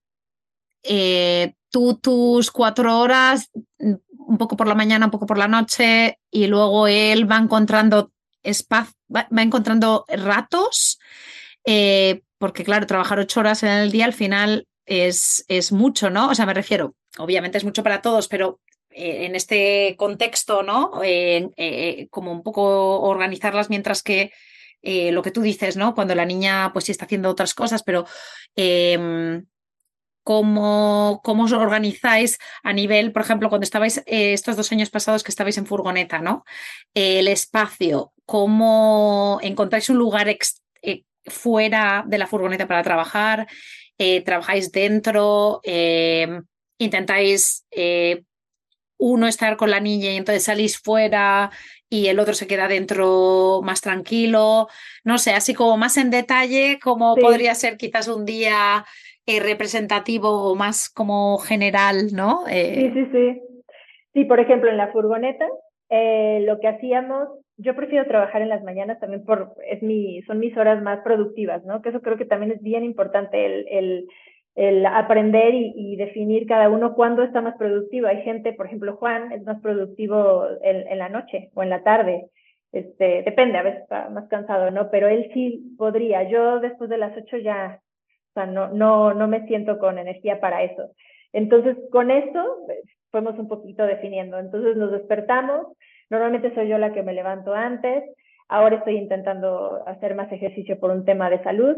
eh, 0.82 1.54
tú 1.70 1.98
tus 2.02 2.50
cuatro 2.50 2.98
horas, 2.98 3.50
un 3.78 4.38
poco 4.38 4.56
por 4.56 4.66
la 4.66 4.74
mañana, 4.74 5.06
un 5.06 5.12
poco 5.12 5.24
por 5.24 5.38
la 5.38 5.46
noche, 5.46 6.18
y 6.32 6.48
luego 6.48 6.88
él 6.88 7.30
va 7.30 7.38
encontrando 7.38 8.10
espacio, 8.42 8.92
va, 9.08 9.26
encontrando 9.36 10.04
ratos, 10.08 10.98
eh, 11.66 12.22
porque 12.38 12.64
claro, 12.64 12.86
trabajar 12.86 13.18
ocho 13.18 13.40
horas 13.40 13.62
en 13.64 13.70
el 13.70 13.90
día 13.90 14.04
al 14.04 14.12
final 14.12 14.68
es, 14.86 15.44
es 15.48 15.72
mucho, 15.72 16.10
¿no? 16.10 16.28
O 16.28 16.34
sea, 16.34 16.46
me 16.46 16.54
refiero, 16.54 16.94
obviamente 17.18 17.58
es 17.58 17.64
mucho 17.64 17.82
para 17.82 18.00
todos, 18.00 18.28
pero 18.28 18.60
eh, 18.90 19.26
en 19.26 19.34
este 19.34 19.96
contexto, 19.98 20.62
¿no? 20.62 20.92
Eh, 21.02 22.06
como 22.10 22.30
un 22.30 22.42
poco 22.42 23.00
organizarlas 23.00 23.68
mientras 23.68 24.02
que 24.02 24.30
lo 24.82 25.20
que 25.20 25.32
tú 25.32 25.42
dices, 25.42 25.76
¿no? 25.76 25.96
Cuando 25.96 26.14
la 26.14 26.24
niña 26.24 26.70
pues 26.72 26.84
sí 26.84 26.92
está 26.92 27.06
haciendo 27.06 27.28
otras 27.28 27.54
cosas, 27.54 27.82
pero 27.82 28.06
em, 28.54 29.44
¿cómo, 30.22 31.20
¿cómo, 31.24 31.44
os 31.44 31.52
organizáis 31.52 32.38
a 32.62 32.72
nivel, 32.72 33.10
por 33.10 33.22
ejemplo, 33.22 33.48
cuando 33.48 33.64
estabais 33.64 34.04
estos 34.06 34.54
dos 34.54 34.70
años 34.70 34.90
pasados 34.90 35.24
que 35.24 35.32
estabais 35.32 35.58
en 35.58 35.66
furgoneta, 35.66 36.20
¿no? 36.20 36.44
el 36.94 37.26
espacio, 37.26 38.12
¿cómo 38.26 39.40
encontráis 39.42 39.90
un 39.90 39.96
lugar 39.98 40.28
fuera 41.26 42.04
de 42.06 42.18
la 42.18 42.26
furgoneta 42.26 42.66
para 42.66 42.82
trabajar? 42.82 43.46
¿Trabajáis 44.24 44.72
dentro? 44.72 45.60
Em, 45.62 46.44
¿Intentáis 46.78 47.66
uno 48.98 49.26
estar 49.26 49.56
con 49.56 49.70
la 49.70 49.80
niña 49.80 50.10
y 50.10 50.16
entonces 50.16 50.44
salís 50.44 50.78
fuera 50.78 51.50
y 51.88 52.08
el 52.08 52.18
otro 52.18 52.34
se 52.34 52.46
queda 52.46 52.68
dentro 52.68 53.60
más 53.62 53.80
tranquilo. 53.80 54.68
No 55.04 55.18
sé, 55.18 55.32
así 55.32 55.54
como 55.54 55.76
más 55.76 55.96
en 55.96 56.10
detalle, 56.10 56.78
como 56.82 57.14
podría 57.14 57.54
ser 57.54 57.76
quizás 57.76 58.08
un 58.08 58.24
día 58.24 58.84
eh, 59.26 59.40
representativo 59.40 60.50
o 60.50 60.54
más 60.54 60.90
como 60.90 61.38
general, 61.38 62.08
¿no? 62.12 62.44
Eh, 62.48 62.92
sí, 62.94 63.00
sí, 63.00 63.08
sí. 63.12 63.42
Sí, 64.14 64.24
por 64.24 64.40
ejemplo, 64.40 64.70
en 64.70 64.78
la 64.78 64.92
furgoneta, 64.92 65.46
eh, 65.90 66.40
lo 66.46 66.58
que 66.58 66.68
hacíamos, 66.68 67.28
yo 67.56 67.74
prefiero 67.74 68.06
trabajar 68.06 68.42
en 68.42 68.48
las 68.48 68.62
mañanas 68.62 69.00
también 69.00 69.24
por, 69.24 69.54
es 69.66 69.82
mi, 69.82 70.22
son 70.22 70.38
mis 70.38 70.56
horas 70.56 70.82
más 70.82 71.00
productivas, 71.00 71.64
¿no? 71.64 71.82
Que 71.82 71.90
eso 71.90 72.02
creo 72.02 72.16
que 72.16 72.24
también 72.24 72.52
es 72.52 72.62
bien 72.62 72.84
importante, 72.84 73.46
el, 73.46 73.66
el 73.68 74.08
el 74.56 74.86
aprender 74.86 75.52
y, 75.54 75.96
definir 75.96 76.46
cada 76.46 76.70
uno 76.70 76.94
cuándo 76.94 77.22
está 77.22 77.42
más 77.42 77.56
productivo. 77.58 78.08
Hay 78.08 78.22
gente, 78.22 78.54
por 78.54 78.66
ejemplo, 78.66 78.96
Juan 78.96 79.30
es 79.32 79.44
más 79.44 79.60
productivo 79.60 80.46
en, 80.62 80.98
la 80.98 81.10
noche 81.10 81.50
o 81.54 81.62
en 81.62 81.68
la 81.68 81.82
tarde. 81.82 82.30
Este, 82.72 83.22
depende, 83.22 83.58
a 83.58 83.62
veces 83.62 83.82
está 83.82 84.08
más 84.08 84.28
cansado, 84.28 84.70
¿no? 84.70 84.90
Pero 84.90 85.08
él 85.08 85.30
sí 85.34 85.74
podría. 85.76 86.28
Yo 86.28 86.58
después 86.60 86.88
de 86.88 86.96
las 86.96 87.14
ocho 87.16 87.36
ya, 87.36 87.80
o 88.30 88.32
sea, 88.32 88.46
no, 88.46 88.68
no, 88.68 89.12
no 89.12 89.28
me 89.28 89.46
siento 89.46 89.78
con 89.78 89.98
energía 89.98 90.40
para 90.40 90.62
eso. 90.62 90.90
Entonces, 91.34 91.76
con 91.92 92.10
eso 92.10 92.42
pues, 92.64 92.80
fuimos 93.10 93.38
un 93.38 93.48
poquito 93.48 93.84
definiendo. 93.84 94.38
Entonces 94.38 94.76
nos 94.76 94.90
despertamos. 94.90 95.66
Normalmente 96.10 96.54
soy 96.54 96.68
yo 96.68 96.78
la 96.78 96.92
que 96.92 97.02
me 97.02 97.12
levanto 97.12 97.54
antes. 97.54 98.04
Ahora 98.48 98.76
estoy 98.76 98.96
intentando 98.96 99.82
hacer 99.86 100.14
más 100.14 100.30
ejercicio 100.32 100.78
por 100.78 100.90
un 100.90 101.04
tema 101.04 101.30
de 101.30 101.42
salud. 101.42 101.76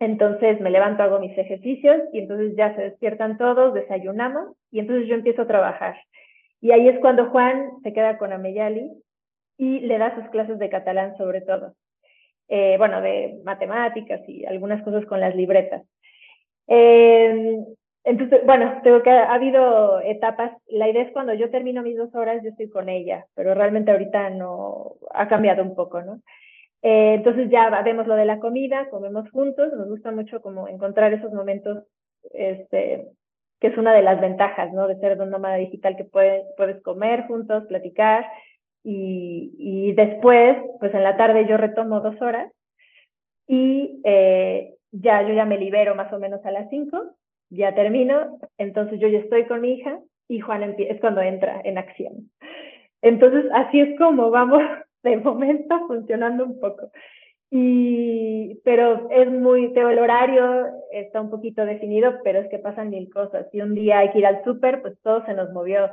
Entonces 0.00 0.60
me 0.60 0.70
levanto, 0.70 1.02
hago 1.02 1.18
mis 1.18 1.36
ejercicios 1.36 1.96
y 2.12 2.20
entonces 2.20 2.54
ya 2.56 2.74
se 2.76 2.82
despiertan 2.82 3.36
todos, 3.36 3.74
desayunamos 3.74 4.56
y 4.70 4.78
entonces 4.78 5.08
yo 5.08 5.14
empiezo 5.16 5.42
a 5.42 5.48
trabajar. 5.48 5.96
Y 6.60 6.70
ahí 6.70 6.88
es 6.88 6.98
cuando 7.00 7.30
Juan 7.30 7.70
se 7.82 7.92
queda 7.92 8.16
con 8.16 8.32
Ameyali 8.32 8.92
y 9.56 9.80
le 9.80 9.98
da 9.98 10.14
sus 10.14 10.28
clases 10.30 10.58
de 10.58 10.70
catalán 10.70 11.16
sobre 11.16 11.40
todo. 11.40 11.74
Eh, 12.48 12.76
bueno, 12.78 13.00
de 13.00 13.40
matemáticas 13.44 14.20
y 14.28 14.46
algunas 14.46 14.82
cosas 14.82 15.04
con 15.06 15.20
las 15.20 15.34
libretas. 15.34 15.82
Eh, 16.68 17.64
entonces, 18.08 18.40
bueno, 18.44 18.80
tengo 18.82 19.02
que 19.02 19.10
ha 19.10 19.32
habido 19.32 20.00
etapas. 20.00 20.52
La 20.68 20.88
idea 20.88 21.02
es 21.02 21.12
cuando 21.12 21.34
yo 21.34 21.50
termino 21.50 21.82
mis 21.82 21.96
dos 21.96 22.14
horas, 22.14 22.42
yo 22.42 22.50
estoy 22.50 22.68
con 22.70 22.88
ella, 22.88 23.26
pero 23.34 23.54
realmente 23.54 23.90
ahorita 23.90 24.30
no 24.30 24.94
ha 25.12 25.28
cambiado 25.28 25.62
un 25.62 25.74
poco, 25.74 26.02
¿no? 26.02 26.20
Eh, 26.82 27.14
entonces 27.14 27.50
ya 27.50 27.68
vemos 27.82 28.06
lo 28.06 28.14
de 28.14 28.24
la 28.24 28.38
comida, 28.38 28.88
comemos 28.90 29.30
juntos, 29.30 29.72
nos 29.72 29.88
gusta 29.88 30.12
mucho 30.12 30.40
como 30.40 30.68
encontrar 30.68 31.12
esos 31.12 31.32
momentos, 31.32 31.84
este, 32.32 33.08
que 33.60 33.66
es 33.68 33.78
una 33.78 33.92
de 33.92 34.02
las 34.02 34.20
ventajas, 34.20 34.72
¿no? 34.72 34.86
De 34.88 34.96
ser 34.96 35.20
un 35.20 35.30
nómada 35.30 35.56
digital 35.56 35.96
que 35.96 36.04
puedes, 36.04 36.44
puedes 36.56 36.82
comer 36.82 37.26
juntos, 37.26 37.66
platicar 37.66 38.26
y, 38.84 39.52
y 39.58 39.92
después, 39.92 40.56
pues 40.80 40.94
en 40.94 41.04
la 41.04 41.16
tarde 41.16 41.46
yo 41.46 41.56
retomo 41.56 42.00
dos 42.00 42.20
horas 42.22 42.50
y 43.46 44.00
eh, 44.04 44.74
ya 44.92 45.22
yo 45.22 45.34
ya 45.34 45.44
me 45.44 45.58
libero 45.58 45.94
más 45.94 46.12
o 46.12 46.18
menos 46.18 46.44
a 46.44 46.50
las 46.50 46.68
cinco, 46.70 47.17
ya 47.50 47.74
termino, 47.74 48.38
entonces 48.58 49.00
yo 49.00 49.08
ya 49.08 49.18
estoy 49.18 49.46
con 49.46 49.60
mi 49.60 49.72
hija 49.72 49.98
y 50.28 50.40
Juan 50.40 50.62
es 50.62 51.00
cuando 51.00 51.22
entra 51.22 51.60
en 51.64 51.78
acción. 51.78 52.30
Entonces 53.02 53.46
así 53.52 53.80
es 53.80 53.98
como 53.98 54.30
vamos 54.30 54.62
de 55.02 55.16
momento 55.16 55.86
funcionando 55.86 56.44
un 56.44 56.60
poco. 56.60 56.90
Y, 57.50 58.60
pero 58.62 59.08
es 59.10 59.30
muy, 59.30 59.72
el 59.74 59.98
horario 59.98 60.66
está 60.92 61.20
un 61.20 61.30
poquito 61.30 61.64
definido, 61.64 62.18
pero 62.22 62.40
es 62.40 62.48
que 62.50 62.58
pasan 62.58 62.90
mil 62.90 63.10
cosas. 63.10 63.46
Si 63.50 63.60
un 63.62 63.74
día 63.74 64.00
hay 64.00 64.10
que 64.10 64.18
ir 64.18 64.26
al 64.26 64.44
súper, 64.44 64.82
pues 64.82 64.98
todo 65.02 65.24
se 65.24 65.32
nos 65.32 65.50
movió. 65.52 65.88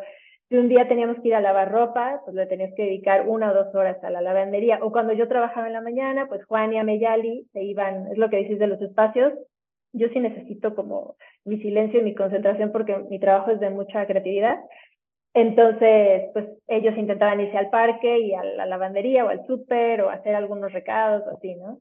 Si 0.50 0.58
un 0.58 0.68
día 0.68 0.88
teníamos 0.88 1.18
que 1.22 1.30
ir 1.30 1.36
a 1.36 1.42
lavar 1.42 1.72
ropa, 1.72 2.22
pues 2.26 2.36
le 2.36 2.46
tenías 2.46 2.74
que 2.76 2.84
dedicar 2.84 3.28
una 3.28 3.52
o 3.52 3.54
dos 3.54 3.74
horas 3.74 4.04
a 4.04 4.10
la 4.10 4.22
lavandería. 4.22 4.80
O 4.82 4.92
cuando 4.92 5.14
yo 5.14 5.30
trabajaba 5.30 5.68
en 5.68 5.74
la 5.74 5.82
mañana, 5.82 6.28
pues 6.28 6.44
Juan 6.46 6.74
y 6.74 6.78
Ameyali 6.78 7.48
se 7.54 7.64
iban, 7.64 8.08
es 8.12 8.18
lo 8.18 8.30
que 8.30 8.38
dices 8.38 8.60
de 8.60 8.68
los 8.68 8.82
espacios. 8.82 9.34
Yo 9.98 10.10
sí 10.10 10.20
necesito 10.20 10.76
como 10.76 11.16
mi 11.46 11.60
silencio 11.62 12.00
y 12.00 12.04
mi 12.04 12.16
concentración 12.16 12.72
porque 12.72 12.98
mi 13.10 13.20
trabajo 13.20 13.52
es 13.52 13.60
de 13.60 13.70
mucha 13.70 14.06
creatividad. 14.06 14.60
Entonces, 15.34 16.30
pues 16.34 16.46
ellos 16.68 16.98
intentaban 16.98 17.42
irse 17.42 17.58
al 17.58 17.70
parque 17.70 18.20
y 18.20 18.34
a 18.34 18.44
la 18.44 18.66
lavandería 18.66 19.26
o 19.26 19.30
al 19.30 19.46
súper 19.48 20.02
o 20.02 20.10
hacer 20.10 20.34
algunos 20.36 20.72
recados 20.72 21.24
o 21.28 21.38
así, 21.38 21.56
¿no? 21.56 21.80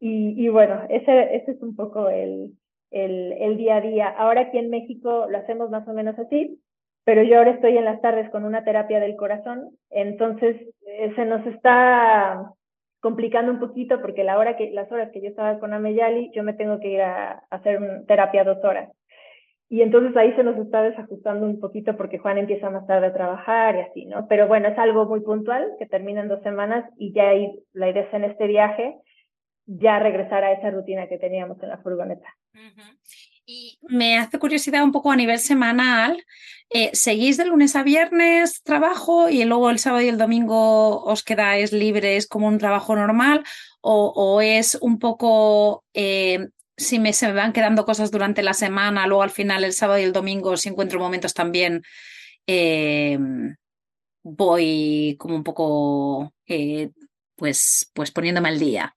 Y, 0.00 0.34
y 0.44 0.48
bueno, 0.48 0.82
ese, 0.88 1.36
ese, 1.36 1.52
es 1.52 1.62
un 1.62 1.76
poco 1.76 2.08
el, 2.08 2.52
el, 2.90 3.32
el, 3.32 3.56
día 3.56 3.76
a 3.76 3.80
día. 3.82 4.08
Ahora 4.08 4.42
aquí 4.42 4.58
en 4.58 4.70
México 4.70 5.26
lo 5.28 5.38
hacemos 5.38 5.70
más 5.70 5.86
o 5.86 5.92
menos 5.92 6.18
así, 6.18 6.60
pero 7.04 7.22
yo 7.22 7.38
ahora 7.38 7.52
estoy 7.52 7.76
en 7.76 7.84
las 7.84 8.00
tardes 8.00 8.30
con 8.30 8.44
una 8.44 8.64
terapia 8.64 9.00
del 9.00 9.16
corazón, 9.16 9.76
entonces 9.90 10.56
eh, 10.86 11.12
se 11.14 11.24
nos 11.24 11.44
está 11.46 12.52
complicando 13.02 13.50
un 13.50 13.58
poquito 13.58 14.00
porque 14.00 14.22
la 14.22 14.38
hora 14.38 14.56
que, 14.56 14.70
las 14.70 14.90
horas 14.92 15.10
que 15.12 15.20
yo 15.20 15.28
estaba 15.28 15.58
con 15.58 15.74
Ameyali, 15.74 16.30
yo 16.34 16.44
me 16.44 16.54
tengo 16.54 16.78
que 16.78 16.88
ir 16.88 17.02
a, 17.02 17.42
hacer 17.50 17.80
terapia 18.06 18.44
dos 18.44 18.64
horas. 18.64 18.90
Y 19.68 19.82
entonces 19.82 20.16
ahí 20.16 20.32
se 20.34 20.44
nos 20.44 20.56
está 20.56 20.82
desajustando 20.82 21.46
un 21.46 21.58
poquito 21.58 21.96
porque 21.96 22.18
Juan 22.18 22.38
empieza 22.38 22.70
más 22.70 22.86
tarde 22.86 23.08
a 23.08 23.12
trabajar 23.12 23.74
y 23.74 23.80
así, 23.80 24.04
¿no? 24.04 24.28
Pero 24.28 24.46
bueno, 24.46 24.68
es 24.68 24.78
algo 24.78 25.06
muy 25.06 25.20
puntual 25.20 25.72
que 25.78 25.86
termina 25.86 26.20
en 26.20 26.28
dos 26.28 26.42
semanas 26.42 26.88
y 26.96 27.12
ya 27.12 27.30
hay, 27.30 27.58
la 27.72 27.90
idea 27.90 28.02
es 28.04 28.14
en 28.14 28.24
este 28.24 28.46
viaje 28.46 28.96
ya 29.66 29.98
regresar 29.98 30.44
a 30.44 30.52
esa 30.52 30.70
rutina 30.70 31.08
que 31.08 31.18
teníamos 31.18 31.60
en 31.62 31.70
la 31.70 31.78
furgoneta. 31.78 32.28
Y 33.46 33.78
me 33.88 34.18
hace 34.18 34.38
curiosidad 34.38 34.84
un 34.84 34.92
poco 34.92 35.10
a 35.10 35.16
nivel 35.16 35.38
semanal, 35.38 36.22
eh, 36.74 36.90
¿seguís 36.92 37.36
de 37.36 37.44
lunes 37.44 37.76
a 37.76 37.82
viernes 37.82 38.62
trabajo 38.62 39.28
y 39.28 39.44
luego 39.44 39.70
el 39.70 39.78
sábado 39.78 40.02
y 40.02 40.08
el 40.08 40.18
domingo 40.18 41.02
os 41.04 41.22
quedáis 41.22 41.72
libres 41.72 42.26
como 42.26 42.48
un 42.48 42.58
trabajo 42.58 42.96
normal? 42.96 43.44
¿O, 43.80 44.40
es 44.40 44.76
un 44.80 44.98
poco 45.00 45.84
eh, 45.92 46.48
si 46.76 46.98
me, 46.98 47.12
se 47.12 47.26
me 47.26 47.34
van 47.34 47.52
quedando 47.52 47.84
cosas 47.84 48.10
durante 48.10 48.42
la 48.42 48.54
semana, 48.54 49.06
luego 49.06 49.22
al 49.22 49.30
final 49.30 49.64
el 49.64 49.72
sábado 49.72 49.98
y 49.98 50.04
el 50.04 50.12
domingo, 50.12 50.56
si 50.56 50.68
encuentro 50.68 51.00
momentos 51.00 51.34
también, 51.34 51.82
eh, 52.46 53.18
voy 54.22 55.16
como 55.18 55.34
un 55.34 55.44
poco, 55.44 56.32
pues, 57.36 57.90
pues 57.94 58.10
poniéndome 58.12 58.48
al 58.48 58.58
día. 58.58 58.94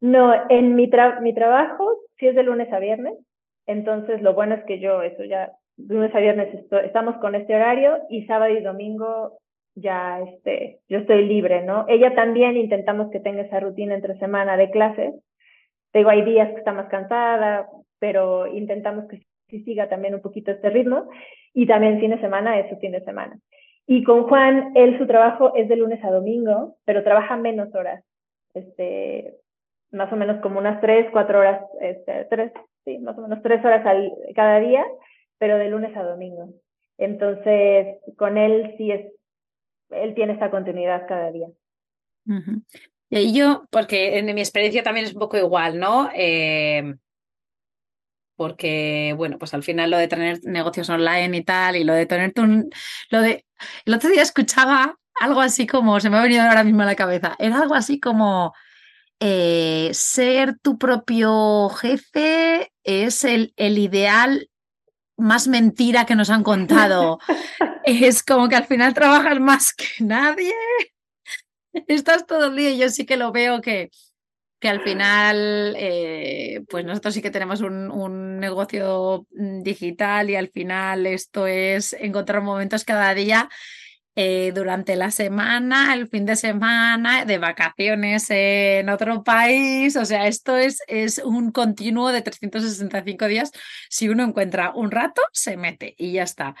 No, 0.00 0.32
en 0.50 0.74
mi, 0.74 0.90
mi 1.20 1.34
trabajo 1.34 2.00
sí 2.18 2.26
es 2.26 2.34
de 2.34 2.42
lunes 2.42 2.72
a 2.72 2.80
viernes, 2.80 3.14
entonces 3.66 4.20
lo 4.20 4.34
bueno 4.34 4.56
es 4.56 4.64
que 4.64 4.80
yo, 4.80 5.02
eso 5.02 5.22
ya, 5.24 5.52
lunes 5.76 6.14
a 6.14 6.20
viernes 6.20 6.54
estamos 6.84 7.16
con 7.16 7.34
este 7.34 7.54
horario 7.54 7.98
y 8.08 8.26
sábado 8.26 8.52
y 8.52 8.62
domingo 8.62 9.38
ya 9.74 10.20
este, 10.20 10.80
yo 10.88 10.98
estoy 10.98 11.24
libre, 11.26 11.62
¿no? 11.62 11.86
Ella 11.88 12.14
también 12.14 12.56
intentamos 12.56 13.10
que 13.10 13.20
tenga 13.20 13.42
esa 13.42 13.60
rutina 13.60 13.94
entre 13.94 14.18
semana 14.18 14.56
de 14.56 14.70
clases, 14.70 15.14
digo, 15.94 16.10
hay 16.10 16.22
días 16.22 16.50
que 16.50 16.58
está 16.58 16.72
más 16.72 16.88
cansada, 16.88 17.68
pero 17.98 18.46
intentamos 18.46 19.06
que 19.08 19.22
sí 19.48 19.62
siga 19.64 19.88
también 19.88 20.14
un 20.14 20.22
poquito 20.22 20.50
este 20.50 20.70
ritmo. 20.70 21.08
Y 21.54 21.66
también 21.66 22.00
fin 22.00 22.10
de 22.10 22.20
semana 22.20 22.58
es 22.58 22.68
su 22.70 22.76
fin 22.78 22.92
de 22.92 23.04
semana. 23.04 23.38
Y 23.86 24.02
con 24.04 24.24
Juan, 24.24 24.72
él 24.74 24.98
su 24.98 25.06
trabajo 25.06 25.54
es 25.54 25.68
de 25.68 25.76
lunes 25.76 26.02
a 26.02 26.10
domingo, 26.10 26.76
pero 26.84 27.04
trabaja 27.04 27.36
menos 27.36 27.74
horas. 27.74 28.02
Este, 28.54 29.34
más 29.90 30.12
o 30.12 30.16
menos 30.16 30.40
como 30.40 30.58
unas 30.58 30.80
tres, 30.80 31.06
cuatro 31.12 31.40
horas, 31.40 31.62
este, 31.80 32.24
tres, 32.30 32.52
sí, 32.84 32.98
más 32.98 33.16
o 33.18 33.22
menos 33.22 33.42
tres 33.42 33.62
horas 33.64 33.84
al, 33.84 34.10
cada 34.34 34.60
día, 34.60 34.84
pero 35.42 35.58
de 35.58 35.68
lunes 35.68 35.96
a 35.96 36.04
domingo. 36.04 36.54
Entonces, 36.98 37.96
con 38.16 38.38
él 38.38 38.76
sí 38.78 38.92
es 38.92 39.06
él 39.90 40.14
tiene 40.14 40.34
esta 40.34 40.52
continuidad 40.52 41.08
cada 41.08 41.32
día. 41.32 41.48
Y 43.10 43.34
yo, 43.34 43.64
porque 43.70 44.18
en 44.18 44.32
mi 44.32 44.40
experiencia 44.40 44.84
también 44.84 45.06
es 45.06 45.14
un 45.14 45.18
poco 45.18 45.36
igual, 45.36 45.80
¿no? 45.80 46.10
Eh, 46.14 46.94
porque, 48.36 49.14
bueno, 49.16 49.36
pues 49.36 49.52
al 49.52 49.64
final 49.64 49.90
lo 49.90 49.98
de 49.98 50.06
tener 50.06 50.38
negocios 50.44 50.88
online 50.88 51.36
y 51.36 51.42
tal, 51.42 51.74
y 51.74 51.82
lo 51.82 51.94
de 51.94 52.06
tener 52.06 52.32
un, 52.36 52.70
lo 53.10 53.20
de, 53.20 53.44
el 53.84 53.94
otro 53.94 54.10
día 54.10 54.22
escuchaba 54.22 54.96
algo 55.20 55.40
así 55.40 55.66
como, 55.66 55.98
se 55.98 56.08
me 56.08 56.18
ha 56.18 56.22
venido 56.22 56.42
ahora 56.42 56.62
mismo 56.62 56.82
a 56.82 56.86
la 56.86 56.94
cabeza, 56.94 57.34
era 57.40 57.58
algo 57.58 57.74
así 57.74 57.98
como 57.98 58.54
eh, 59.18 59.90
ser 59.92 60.56
tu 60.60 60.78
propio 60.78 61.68
jefe 61.70 62.70
es 62.84 63.24
el, 63.24 63.52
el 63.56 63.78
ideal 63.78 64.48
más 65.22 65.48
mentira 65.48 66.04
que 66.04 66.14
nos 66.14 66.30
han 66.30 66.42
contado. 66.42 67.18
es 67.84 68.22
como 68.22 68.48
que 68.48 68.56
al 68.56 68.66
final 68.66 68.94
trabajas 68.94 69.40
más 69.40 69.72
que 69.72 69.86
nadie. 70.00 70.52
Estás 71.86 72.26
todo 72.26 72.46
el 72.46 72.56
día 72.56 72.70
y 72.70 72.78
yo 72.78 72.88
sí 72.90 73.06
que 73.06 73.16
lo 73.16 73.32
veo 73.32 73.60
que, 73.62 73.90
que 74.60 74.68
al 74.68 74.82
final, 74.82 75.74
eh, 75.78 76.62
pues 76.68 76.84
nosotros 76.84 77.14
sí 77.14 77.22
que 77.22 77.30
tenemos 77.30 77.60
un, 77.62 78.38
negocio 78.38 79.26
mm, 79.30 79.62
digital 79.62 80.30
y 80.30 80.36
al 80.36 80.50
final 80.50 81.06
esto 81.06 81.46
es 81.46 81.94
encontrar 81.94 82.42
momentos 82.42 82.84
cada 82.84 83.14
día 83.14 83.48
eh, 84.14 84.52
durante 84.54 84.96
la 84.96 85.10
semana, 85.10 85.94
el 85.94 86.08
fin 86.08 86.26
de 86.26 86.36
semana, 86.36 87.24
de 87.24 87.38
vacaciones 87.38 88.26
en 88.28 88.88
otro 88.88 89.22
país. 89.22 89.96
O 89.96 90.04
sea, 90.04 90.26
esto 90.26 90.56
es, 90.56 90.82
es 90.86 91.18
un 91.18 91.50
continuo 91.50 92.12
de 92.12 92.22
365 92.22 93.26
días. 93.26 93.52
Si 93.88 94.08
uno 94.08 94.24
encuentra 94.24 94.72
un 94.74 94.90
rato, 94.90 95.22
se 95.32 95.56
mete 95.56 95.94
y 95.98 96.12
ya 96.12 96.24
está. 96.24 96.54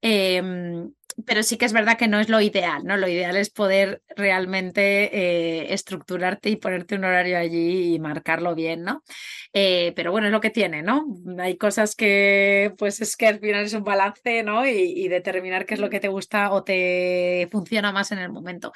Em, 0.00 0.92
pero 1.26 1.42
sí 1.42 1.56
que 1.56 1.64
es 1.64 1.72
verdad 1.72 1.96
que 1.96 2.08
no 2.08 2.20
es 2.20 2.28
lo 2.28 2.40
ideal, 2.40 2.84
¿no? 2.84 2.96
Lo 2.96 3.08
ideal 3.08 3.36
es 3.36 3.50
poder 3.50 4.02
realmente 4.16 5.10
eh, 5.16 5.72
estructurarte 5.72 6.50
y 6.50 6.56
ponerte 6.56 6.96
un 6.96 7.04
horario 7.04 7.38
allí 7.38 7.94
y 7.94 7.98
marcarlo 7.98 8.54
bien, 8.54 8.82
¿no? 8.82 9.02
Eh, 9.52 9.92
pero 9.96 10.10
bueno, 10.10 10.26
es 10.26 10.32
lo 10.32 10.40
que 10.40 10.50
tiene, 10.50 10.82
¿no? 10.82 11.06
Hay 11.38 11.56
cosas 11.56 11.94
que, 11.94 12.74
pues 12.78 13.00
es 13.00 13.16
que 13.16 13.26
al 13.28 13.40
final 13.40 13.64
es 13.64 13.74
un 13.74 13.84
balance, 13.84 14.42
¿no? 14.42 14.66
Y, 14.66 15.08
determinar 15.08 15.66
qué 15.66 15.74
es 15.74 15.80
lo 15.80 15.90
que 15.90 16.00
te 16.00 16.08
gusta 16.08 16.50
o 16.52 16.64
te 16.64 17.48
funciona 17.52 17.92
más 17.92 18.10
en 18.10 18.18
el 18.18 18.30
momento. 18.30 18.72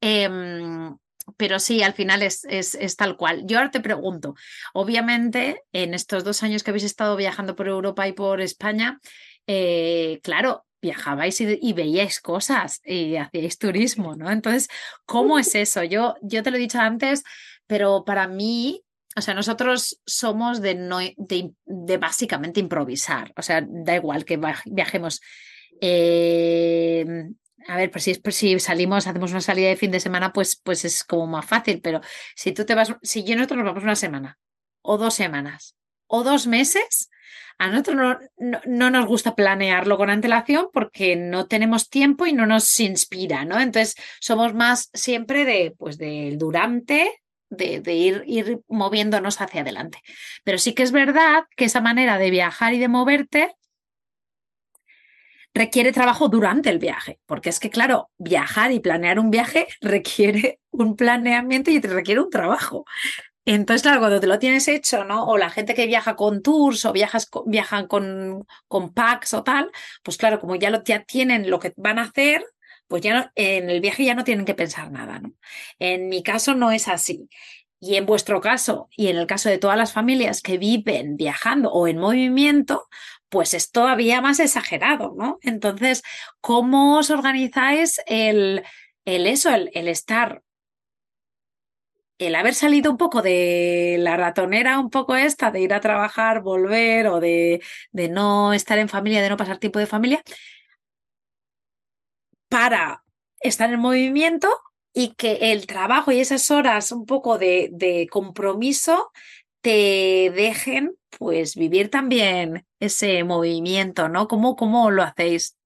Em, 0.00 0.96
pero 1.36 1.58
sí, 1.58 1.82
al 1.82 1.94
final 1.94 2.22
es, 2.22 2.44
es, 2.44 2.96
tal 2.96 3.16
cual. 3.16 3.42
Yo 3.46 3.58
ahora 3.58 3.70
te 3.70 3.80
pregunto, 3.80 4.34
obviamente, 4.74 5.62
en 5.72 5.94
estos 5.94 6.24
dos 6.24 6.42
años 6.42 6.62
que 6.62 6.70
habéis 6.70 6.84
estado 6.84 7.16
viajando 7.16 7.56
por 7.56 7.68
Europa 7.68 8.06
y 8.08 8.12
por 8.12 8.40
España, 8.40 9.00
eh, 9.46 10.20
claro, 10.22 10.66
viajabais 10.82 11.40
y, 11.40 11.72
veíais 11.72 12.20
cosas 12.20 12.80
y 12.84 13.16
hacíais 13.16 13.56
turismo, 13.56 14.16
¿no? 14.16 14.30
Entonces, 14.30 14.68
¿cómo 15.06 15.38
es 15.38 15.54
eso? 15.54 15.84
Yo, 15.84 16.16
yo 16.20 16.42
te 16.42 16.50
lo 16.50 16.56
he 16.56 16.60
dicho 16.60 16.80
antes, 16.80 17.22
pero 17.66 18.04
para 18.04 18.26
mí, 18.26 18.84
o 19.16 19.20
sea, 19.20 19.32
nosotros 19.32 20.00
somos 20.04 20.60
de, 20.60 20.74
no, 20.74 20.98
de, 20.98 21.96
básicamente 21.98 22.60
improvisar, 22.60 23.32
o 23.36 23.42
sea, 23.42 23.64
da 23.66 23.94
igual 23.94 24.24
que 24.24 24.40
viajemos. 24.66 25.20
Eh, 25.80 27.24
a 27.68 27.76
ver, 27.76 27.90
pues 27.90 28.04
si, 28.04 28.14
pues 28.14 28.34
si 28.34 28.58
salimos, 28.58 29.06
hacemos 29.06 29.30
una 29.30 29.40
salida 29.40 29.68
de 29.68 29.76
fin 29.76 29.92
de 29.92 30.00
semana, 30.00 30.32
pues, 30.32 30.56
pues 30.56 30.84
es 30.84 31.04
como 31.04 31.28
más 31.28 31.46
fácil, 31.46 31.80
pero 31.80 32.00
si 32.34 32.52
tú 32.52 32.64
te 32.64 32.74
vas, 32.74 32.92
si 33.02 33.22
yo 33.22 33.36
nosotros 33.36 33.58
nos 33.58 33.66
vamos 33.66 33.84
una 33.84 33.96
semana 33.96 34.38
o 34.82 34.98
dos 34.98 35.14
semanas 35.14 35.76
o 36.08 36.24
dos 36.24 36.48
meses, 36.48 37.08
a 37.62 37.68
nosotros 37.68 38.16
no, 38.66 38.90
nos 38.90 39.06
gusta 39.06 39.36
planearlo 39.36 39.96
con 39.96 40.10
antelación 40.10 40.66
porque 40.72 41.14
no 41.14 41.46
tenemos 41.46 41.88
tiempo 41.88 42.26
y 42.26 42.32
no 42.32 42.44
nos 42.44 42.80
inspira, 42.80 43.44
¿no? 43.44 43.60
Entonces 43.60 43.94
somos 44.20 44.52
más 44.52 44.90
siempre 44.94 45.44
de, 45.44 45.72
pues, 45.78 45.96
del 45.96 46.38
durante, 46.38 47.22
de, 47.50 47.94
ir, 47.94 48.24
ir 48.26 48.62
moviéndonos 48.66 49.40
hacia 49.40 49.60
adelante. 49.60 50.00
Pero 50.42 50.58
sí 50.58 50.74
que 50.74 50.82
es 50.82 50.90
verdad 50.90 51.44
que 51.56 51.66
esa 51.66 51.80
manera 51.80 52.18
de 52.18 52.30
viajar 52.30 52.74
y 52.74 52.80
de 52.80 52.88
moverte 52.88 53.54
requiere 55.54 55.92
trabajo 55.92 56.28
durante 56.28 56.68
el 56.68 56.80
viaje, 56.80 57.20
porque 57.26 57.50
es 57.50 57.60
que, 57.60 57.70
claro, 57.70 58.10
viajar 58.18 58.72
y 58.72 58.80
planear 58.80 59.20
un 59.20 59.30
viaje 59.30 59.68
requiere 59.80 60.58
un 60.72 60.96
planeamiento 60.96 61.70
y 61.70 61.78
requiere 61.80 62.22
un 62.22 62.30
trabajo. 62.30 62.84
Entonces, 63.44 63.82
claro, 63.82 63.98
cuando 64.00 64.20
te 64.20 64.26
lo 64.28 64.38
tienes 64.38 64.68
hecho, 64.68 65.04
¿no? 65.04 65.24
O 65.24 65.36
la 65.36 65.50
gente 65.50 65.74
que 65.74 65.86
viaja 65.86 66.14
con 66.14 66.42
tours 66.42 66.84
o 66.84 66.92
viajas, 66.92 67.28
viajan 67.46 67.88
con, 67.88 68.46
con 68.68 68.94
packs 68.94 69.34
o 69.34 69.42
tal, 69.42 69.70
pues 70.04 70.16
claro, 70.16 70.38
como 70.40 70.54
ya, 70.56 70.70
lo, 70.70 70.82
tienen 70.82 71.50
lo 71.50 71.58
que 71.58 71.72
van 71.76 71.98
a 71.98 72.02
hacer, 72.04 72.44
pues 72.86 73.02
ya 73.02 73.14
no, 73.14 73.30
en 73.34 73.70
el 73.70 73.80
viaje 73.80 74.04
ya 74.04 74.14
no 74.14 74.24
tienen 74.24 74.44
que 74.44 74.54
pensar 74.54 74.92
nada, 74.92 75.18
¿no? 75.18 75.32
En 75.78 76.08
mi 76.08 76.22
caso 76.22 76.54
no 76.54 76.70
es 76.70 76.88
así. 76.88 77.28
Y 77.80 77.96
en 77.96 78.06
vuestro 78.06 78.40
caso, 78.40 78.88
y 78.96 79.08
en 79.08 79.16
el 79.16 79.26
caso 79.26 79.48
de 79.48 79.58
todas 79.58 79.76
las 79.76 79.92
familias 79.92 80.40
que 80.40 80.56
viven 80.58 81.16
viajando 81.16 81.72
o 81.72 81.88
en 81.88 81.98
movimiento, 81.98 82.86
pues 83.28 83.54
es 83.54 83.72
todavía 83.72 84.20
más 84.20 84.38
exagerado, 84.38 85.14
¿no? 85.16 85.38
Entonces, 85.42 86.02
¿cómo 86.40 86.98
os 86.98 87.10
organizáis 87.10 88.00
el, 88.06 88.62
el 89.04 89.26
eso, 89.26 89.50
el, 89.50 89.70
el 89.74 89.88
estar 89.88 90.42
el 92.26 92.34
haber 92.34 92.54
salido 92.54 92.90
un 92.90 92.96
poco 92.96 93.22
de 93.22 93.96
la 93.98 94.16
ratonera, 94.16 94.78
un 94.78 94.90
poco 94.90 95.14
esta, 95.14 95.50
de 95.50 95.60
ir 95.60 95.72
a 95.74 95.80
trabajar, 95.80 96.42
volver 96.42 97.06
o 97.08 97.20
de, 97.20 97.62
de 97.92 98.08
no 98.08 98.52
estar 98.52 98.78
en 98.78 98.88
familia, 98.88 99.22
de 99.22 99.28
no 99.30 99.36
pasar 99.36 99.58
tiempo 99.58 99.78
de 99.78 99.86
familia, 99.86 100.22
para 102.48 103.02
estar 103.40 103.72
en 103.72 103.80
movimiento 103.80 104.48
y 104.92 105.14
que 105.14 105.52
el 105.52 105.66
trabajo 105.66 106.12
y 106.12 106.20
esas 106.20 106.50
horas 106.50 106.92
un 106.92 107.06
poco 107.06 107.38
de, 107.38 107.70
de 107.72 108.06
compromiso 108.10 109.10
te 109.62 110.30
dejen 110.34 110.94
pues 111.18 111.56
vivir 111.56 111.88
también 111.88 112.64
ese 112.80 113.24
movimiento, 113.24 114.08
¿no? 114.08 114.28
¿Cómo, 114.28 114.56
¿Cómo 114.56 114.90
lo 114.90 115.02
hacéis? 115.02 115.56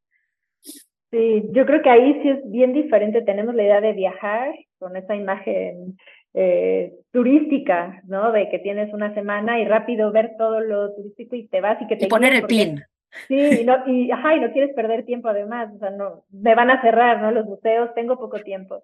Sí, 1.11 1.45
yo 1.53 1.65
creo 1.67 1.83
que 1.83 1.91
ahí 1.91 2.21
sí 2.23 2.29
es 2.29 2.51
bien 2.51 2.73
diferente. 2.73 3.23
Tenemos 3.23 3.55
la 3.55 3.63
idea 3.63 3.81
de 3.81 3.93
viajar 3.93 4.55
con 4.79 4.97
esa 4.97 5.15
imagen 5.15 5.97
eh, 6.39 6.93
turística, 7.13 8.03
¿no? 8.07 8.31
De 8.31 8.51
que 8.51 8.59
tienes 8.59 8.93
una 8.93 9.15
semana 9.15 9.59
y 9.59 9.65
rápido 9.65 10.13
ver 10.13 10.33
todo 10.37 10.61
lo 10.61 10.95
turístico 10.95 11.35
y 11.35 11.49
te 11.49 11.63
vas 11.63 11.81
y 11.81 11.87
que 11.87 11.97
te... 11.97 12.05
Y 12.05 12.09
poner 12.09 12.35
el 12.35 12.43
pin. 12.43 12.85
Sí, 13.27 13.63
y 13.63 13.65
no, 13.65 13.79
y, 13.87 14.11
ajá, 14.11 14.37
y 14.37 14.41
no 14.41 14.53
quieres 14.53 14.75
perder 14.75 15.07
tiempo 15.07 15.29
además, 15.29 15.73
o 15.75 15.79
sea, 15.79 15.89
no, 15.91 16.25
me 16.31 16.55
van 16.55 16.71
a 16.71 16.83
cerrar, 16.83 17.23
¿no? 17.23 17.31
Los 17.31 17.47
museos, 17.47 17.95
tengo 17.95 18.19
poco 18.19 18.41
tiempo. 18.41 18.83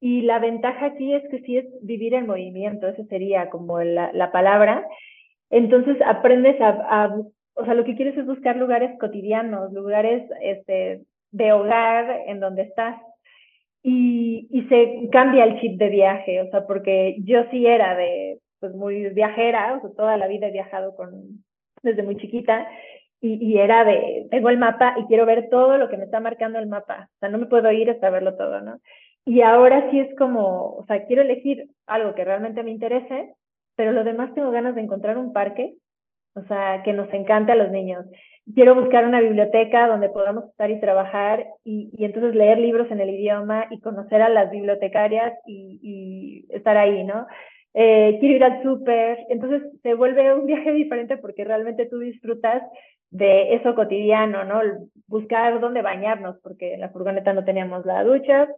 Y 0.00 0.20
la 0.20 0.38
ventaja 0.38 0.84
aquí 0.84 1.14
es 1.14 1.22
que 1.30 1.40
sí 1.40 1.56
es 1.56 1.64
vivir 1.80 2.12
en 2.12 2.26
movimiento, 2.26 2.86
eso 2.86 3.04
sería 3.04 3.48
como 3.48 3.80
la, 3.82 4.12
la 4.12 4.30
palabra. 4.30 4.86
Entonces 5.48 5.96
aprendes 6.04 6.60
a, 6.60 6.68
a, 6.68 7.16
o 7.54 7.64
sea, 7.64 7.72
lo 7.72 7.84
que 7.84 7.96
quieres 7.96 8.18
es 8.18 8.26
buscar 8.26 8.56
lugares 8.56 8.90
cotidianos, 9.00 9.72
lugares 9.72 10.28
este, 10.42 11.00
de 11.30 11.52
hogar 11.52 12.24
en 12.26 12.38
donde 12.40 12.62
estás 12.62 12.96
y, 13.82 14.66
se 14.68 15.08
cambia 15.10 15.44
el 15.44 15.60
chip 15.60 15.78
de 15.78 15.88
viaje, 15.88 16.40
o 16.40 16.50
sea, 16.50 16.66
porque 16.66 17.16
yo 17.24 17.44
sí 17.50 17.66
era 17.66 17.96
de, 17.96 18.38
pues 18.60 18.74
muy 18.74 19.08
viajera, 19.10 19.74
o 19.74 19.80
sea, 19.80 19.90
toda 19.96 20.16
la 20.16 20.28
vida 20.28 20.48
he 20.48 20.52
viajado 20.52 20.94
con, 20.94 21.44
desde 21.82 22.02
muy 22.02 22.16
chiquita, 22.16 22.68
y, 23.20 23.34
y, 23.44 23.58
era 23.58 23.84
de, 23.84 24.26
tengo 24.30 24.50
el 24.50 24.58
mapa 24.58 24.94
y 24.98 25.04
quiero 25.06 25.26
ver 25.26 25.48
todo 25.50 25.78
lo 25.78 25.88
que 25.88 25.96
me 25.96 26.04
está 26.04 26.20
marcando 26.20 26.58
el 26.58 26.66
mapa, 26.66 27.08
o 27.14 27.18
sea, 27.18 27.28
no 27.28 27.38
me 27.38 27.46
puedo 27.46 27.70
ir 27.72 27.90
hasta 27.90 28.10
verlo 28.10 28.36
todo, 28.36 28.60
¿no? 28.60 28.78
Y 29.24 29.42
ahora 29.42 29.90
sí 29.90 30.00
es 30.00 30.14
como, 30.16 30.74
o 30.74 30.84
sea, 30.86 31.04
quiero 31.06 31.22
elegir 31.22 31.68
algo 31.86 32.14
que 32.14 32.24
realmente 32.24 32.62
me 32.62 32.72
interese, 32.72 33.34
pero 33.76 33.92
lo 33.92 34.04
demás 34.04 34.34
tengo 34.34 34.50
ganas 34.50 34.74
de 34.74 34.80
encontrar 34.80 35.16
un 35.16 35.32
parque, 35.32 35.74
o 36.34 36.42
sea, 36.42 36.82
que 36.84 36.92
nos 36.92 37.12
encante 37.12 37.52
a 37.52 37.56
los 37.56 37.70
niños 37.70 38.06
quiero 38.54 38.74
buscar 38.74 39.06
una 39.06 39.20
biblioteca 39.20 39.86
donde 39.86 40.08
podamos 40.08 40.44
estar 40.50 40.70
y 40.70 40.80
trabajar 40.80 41.46
y, 41.64 41.90
y, 41.92 42.04
entonces 42.04 42.34
leer 42.34 42.58
libros 42.58 42.90
en 42.90 43.00
el 43.00 43.10
idioma 43.10 43.66
y 43.70 43.80
conocer 43.80 44.20
a 44.22 44.28
las 44.28 44.50
bibliotecarias 44.50 45.34
y, 45.46 45.78
y 45.82 46.54
estar 46.54 46.76
ahí, 46.76 47.04
¿no? 47.04 47.26
Eh, 47.74 48.18
quiero 48.20 48.36
ir 48.36 48.44
al 48.44 48.62
súper, 48.62 49.18
entonces 49.30 49.62
se 49.82 49.94
vuelve 49.94 50.34
un 50.34 50.46
viaje 50.46 50.72
diferente 50.72 51.16
porque 51.16 51.44
realmente 51.44 51.86
tú 51.86 51.98
disfrutas 51.98 52.62
de 53.10 53.54
eso 53.54 53.74
cotidiano, 53.74 54.44
¿no? 54.44 54.60
Buscar 55.06 55.60
dónde 55.60 55.82
bañarnos, 55.82 56.38
porque 56.42 56.74
en 56.74 56.80
la 56.80 56.90
furgoneta 56.90 57.32
no 57.32 57.44
teníamos 57.44 57.86
la 57.86 58.02
ducha, 58.04 58.48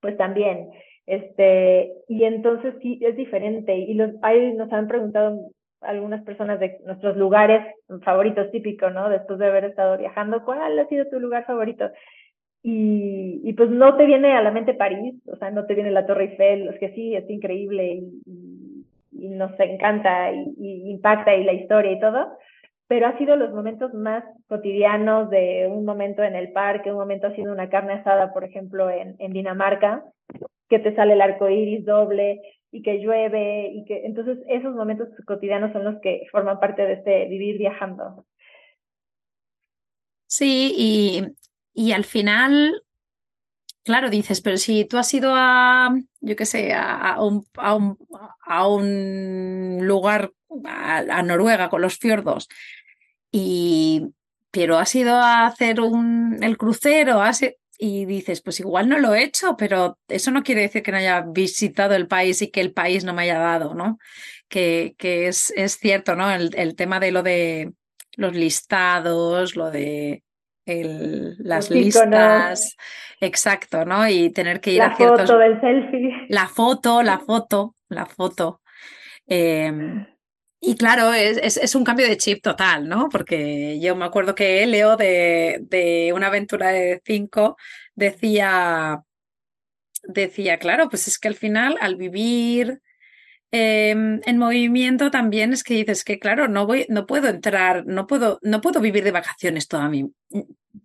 pues 0.00 0.16
también. 0.16 0.70
Este, 1.06 1.92
y 2.08 2.24
entonces 2.24 2.74
sí, 2.82 2.98
es 3.02 3.16
diferente. 3.16 3.76
Y 3.76 3.94
los, 3.94 4.12
ahí 4.22 4.52
nos 4.54 4.72
han 4.72 4.88
preguntado 4.88 5.50
algunas 5.80 6.22
personas 6.22 6.58
de 6.60 6.78
nuestros 6.84 7.16
lugares 7.16 7.74
favoritos 8.02 8.50
típicos, 8.50 8.92
¿no? 8.92 9.08
Después 9.08 9.38
de 9.38 9.46
haber 9.46 9.64
estado 9.64 9.96
viajando, 9.98 10.44
¿cuál 10.44 10.78
ha 10.78 10.88
sido 10.88 11.06
tu 11.06 11.20
lugar 11.20 11.44
favorito? 11.46 11.90
Y, 12.62 13.40
y 13.44 13.52
pues 13.52 13.70
no 13.70 13.96
te 13.96 14.06
viene 14.06 14.32
a 14.32 14.42
la 14.42 14.50
mente 14.50 14.74
París, 14.74 15.14
o 15.26 15.36
sea, 15.36 15.50
no 15.50 15.66
te 15.66 15.74
viene 15.74 15.90
la 15.90 16.06
Torre 16.06 16.24
Eiffel, 16.24 16.68
es 16.68 16.80
que 16.80 16.92
sí, 16.94 17.14
es 17.14 17.28
increíble 17.30 17.86
y, 17.94 18.84
y, 19.12 19.28
nos 19.28 19.52
encanta 19.60 20.32
y, 20.32 20.54
y, 20.58 20.90
impacta 20.90 21.34
y 21.36 21.44
la 21.44 21.52
historia 21.52 21.92
y 21.92 22.00
todo, 22.00 22.36
pero 22.88 23.06
ha 23.06 23.18
sido 23.18 23.36
los 23.36 23.52
momentos 23.52 23.94
más 23.94 24.24
cotidianos 24.48 25.30
de 25.30 25.68
un 25.70 25.84
momento 25.84 26.24
en 26.24 26.34
el 26.34 26.50
parque, 26.52 26.90
un 26.90 26.98
momento 26.98 27.28
ha 27.28 27.34
sido 27.36 27.52
una 27.52 27.68
carne 27.68 27.94
asada, 27.94 28.32
por 28.32 28.42
ejemplo, 28.42 28.90
en, 28.90 29.14
en 29.18 29.32
Dinamarca, 29.32 30.02
que 30.68 30.78
te 30.78 30.94
sale 30.94 31.14
el 31.14 31.22
arco 31.22 31.48
iris 31.48 31.84
doble 31.84 32.40
y 32.70 32.82
que 32.82 32.98
llueve 32.98 33.70
y 33.72 33.84
que 33.84 34.04
entonces 34.04 34.38
esos 34.48 34.74
momentos 34.74 35.08
cotidianos 35.26 35.72
son 35.72 35.84
los 35.84 36.00
que 36.00 36.26
forman 36.30 36.60
parte 36.60 36.82
de 36.86 36.94
este 36.94 37.26
vivir 37.26 37.58
viajando. 37.58 38.26
Sí, 40.26 40.74
y, 40.76 41.24
y 41.72 41.92
al 41.92 42.04
final, 42.04 42.82
claro, 43.84 44.10
dices, 44.10 44.40
pero 44.40 44.56
si 44.56 44.84
tú 44.84 44.98
has 44.98 45.12
ido 45.14 45.32
a, 45.34 45.96
yo 46.20 46.36
qué 46.36 46.44
sé, 46.44 46.72
a, 46.74 47.22
un, 47.22 47.46
a, 47.54 47.74
un, 47.74 47.96
a 48.44 48.68
un 48.68 49.78
lugar, 49.86 50.32
a, 50.64 51.22
Noruega 51.22 51.68
con 51.68 51.80
los 51.80 51.98
fiordos, 51.98 52.48
y, 53.30 54.08
pero 54.50 54.78
has 54.78 54.94
ido 54.94 55.14
a 55.14 55.46
hacer 55.46 55.80
un, 55.80 56.42
el 56.42 56.58
crucero, 56.58 57.20
has, 57.20 57.42
y 57.78 58.04
dices, 58.04 58.42
pues 58.42 58.60
igual 58.60 58.88
no 58.88 58.98
lo 58.98 59.14
he 59.14 59.22
hecho, 59.22 59.56
pero 59.56 59.98
eso 60.08 60.30
no 60.30 60.42
quiere 60.42 60.62
decir 60.62 60.82
que 60.82 60.92
no 60.92 60.98
haya 60.98 61.24
visitado 61.26 61.94
el 61.94 62.06
país 62.06 62.42
y 62.42 62.50
que 62.50 62.60
el 62.60 62.72
país 62.72 63.04
no 63.04 63.14
me 63.14 63.22
haya 63.22 63.38
dado, 63.38 63.74
¿no? 63.74 63.98
Que, 64.48 64.94
que 64.98 65.28
es, 65.28 65.52
es 65.56 65.78
cierto, 65.78 66.16
¿no? 66.16 66.30
El, 66.30 66.50
el 66.56 66.76
tema 66.76 67.00
de 67.00 67.12
lo 67.12 67.22
de 67.22 67.72
los 68.16 68.34
listados, 68.34 69.56
lo 69.56 69.70
de 69.70 70.22
el, 70.66 71.36
las 71.38 71.70
listas, 71.70 72.76
exacto, 73.20 73.84
¿no? 73.84 74.08
Y 74.08 74.30
tener 74.30 74.60
que 74.60 74.72
ir 74.72 74.78
la 74.78 74.86
a 74.86 74.96
ciertos... 74.96 75.20
La 75.20 75.26
foto 75.26 75.38
del 75.38 75.60
selfie. 75.60 76.26
La 76.28 76.48
foto, 76.48 77.02
la 77.02 77.18
foto, 77.26 77.76
la 77.88 78.06
foto. 78.06 78.60
Eh, 79.26 79.72
y 80.60 80.76
claro, 80.76 81.12
es, 81.12 81.38
es, 81.38 81.56
es, 81.58 81.74
un 81.74 81.84
cambio 81.84 82.06
de 82.08 82.16
chip 82.16 82.42
total, 82.42 82.88
¿no? 82.88 83.08
Porque 83.10 83.78
yo 83.80 83.94
me 83.94 84.04
acuerdo 84.04 84.34
que 84.34 84.66
Leo 84.66 84.96
de, 84.96 85.58
de 85.62 86.12
una 86.14 86.28
aventura 86.28 86.68
de 86.70 87.00
cinco 87.04 87.56
decía, 87.94 89.02
decía, 90.04 90.58
claro, 90.58 90.88
pues 90.88 91.08
es 91.08 91.18
que 91.18 91.28
al 91.28 91.34
final, 91.34 91.76
al 91.80 91.96
vivir 91.96 92.80
eh, 93.52 93.90
en 93.90 94.38
movimiento 94.38 95.10
también 95.10 95.52
es 95.52 95.62
que 95.62 95.74
dices 95.74 96.04
que, 96.04 96.18
claro, 96.18 96.48
no 96.48 96.66
voy, 96.66 96.86
no 96.88 97.06
puedo 97.06 97.28
entrar, 97.28 97.86
no 97.86 98.06
puedo, 98.06 98.38
no 98.42 98.60
puedo 98.60 98.80
vivir 98.80 99.04
de 99.04 99.12
vacaciones 99.12 99.68
toda 99.68 99.88
mi, 99.88 100.10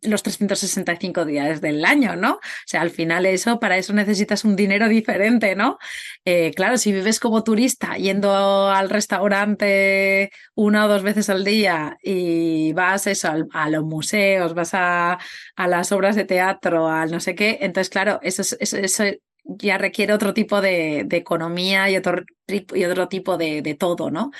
los 0.01 0.23
365 0.23 1.25
días 1.25 1.61
del 1.61 1.83
año, 1.85 2.15
¿no? 2.15 2.33
O 2.33 2.39
sea, 2.65 2.81
al 2.81 2.91
final 2.91 3.25
eso, 3.25 3.59
para 3.59 3.77
eso 3.77 3.93
necesitas 3.93 4.45
un 4.45 4.55
dinero 4.55 4.87
diferente, 4.87 5.55
¿no? 5.55 5.77
Eh, 6.25 6.51
claro, 6.55 6.77
si 6.77 6.91
vives 6.91 7.19
como 7.19 7.43
turista 7.43 7.97
yendo 7.97 8.69
al 8.69 8.89
restaurante 8.89 10.31
una 10.55 10.85
o 10.85 10.87
dos 10.87 11.03
veces 11.03 11.29
al 11.29 11.43
día 11.43 11.97
y 12.01 12.73
vas 12.73 13.07
eso, 13.07 13.31
a 13.51 13.69
los 13.69 13.83
museos, 13.83 14.53
vas 14.53 14.73
a, 14.73 15.19
a 15.55 15.67
las 15.67 15.91
obras 15.91 16.15
de 16.15 16.25
teatro, 16.25 16.87
al 16.87 17.11
no 17.11 17.19
sé 17.19 17.35
qué, 17.35 17.59
entonces, 17.61 17.89
claro, 17.89 18.19
eso, 18.23 18.41
eso, 18.59 18.77
eso 18.77 19.03
ya 19.57 19.77
requiere 19.77 20.13
otro 20.13 20.33
tipo 20.33 20.61
de, 20.61 21.03
de 21.05 21.17
economía 21.17 21.89
y 21.89 21.97
otro, 21.97 22.23
y 22.47 22.83
otro 22.85 23.07
tipo 23.07 23.37
de, 23.37 23.61
de 23.61 23.75
todo, 23.75 24.11
¿no? 24.11 24.31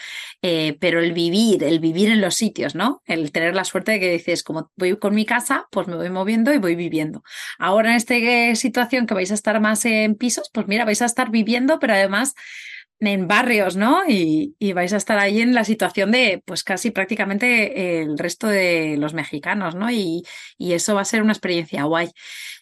Eh, 0.42 0.78
pero 0.80 1.00
el 1.00 1.14
vivir, 1.14 1.64
el 1.64 1.80
vivir 1.80 2.10
en 2.10 2.22
los 2.22 2.36
sitios, 2.36 2.76
¿no? 2.76 3.02
El 3.06 3.32
tener 3.32 3.56
la 3.56 3.64
suerte 3.64 3.94
de 3.94 4.00
que 4.00 4.12
dices, 4.12 4.44
como 4.44 4.72
voy 4.76 4.98
con 4.98 5.16
mi 5.16 5.26
casa, 5.26 5.68
pues 5.72 5.88
me 5.88 5.96
voy 5.96 6.10
moviendo 6.10 6.54
y 6.54 6.58
voy 6.58 6.76
viviendo. 6.76 7.24
Ahora 7.60 7.92
en 7.92 7.98
esta 7.98 8.16
situación 8.56 9.06
que 9.08 9.14
vais 9.14 9.32
a 9.32 9.36
estar 9.36 9.60
más 9.60 9.86
en 9.86 10.16
pisos, 10.16 10.50
pues 10.54 10.68
mira, 10.68 10.86
vais 10.86 11.02
a 11.02 11.06
estar 11.06 11.30
viviendo, 11.32 11.80
pero 11.80 11.94
además 11.94 12.34
en 13.00 13.28
barrios, 13.28 13.76
¿no? 13.78 14.04
Y, 14.08 14.56
y, 14.60 14.74
vais 14.74 14.94
a 14.94 14.98
estar 14.98 15.18
ahí 15.18 15.42
en 15.42 15.56
la 15.56 15.64
situación 15.66 16.12
de, 16.12 16.42
pues 16.46 16.64
casi 16.64 16.92
prácticamente 16.92 18.02
el 18.02 18.18
resto 18.18 18.48
de 18.48 18.96
los 18.98 19.14
mexicanos, 19.16 19.74
¿no? 19.76 19.90
Y, 19.92 20.24
y 20.58 20.74
eso 20.74 20.94
va 20.96 21.02
a 21.02 21.06
ser 21.06 21.24
una 21.24 21.34
experiencia 21.34 21.84
guay. 21.86 22.12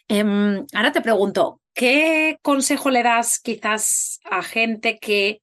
Eh, 0.10 0.66
ahora 0.74 0.92
te 0.92 1.02
pregunto, 1.02 1.62
¿qué 1.74 2.40
consejo 2.42 2.90
le 2.90 3.04
das 3.04 3.40
quizás 3.40 4.20
a 4.30 4.42
gente 4.42 4.98
que... 5.00 5.42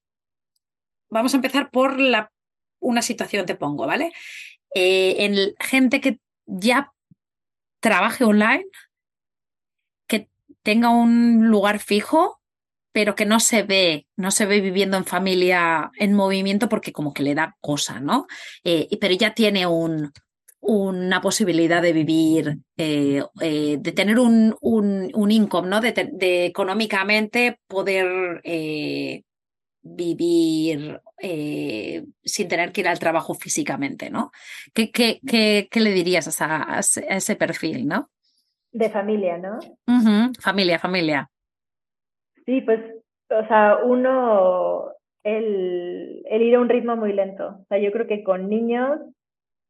Vamos 1.09 1.33
a 1.33 1.37
empezar 1.37 1.71
por 1.71 2.01
la, 2.01 2.33
una 2.81 3.01
situación, 3.01 3.47
te 3.47 3.55
pongo, 3.55 3.87
¿vale? 3.87 4.13
Eh, 4.75 5.25
en 5.25 5.55
gente 5.61 6.01
que 6.01 6.19
ya 6.47 6.93
trabaje 7.81 8.25
online, 8.25 8.65
que 10.09 10.29
tenga 10.63 10.91
un 10.91 11.49
lugar 11.49 11.79
fijo, 11.79 12.41
pero 12.91 13.15
que 13.15 13.25
no 13.25 13.39
se 13.39 13.63
ve, 13.63 14.09
no 14.17 14.33
se 14.33 14.47
ve 14.47 14.61
viviendo 14.61 14.97
en 14.97 15.05
familia 15.05 15.93
en 15.97 16.13
movimiento 16.15 16.69
porque 16.69 16.93
como 16.93 17.15
que 17.15 17.23
le 17.23 17.37
da 17.37 17.57
cosa, 17.61 18.01
¿no? 18.01 18.27
Eh, 18.65 18.89
pero 19.01 19.15
ya 19.15 19.33
tiene 19.33 19.67
un, 19.69 20.13
una 20.67 21.21
posibilidad 21.21 21.81
de 21.81 21.93
vivir, 21.93 22.59
eh, 22.77 23.23
eh, 23.41 23.77
de 23.79 23.93
tener 23.93 24.19
un, 24.19 24.57
un, 24.61 25.11
un 25.15 25.31
income, 25.31 25.69
¿no? 25.69 25.81
De, 25.81 25.93
de, 25.93 26.47
económicamente 26.47 27.61
poder 27.69 28.41
eh, 28.45 29.23
vivir 29.83 31.01
sin 31.19 32.49
tener 32.49 32.73
que 32.73 32.81
ir 32.83 32.89
al 32.89 32.99
trabajo 32.99 33.35
físicamente, 33.35 34.11
¿no? 34.11 34.31
¿Qué, 34.75 34.91
qué, 34.91 35.21
qué, 35.27 35.69
qué 35.71 35.81
le 35.81 35.93
dirías 35.93 36.41
a, 36.41 36.77
a, 36.77 36.81
ese 36.81 37.37
perfil, 37.37 37.87
no? 37.87 38.11
De 38.73 38.91
familia, 38.91 39.39
¿no? 39.39 39.59
Familia, 40.41 40.79
familia. 40.79 41.31
Sí, 42.45 42.61
pues, 42.61 42.81
o 43.31 43.47
sea, 43.49 43.79
uno, 43.85 44.91
el, 45.23 46.23
el 46.29 46.43
ir 46.43 46.57
a 46.57 46.61
un 46.61 46.69
ritmo 46.69 46.97
muy 46.97 47.13
lento. 47.13 47.61
O 47.63 47.67
sea, 47.69 47.79
yo 47.79 47.91
creo 47.93 48.07
que 48.07 48.23
con 48.23 48.49
niños 48.49 49.01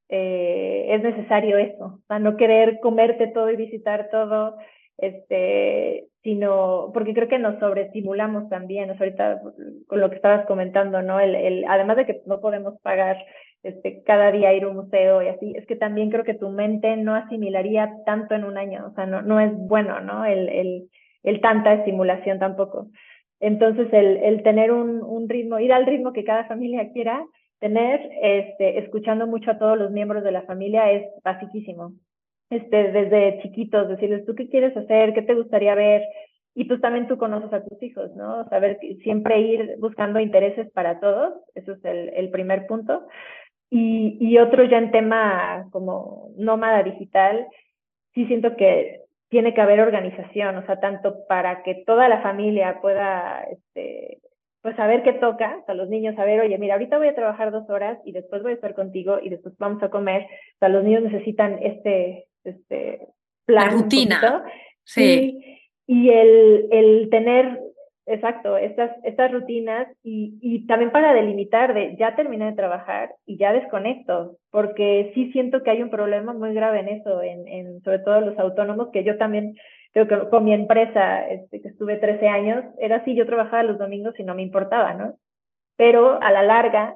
eh, 0.09 0.87
es 0.91 1.03
necesario 1.03 1.59
eso, 1.59 2.01
sea, 2.07 2.19
no 2.19 2.37
querer 2.37 2.81
comerte 2.81 3.27
todo 3.29 3.51
y 3.51 3.57
visitar 3.57 4.09
todo, 4.11 4.57
este, 4.99 6.07
sino, 6.23 6.91
porque 6.95 7.13
creo 7.13 7.29
que 7.29 7.39
nos 7.39 7.59
sobreestimulamos 7.59 8.49
también, 8.49 8.91
o 8.91 8.95
ahorita 8.95 9.41
con 9.87 10.01
lo 10.01 10.09
que 10.09 10.17
estabas 10.17 10.47
comentando, 10.47 11.03
¿no? 11.03 11.21
El, 11.21 11.35
el, 11.35 11.65
además 11.69 11.97
de 11.97 12.07
que 12.07 12.23
no 12.27 12.41
podemos 12.41 12.81
pagar 12.81 13.17
este, 13.63 14.03
cada 14.05 14.31
día 14.33 14.55
ir 14.55 14.65
a 14.65 14.69
un 14.69 14.77
museo 14.77 15.23
y 15.23 15.29
así, 15.29 15.53
es 15.57 15.67
que 15.67 15.77
también 15.77 16.11
creo 16.11 16.25
que 16.25 16.35
tu 16.35 16.49
mente 16.51 16.97
no 16.97 17.15
asimilaría 17.15 17.93
tanto 18.07 18.35
en 18.35 18.45
un 18.45 18.57
año, 18.57 18.87
o 18.91 18.95
sea, 18.95 19.07
no, 19.07 19.23
no 19.23 19.41
es 19.41 19.53
bueno, 19.55 20.01
¿no? 20.01 20.25
El, 20.25 20.49
el, 20.49 20.89
el 21.25 21.41
tanta 21.41 21.75
estimulación 21.75 22.39
tampoco. 22.39 22.89
Entonces, 23.41 23.93
el, 23.93 24.19
el 24.19 24.43
tener 24.43 24.73
un, 24.73 25.03
un 25.03 25.29
ritmo, 25.29 25.59
ir 25.59 25.73
al 25.73 25.85
ritmo 25.85 26.13
que 26.13 26.25
cada 26.25 26.45
familia 26.45 26.91
quiera, 26.93 27.23
tener, 27.59 28.01
este, 28.23 28.79
escuchando 28.79 29.27
mucho 29.27 29.51
a 29.51 29.59
todos 29.59 29.79
los 29.79 29.91
miembros 29.91 30.25
de 30.25 30.33
la 30.33 30.43
familia 30.43 30.91
es 30.93 31.07
basiquísimo. 31.23 31.93
Este, 32.51 32.93
desde 32.93 33.43
chiquitos, 33.43 33.89
decirles, 33.89 34.25
¿tú 34.25 34.35
qué 34.35 34.49
quieres 34.49 34.77
hacer? 34.77 35.15
¿Qué 35.15 35.23
te 35.23 35.35
gustaría 35.35 35.75
ver? 35.75 36.03
Y 36.55 36.65
pues 36.65 36.81
también 36.81 37.09
tú 37.09 37.19
conoces 37.19 37.53
a 37.53 37.65
tus 37.65 37.83
hijos, 37.83 38.15
¿no? 38.17 38.49
Saber 38.49 38.79
siempre 39.03 39.41
ir 39.41 39.77
buscando 39.79 40.21
intereses 40.21 40.71
para 40.73 41.01
todos, 41.01 41.35
eso 41.55 41.73
es 41.73 41.85
el, 41.85 42.11
el 42.11 42.31
primer 42.31 42.67
punto. 42.67 43.07
Y, 43.69 44.17
y 44.21 44.39
otro 44.39 44.65
ya 44.65 44.79
en 44.79 44.91
tema 44.93 45.67
como 45.73 46.31
nómada 46.37 46.83
digital, 46.83 47.47
sí 48.15 48.27
siento 48.27 48.57
que 48.57 49.01
tiene 49.29 49.55
que 49.55 49.61
haber 49.61 49.81
organización, 49.81 50.57
o 50.57 50.67
sea, 50.67 50.79
tanto 50.79 51.27
para 51.29 51.63
que 51.63 51.83
toda 51.87 52.09
la 52.09 52.23
familia 52.23 52.81
pueda 52.81 53.43
este, 53.51 54.21
pues 54.67 54.75
saber 54.75 55.05
qué 55.05 55.13
toca, 55.13 55.59
o 55.63 55.65
sea, 55.65 55.77
los 55.77 55.89
niños 55.89 56.17
saber, 56.17 56.41
oye, 56.41 56.59
mira, 56.59 56.75
ahorita 56.75 56.99
voy 56.99 57.07
a 57.07 57.15
trabajar 57.15 57.53
dos 57.53 57.71
horas 57.71 58.01
y 58.05 58.11
después 58.11 58.43
voy 58.43 58.51
a 58.51 58.55
estar 58.57 58.75
contigo 58.75 59.21
y 59.23 59.29
después 59.29 59.57
vamos 59.59 59.81
a 59.81 59.91
comer. 59.91 60.23
O 60.23 60.59
sea, 60.59 60.69
los 60.69 60.83
niños 60.83 61.05
necesitan 61.05 61.61
este, 61.63 62.27
este 62.43 63.07
plan. 63.45 63.67
La 63.67 63.71
rutina. 63.71 64.45
Sí. 64.83 65.41
Y, 65.87 66.11
el, 66.11 66.67
el 66.73 67.09
tener, 67.11 67.61
exacto, 68.07 68.57
estas, 68.57 68.91
estas 69.05 69.31
rutinas 69.31 69.87
y, 70.03 70.37
y 70.41 70.67
también 70.67 70.91
para 70.91 71.15
delimitar 71.15 71.73
de 71.73 71.95
ya 71.97 72.17
terminé 72.17 72.47
de 72.47 72.57
trabajar 72.57 73.15
y 73.25 73.39
ya 73.39 73.53
desconecto, 73.53 74.37
porque 74.51 75.13
sí 75.15 75.31
siento 75.31 75.63
que 75.63 75.71
hay 75.71 75.81
un 75.81 75.91
problema 75.91 76.33
muy 76.33 76.53
grave 76.55 76.81
en 76.81 76.89
eso, 76.89 77.23
en, 77.23 77.47
en 77.47 77.83
sobre 77.83 78.01
todo 78.01 78.21
los 78.21 78.37
autónomos, 78.41 78.89
que 78.93 79.05
yo 79.05 79.17
también 79.17 79.55
creo 79.93 80.09
que 80.09 80.29
con 80.29 80.45
mi 80.45 80.53
empresa, 80.53 81.29
este, 81.29 81.61
que 81.61 81.69
estuve 81.69 81.97
13 81.97 82.29
años, 82.29 82.65
era 82.79 82.97
así, 82.97 83.15
yo 83.15 83.27
trabajaba 83.27 83.63
los 83.63 83.79
domingos 83.79 84.19
y 84.19 84.25
no 84.25 84.35
me 84.35 84.43
importaba, 84.43 84.95
¿no? 84.95 85.15
Pero 85.77 86.21
a 86.23 86.31
la 86.33 86.43
larga, 86.43 86.95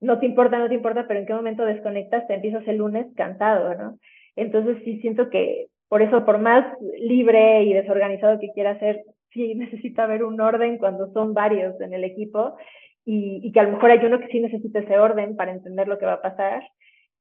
no 0.00 0.18
te 0.18 0.26
importa, 0.26 0.58
no 0.58 0.68
te 0.68 0.74
importa, 0.74 1.06
pero 1.06 1.20
en 1.20 1.26
qué 1.26 1.34
momento 1.34 1.64
desconectas, 1.64 2.26
te 2.26 2.34
empiezas 2.34 2.66
el 2.66 2.76
lunes 2.76 3.06
cansado, 3.16 3.74
¿no? 3.74 3.98
Entonces 4.36 4.78
sí 4.84 5.00
siento 5.00 5.30
que 5.30 5.66
por 5.88 6.02
eso, 6.02 6.24
por 6.24 6.38
más 6.38 6.64
libre 6.98 7.64
y 7.64 7.72
desorganizado 7.72 8.38
que 8.38 8.52
quiera 8.52 8.78
ser, 8.78 9.02
sí 9.32 9.54
necesita 9.56 10.04
haber 10.04 10.24
un 10.24 10.40
orden 10.40 10.78
cuando 10.78 11.12
son 11.12 11.34
varios 11.34 11.80
en 11.80 11.92
el 11.94 12.04
equipo 12.04 12.56
y, 13.04 13.40
y 13.42 13.52
que 13.52 13.60
a 13.60 13.64
lo 13.64 13.72
mejor 13.72 13.90
hay 13.90 14.04
uno 14.04 14.20
que 14.20 14.28
sí 14.28 14.40
necesita 14.40 14.80
ese 14.80 14.98
orden 14.98 15.36
para 15.36 15.52
entender 15.52 15.88
lo 15.88 15.98
que 15.98 16.06
va 16.06 16.14
a 16.14 16.22
pasar 16.22 16.62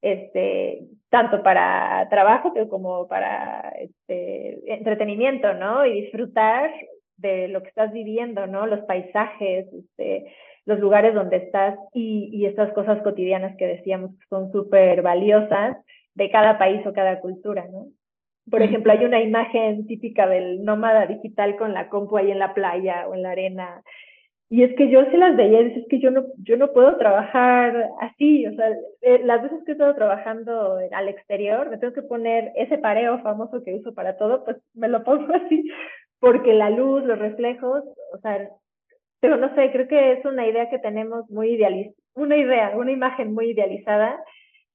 este, 0.02 0.88
tanto 1.10 1.44
para 1.44 2.08
trabajo 2.10 2.54
como 2.70 3.08
para 3.08 3.74
este, 3.80 4.74
entretenimiento, 4.74 5.54
¿no? 5.54 5.86
Y 5.86 6.02
disfrutar 6.02 6.72
de 7.18 7.48
lo 7.50 7.62
que 7.62 7.70
estás 7.70 7.92
viviendo, 7.92 8.48
¿no? 8.48 8.66
Los 8.66 8.82
paisajes, 8.82 9.68
este, 9.74 10.34
los 10.66 10.80
lugares 10.80 11.14
donde 11.14 11.38
estás 11.38 11.78
y, 11.94 12.30
y 12.32 12.46
estas 12.46 12.72
cosas 12.74 13.02
cotidianas 13.02 13.58
que 13.58 13.68
decíamos 13.68 14.12
que 14.12 14.26
son 14.30 14.52
súper 14.52 15.02
valiosas 15.02 15.78
de 16.14 16.30
cada 16.30 16.58
país 16.58 16.86
o 16.86 16.94
cada 16.94 17.20
cultura, 17.20 17.66
¿no? 17.72 17.88
Por 18.50 18.62
ejemplo, 18.62 18.92
hay 18.92 19.06
una 19.06 19.22
imagen 19.22 19.86
típica 19.86 20.28
del 20.28 20.64
nómada 20.64 21.06
digital 21.06 21.56
con 21.56 21.74
la 21.74 21.90
compu 21.90 22.18
ahí 22.18 22.32
en 22.32 22.40
la 22.40 22.54
playa 22.54 23.08
o 23.08 23.14
en 23.14 23.22
la 23.22 23.32
arena. 23.32 23.84
Y 24.52 24.64
es 24.64 24.76
que 24.76 24.90
yo 24.90 25.06
se 25.12 25.18
las 25.18 25.38
veía 25.38 25.62
y 25.62 25.80
es 25.80 25.88
que 25.88 26.00
yo 26.00 26.10
no, 26.10 26.26
yo 26.38 26.58
no 26.58 26.72
puedo 26.74 26.98
trabajar 26.98 27.92
así. 28.02 28.48
O 28.48 28.54
sea, 28.56 28.70
eh, 29.02 29.22
las 29.24 29.44
veces 29.44 29.60
que 29.64 29.72
he 29.72 29.74
estado 29.74 29.94
trabajando 29.94 30.78
al 30.92 31.08
exterior, 31.08 31.70
me 31.70 31.78
tengo 31.78 31.94
que 31.94 32.02
poner 32.02 32.52
ese 32.56 32.80
pareo 32.80 33.20
famoso 33.22 33.64
que 33.64 33.76
uso 33.76 33.94
para 33.94 34.18
todo, 34.18 34.44
pues 34.46 34.58
me 34.74 34.88
lo 34.88 35.04
pongo 35.04 35.34
así, 35.36 35.70
porque 36.20 36.54
la 36.54 36.72
luz, 36.72 37.04
los 37.04 37.20
reflejos, 37.20 37.84
o 38.14 38.18
sea, 38.20 38.50
pero 39.20 39.38
no 39.38 39.54
sé, 39.54 39.72
creo 39.72 39.88
que 39.88 40.14
es 40.14 40.26
una 40.26 40.48
idea 40.48 40.70
que 40.70 40.80
tenemos 40.80 41.30
muy 41.30 41.50
idealizada, 41.52 41.96
una 42.16 42.38
idea, 42.38 42.72
una 42.76 42.92
imagen 42.92 43.34
muy 43.34 43.52
idealizada 43.52 44.18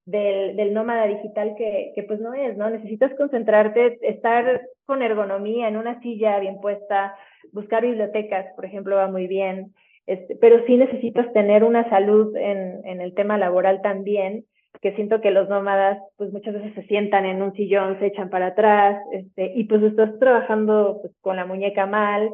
del, 0.06 0.56
del 0.56 0.74
nómada 0.74 1.06
digital 1.06 1.54
que, 1.56 1.92
que 1.94 2.02
pues 2.02 2.20
no 2.20 2.34
es, 2.34 2.56
¿no? 2.56 2.68
Necesitas 2.68 3.14
concentrarte, 3.14 3.98
estar 4.02 4.62
con 4.86 5.02
ergonomía 5.02 5.68
en 5.68 5.76
una 5.76 6.00
silla 6.00 6.38
bien 6.40 6.60
puesta, 6.60 7.16
buscar 7.52 7.82
bibliotecas, 7.82 8.52
por 8.54 8.64
ejemplo, 8.64 8.96
va 8.96 9.08
muy 9.08 9.26
bien, 9.26 9.72
este, 10.06 10.36
pero 10.36 10.64
sí 10.66 10.76
necesitas 10.76 11.32
tener 11.32 11.64
una 11.64 11.88
salud 11.88 12.36
en, 12.36 12.84
en 12.84 13.00
el 13.00 13.14
tema 13.14 13.38
laboral 13.38 13.80
también, 13.80 14.44
que 14.82 14.94
siento 14.94 15.20
que 15.20 15.30
los 15.30 15.48
nómadas 15.48 15.98
pues 16.16 16.30
muchas 16.32 16.54
veces 16.54 16.74
se 16.74 16.82
sientan 16.82 17.24
en 17.24 17.40
un 17.40 17.54
sillón, 17.54 17.98
se 17.98 18.06
echan 18.06 18.28
para 18.28 18.48
atrás, 18.48 19.02
este, 19.12 19.52
y 19.54 19.64
pues 19.64 19.82
estás 19.82 20.18
trabajando 20.18 20.98
pues, 21.00 21.14
con 21.20 21.36
la 21.36 21.46
muñeca 21.46 21.86
mal. 21.86 22.30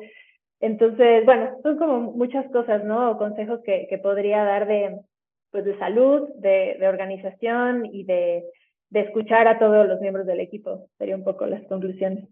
Entonces, 0.58 1.24
bueno, 1.24 1.50
son 1.62 1.78
como 1.78 2.00
muchas 2.00 2.50
cosas, 2.50 2.84
¿no? 2.84 3.16
Consejos 3.18 3.60
que, 3.64 3.86
que 3.88 3.98
podría 3.98 4.42
dar 4.44 4.66
de, 4.66 4.98
pues 5.50 5.64
de 5.64 5.78
salud, 5.78 6.28
de, 6.36 6.76
de 6.78 6.88
organización 6.88 7.86
y 7.86 8.04
de, 8.04 8.44
de, 8.90 9.00
escuchar 9.00 9.48
a 9.48 9.58
todos 9.58 9.86
los 9.86 10.00
miembros 10.00 10.26
del 10.26 10.40
equipo. 10.40 10.88
Sería 10.98 11.16
un 11.16 11.24
poco 11.24 11.46
las 11.46 11.66
conclusiones. 11.66 12.28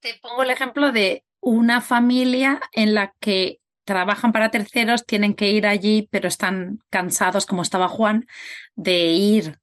Te 0.00 0.10
pongo 0.20 0.42
el 0.42 0.50
ejemplo 0.50 0.92
de 0.92 1.24
una 1.40 1.80
familia 1.80 2.60
en 2.72 2.94
la 2.94 3.14
que 3.20 3.58
trabajan 3.84 4.32
para 4.32 4.50
terceros, 4.50 5.06
tienen 5.06 5.34
que 5.34 5.50
ir 5.50 5.66
allí, 5.66 6.08
pero 6.10 6.28
están 6.28 6.78
cansados, 6.90 7.46
como 7.46 7.62
estaba 7.62 7.88
Juan, 7.88 8.26
de 8.74 9.06
ir 9.12 9.58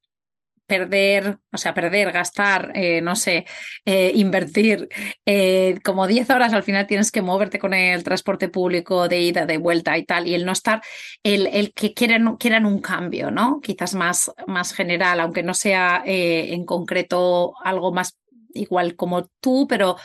perder, 0.72 1.36
o 1.52 1.58
sea, 1.58 1.74
perder, 1.74 2.12
gastar, 2.12 2.72
eh, 2.74 3.02
no 3.02 3.14
sé, 3.14 3.44
eh, 3.84 4.10
invertir 4.14 4.88
eh, 5.26 5.78
como 5.84 6.06
10 6.06 6.30
horas, 6.30 6.54
al 6.54 6.62
final 6.62 6.86
tienes 6.86 7.12
que 7.12 7.20
moverte 7.20 7.58
con 7.58 7.74
el 7.74 8.02
transporte 8.02 8.48
público 8.48 9.06
de 9.06 9.20
ida, 9.20 9.44
de 9.44 9.58
vuelta 9.58 9.98
y 9.98 10.06
tal, 10.06 10.26
y 10.26 10.34
el 10.34 10.46
no 10.46 10.52
estar, 10.52 10.80
el, 11.22 11.46
el 11.48 11.74
que 11.74 11.92
quieran, 11.92 12.38
quieran 12.38 12.64
un 12.64 12.80
cambio, 12.80 13.30
¿no? 13.30 13.60
Quizás 13.60 13.94
más, 13.94 14.32
más 14.46 14.72
general, 14.72 15.20
aunque 15.20 15.42
no 15.42 15.52
sea 15.52 16.02
en 16.06 16.64
concreto 16.64 17.52
algo 17.62 17.92
más 17.92 18.18
igual 18.54 18.96
como 18.96 19.26
tú, 19.42 19.66
pero 19.68 19.96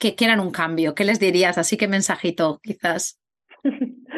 que 0.00 0.16
quieran 0.16 0.40
un 0.40 0.50
cambio. 0.50 0.96
¿Qué 0.96 1.04
les 1.04 1.20
dirías? 1.20 1.58
Así 1.58 1.76
que 1.76 1.86
mensajito, 1.86 2.58
quizás. 2.60 3.20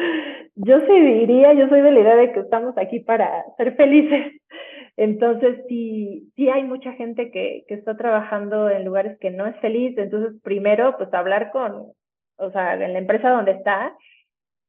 Yo 0.55 0.79
sí 0.79 0.99
diría, 0.99 1.53
yo 1.53 1.67
soy 1.69 1.81
de 1.81 1.91
la 1.91 1.99
idea 2.01 2.15
de 2.17 2.33
que 2.33 2.41
estamos 2.41 2.77
aquí 2.77 2.99
para 2.99 3.43
ser 3.57 3.75
felices 3.75 4.33
entonces, 5.01 5.65
sí, 5.67 6.31
sí 6.35 6.47
hay 6.49 6.63
mucha 6.63 6.93
gente 6.93 7.31
que, 7.31 7.63
que 7.67 7.73
está 7.73 7.97
trabajando 7.97 8.69
en 8.69 8.85
lugares 8.85 9.17
que 9.19 9.31
no 9.31 9.47
es 9.47 9.59
feliz. 9.59 9.97
Entonces, 9.97 10.39
primero, 10.43 10.95
pues 10.95 11.11
hablar 11.11 11.51
con, 11.51 11.93
o 12.37 12.51
sea, 12.51 12.75
en 12.75 12.93
la 12.93 12.99
empresa 12.99 13.31
donde 13.31 13.53
está, 13.53 13.95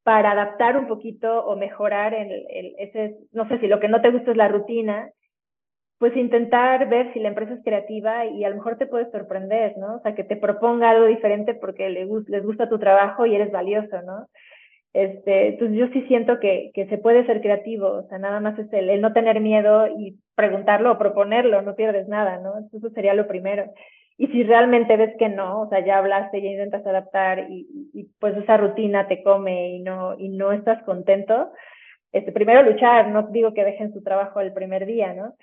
para 0.04 0.30
adaptar 0.30 0.78
un 0.78 0.88
poquito 0.88 1.44
o 1.44 1.54
mejorar 1.56 2.14
el, 2.14 2.32
el, 2.48 2.74
ese, 2.78 3.18
no 3.32 3.46
sé 3.46 3.58
si 3.58 3.66
lo 3.66 3.78
que 3.78 3.88
no 3.88 4.00
te 4.00 4.10
gusta 4.10 4.30
es 4.30 4.38
la 4.38 4.48
rutina, 4.48 5.10
pues 5.98 6.16
intentar 6.16 6.88
ver 6.88 7.12
si 7.12 7.20
la 7.20 7.28
empresa 7.28 7.52
es 7.52 7.62
creativa 7.62 8.24
y 8.24 8.42
a 8.44 8.48
lo 8.48 8.56
mejor 8.56 8.78
te 8.78 8.86
puede 8.86 9.10
sorprender, 9.10 9.76
¿no? 9.76 9.96
O 9.96 10.00
sea, 10.00 10.14
que 10.14 10.24
te 10.24 10.36
proponga 10.36 10.88
algo 10.88 11.04
diferente 11.04 11.54
porque 11.54 11.90
le, 11.90 12.06
les 12.28 12.42
gusta 12.42 12.70
tu 12.70 12.78
trabajo 12.78 13.26
y 13.26 13.34
eres 13.34 13.52
valioso, 13.52 14.00
¿no? 14.00 14.28
Este, 14.95 15.49
entonces 15.49 15.78
yo 15.78 15.88
sí 15.88 16.03
siento 16.07 16.38
que, 16.38 16.70
que 16.74 16.86
se 16.86 16.99
puede 16.99 17.24
ser 17.24 17.40
creativo, 17.40 17.88
o 17.88 18.03
sea, 18.09 18.18
nada 18.18 18.40
más 18.40 18.59
es 18.59 18.70
el, 18.72 19.01
no 19.01 19.12
tener 19.14 19.40
miedo 19.40 19.86
y 19.86 20.18
preguntarlo 20.34 20.93
o 20.93 20.99
proponerlo, 20.99 21.62
no 21.62 21.74
pierdes 21.74 22.09
nada, 22.09 22.38
¿no? 22.38 22.53
Eso 22.72 22.90
sería 22.90 23.14
lo 23.14 23.26
primero. 23.26 23.72
Y 24.18 24.26
si 24.28 24.43
realmente 24.43 24.97
ves 24.97 25.14
que 25.18 25.30
no, 25.30 25.62
o 25.62 25.68
sea, 25.70 25.84
ya 25.84 25.99
hablaste, 25.99 26.43
ya 26.43 26.51
intentas 26.51 26.86
adaptar 26.86 27.47
y, 27.51 27.66
y 27.95 28.05
pues 28.20 28.36
esa 28.36 28.59
rutina 28.59 29.09
te 29.09 29.22
come 29.22 29.70
y 29.76 29.82
no, 29.82 30.18
y 30.18 30.28
no 30.28 30.53
estás 30.53 30.82
contento, 30.84 31.51
este, 32.12 32.30
primero 32.30 32.62
luchar, 32.62 33.09
no 33.09 33.22
digo 33.28 33.55
que 33.55 33.64
dejen 33.64 33.93
su 33.93 34.03
trabajo 34.03 34.40
el 34.40 34.53
primer 34.53 34.84
día, 34.84 35.14
¿no? 35.14 35.34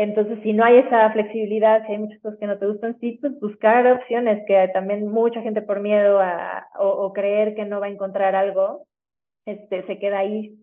Entonces, 0.00 0.38
si 0.44 0.52
no 0.52 0.64
hay 0.64 0.76
esa 0.78 1.10
flexibilidad, 1.10 1.84
si 1.84 1.90
hay 1.90 1.98
muchas 1.98 2.20
cosas 2.20 2.38
que 2.38 2.46
no 2.46 2.56
te 2.56 2.68
gustan, 2.68 2.96
sí, 3.00 3.18
pues 3.20 3.36
buscar 3.40 3.84
opciones, 3.88 4.46
que 4.46 4.70
también 4.72 5.08
mucha 5.08 5.42
gente 5.42 5.60
por 5.60 5.80
miedo 5.80 6.20
a, 6.20 6.68
o, 6.78 7.12
creer 7.12 7.56
que 7.56 7.64
no 7.64 7.80
va 7.80 7.86
a 7.86 7.90
encontrar 7.90 8.36
algo, 8.36 8.86
este, 9.44 9.84
se 9.88 9.98
queda 9.98 10.20
ahí. 10.20 10.56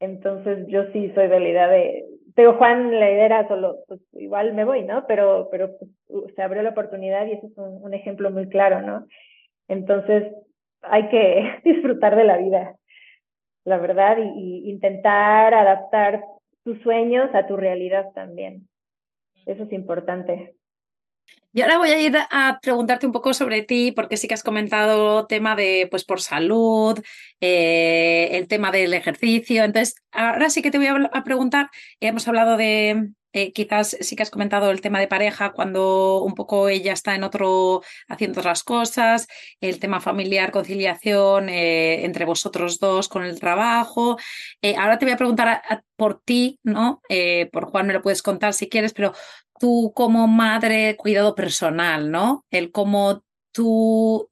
Entonces 0.00 0.66
yo 0.68 0.84
sí 0.92 1.10
soy 1.14 1.28
de 1.28 1.40
la 1.40 1.48
idea 1.48 1.68
de, 1.68 2.04
pero 2.34 2.58
Juan 2.58 3.00
la 3.00 3.10
idea 3.10 3.24
era 3.24 3.48
solo, 3.48 3.78
pues 3.88 4.00
igual 4.12 4.52
me 4.52 4.66
voy, 4.66 4.82
¿no? 4.84 5.06
Pero, 5.06 5.48
pero 5.50 5.70
pues, 5.78 6.34
se 6.34 6.42
abrió 6.42 6.62
la 6.62 6.70
oportunidad 6.70 7.24
y 7.24 7.32
ese 7.32 7.46
es 7.46 7.56
un, 7.56 7.82
un 7.82 7.94
ejemplo 7.94 8.30
muy 8.30 8.50
claro, 8.50 8.82
¿no? 8.82 9.06
Entonces 9.66 10.30
hay 10.82 11.08
que 11.08 11.54
disfrutar 11.64 12.16
de 12.16 12.24
la 12.24 12.36
vida, 12.36 12.76
la 13.64 13.78
verdad, 13.78 14.18
y, 14.18 14.66
y 14.66 14.70
intentar 14.70 15.54
adaptar 15.54 16.22
tus 16.64 16.80
sueños 16.82 17.30
a 17.34 17.46
tu 17.46 17.56
realidad 17.56 18.06
también. 18.14 18.68
Eso 19.46 19.64
es 19.64 19.72
importante. 19.72 20.54
Y 21.54 21.60
ahora 21.60 21.76
voy 21.76 21.90
a 21.90 22.00
ir 22.00 22.16
a 22.16 22.58
preguntarte 22.62 23.04
un 23.04 23.12
poco 23.12 23.34
sobre 23.34 23.62
ti, 23.62 23.92
porque 23.92 24.16
sí 24.16 24.26
que 24.26 24.34
has 24.34 24.42
comentado 24.42 25.26
tema 25.26 25.54
de, 25.54 25.86
pues, 25.90 26.04
por 26.04 26.20
salud, 26.22 26.98
eh, 27.40 28.30
el 28.32 28.48
tema 28.48 28.70
del 28.70 28.94
ejercicio. 28.94 29.62
Entonces, 29.62 29.96
ahora 30.12 30.48
sí 30.48 30.62
que 30.62 30.70
te 30.70 30.78
voy 30.78 30.86
a, 30.86 31.24
preguntar, 31.24 31.68
hemos 32.00 32.26
hablado 32.26 32.56
de, 32.56 33.10
eh, 33.32 33.52
quizás 33.52 33.96
sí 34.00 34.16
que 34.16 34.22
has 34.22 34.30
comentado 34.30 34.70
el 34.70 34.80
tema 34.80 35.00
de 35.00 35.08
pareja, 35.08 35.52
cuando 35.52 36.22
un 36.22 36.34
poco 36.34 36.68
ella 36.68 36.92
está 36.92 37.14
en 37.14 37.24
otro, 37.24 37.82
haciendo 38.08 38.40
otras 38.40 38.64
cosas, 38.64 39.28
el 39.60 39.78
tema 39.78 40.00
familiar, 40.00 40.50
conciliación 40.50 41.48
eh, 41.48 42.04
entre 42.04 42.24
vosotros 42.24 42.78
dos 42.78 43.08
con 43.08 43.24
el 43.24 43.40
trabajo. 43.40 44.16
Eh, 44.60 44.76
ahora 44.76 44.98
te 44.98 45.06
voy 45.06 45.14
a 45.14 45.18
preguntar 45.18 45.62
por 45.96 46.20
ti, 46.20 46.58
¿no? 46.62 47.00
Por 47.52 47.66
Juan 47.66 47.86
me 47.86 47.92
lo 47.92 48.02
puedes 48.02 48.22
contar 48.22 48.54
si 48.54 48.68
quieres, 48.68 48.92
pero 48.92 49.12
tú 49.60 49.92
como 49.94 50.26
madre, 50.26 50.96
cuidado 50.96 51.34
personal, 51.34 52.10
¿no? 52.10 52.44
El 52.50 52.72
cómo 52.72 53.22
tú 53.52 54.31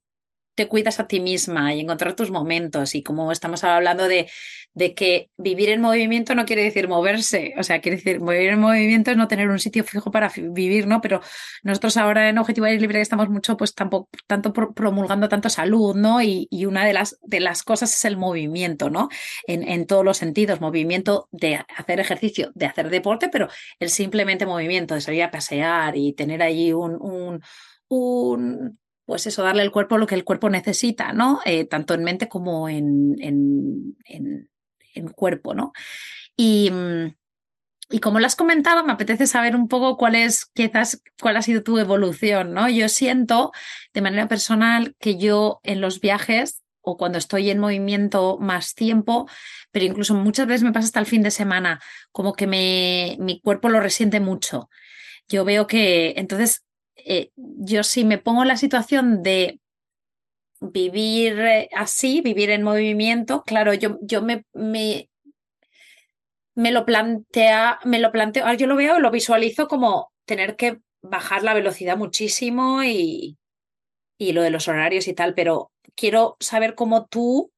cuidas 0.67 0.99
a 0.99 1.07
ti 1.07 1.19
misma 1.19 1.73
y 1.73 1.81
encontrar 1.81 2.15
tus 2.15 2.31
momentos. 2.31 2.95
Y 2.95 3.03
como 3.03 3.31
estamos 3.31 3.63
hablando 3.63 4.07
de, 4.07 4.29
de, 4.73 4.93
que 4.93 5.29
vivir 5.37 5.69
en 5.69 5.81
movimiento 5.81 6.35
no 6.35 6.45
quiere 6.45 6.63
decir 6.63 6.87
moverse, 6.87 7.53
o 7.57 7.63
sea, 7.63 7.81
quiere 7.81 7.97
decir 7.97 8.19
vivir 8.19 8.49
en 8.49 8.59
movimiento 8.59 9.11
es 9.11 9.17
no 9.17 9.27
tener 9.27 9.49
un 9.49 9.59
sitio 9.59 9.83
fijo 9.83 10.11
para 10.11 10.31
vivir, 10.35 10.87
¿no? 10.87 11.01
Pero 11.01 11.21
nosotros 11.63 11.97
ahora 11.97 12.29
en 12.29 12.37
Objetivo 12.37 12.65
Aire 12.65 12.81
Libre 12.81 13.01
estamos 13.01 13.29
mucho, 13.29 13.57
pues 13.57 13.73
tampoco, 13.73 14.09
tanto 14.27 14.53
promulgando 14.53 15.29
tanto 15.29 15.49
salud, 15.49 15.95
¿no? 15.95 16.21
Y, 16.21 16.47
y, 16.49 16.65
una 16.65 16.85
de 16.85 16.93
las, 16.93 17.17
de 17.21 17.39
las 17.39 17.63
cosas 17.63 17.93
es 17.93 18.05
el 18.05 18.17
movimiento, 18.17 18.89
¿no? 18.89 19.09
En, 19.47 19.67
en 19.67 19.85
todos 19.85 20.05
los 20.05 20.17
sentidos, 20.17 20.61
movimiento 20.61 21.27
de 21.31 21.59
hacer 21.77 21.99
ejercicio, 21.99 22.51
de 22.55 22.65
hacer 22.65 22.89
deporte, 22.89 23.29
pero 23.29 23.47
el 23.79 23.89
simplemente 23.89 24.45
movimiento, 24.45 24.95
de 24.95 25.01
salir 25.01 25.23
a 25.23 25.31
pasear 25.31 25.97
y 25.97 26.13
tener 26.13 26.41
allí 26.41 26.73
un, 26.73 26.97
un 27.01 27.41
un, 27.91 28.79
pues 29.11 29.27
eso, 29.27 29.43
darle 29.43 29.61
al 29.61 29.71
cuerpo 29.71 29.97
lo 29.97 30.07
que 30.07 30.15
el 30.15 30.23
cuerpo 30.23 30.49
necesita, 30.49 31.11
¿no? 31.11 31.41
Eh, 31.43 31.65
tanto 31.65 31.93
en 31.93 32.05
mente 32.05 32.29
como 32.29 32.69
en, 32.69 33.17
en, 33.19 34.47
cuerpo, 35.13 35.53
¿no? 35.53 35.73
Y, 36.37 36.71
y, 37.89 37.99
como 37.99 38.21
lo 38.21 38.25
has 38.25 38.37
comentado, 38.37 38.85
me 38.85 38.93
apetece 38.93 39.27
saber 39.27 39.53
un 39.53 39.67
poco 39.67 39.97
cuál 39.97 40.15
es, 40.15 40.45
quizás, 40.45 41.03
cuál 41.19 41.35
ha 41.35 41.41
sido 41.41 41.61
tu 41.61 41.77
evolución, 41.77 42.53
¿no? 42.53 42.69
Yo 42.69 42.87
siento 42.87 43.51
de 43.93 44.01
manera 44.01 44.29
personal 44.29 44.95
que 44.97 45.17
yo 45.17 45.59
en 45.63 45.81
los 45.81 45.99
viajes 45.99 46.61
o 46.79 46.95
cuando 46.95 47.17
estoy 47.17 47.49
en 47.49 47.59
movimiento 47.59 48.37
más 48.39 48.75
tiempo, 48.75 49.27
pero 49.71 49.83
incluso 49.83 50.13
muchas 50.13 50.47
veces 50.47 50.63
me 50.63 50.71
pasa 50.71 50.85
hasta 50.85 51.01
el 51.01 51.05
fin 51.05 51.21
de 51.21 51.31
semana, 51.31 51.81
como 52.13 52.31
que 52.31 52.47
me, 52.47 53.17
mi 53.19 53.41
cuerpo 53.41 53.67
lo 53.67 53.81
resiente 53.81 54.21
mucho. 54.21 54.69
Yo 55.27 55.43
veo 55.43 55.67
que 55.67 56.13
entonces 56.15 56.63
eh, 57.05 57.31
yo 57.35 57.83
si 57.83 58.03
me 58.05 58.17
pongo 58.17 58.41
en 58.43 58.47
la 58.49 58.57
situación 58.57 59.23
de 59.23 59.59
vivir 60.59 61.39
eh, 61.39 61.69
así, 61.75 62.21
vivir 62.21 62.49
en 62.51 62.63
movimiento, 62.63 63.43
claro, 63.43 63.73
yo, 63.73 63.97
yo 64.01 64.21
me, 64.21 64.45
me, 64.53 65.09
me 66.55 66.71
lo 66.71 66.85
plantea, 66.85 67.79
me 67.83 67.99
lo 67.99 68.11
planteo, 68.11 68.51
yo 68.53 68.67
lo 68.67 68.75
veo, 68.75 68.99
lo 68.99 69.11
visualizo 69.11 69.67
como 69.67 70.11
tener 70.25 70.55
que 70.55 70.79
bajar 71.01 71.43
la 71.43 71.53
velocidad 71.53 71.97
muchísimo 71.97 72.83
y, 72.83 73.37
y 74.17 74.33
lo 74.33 74.43
de 74.43 74.51
los 74.51 74.67
horarios 74.67 75.07
y 75.07 75.13
tal, 75.13 75.33
pero 75.33 75.71
quiero 75.95 76.37
saber 76.39 76.75
cómo 76.75 77.07
tú 77.07 77.51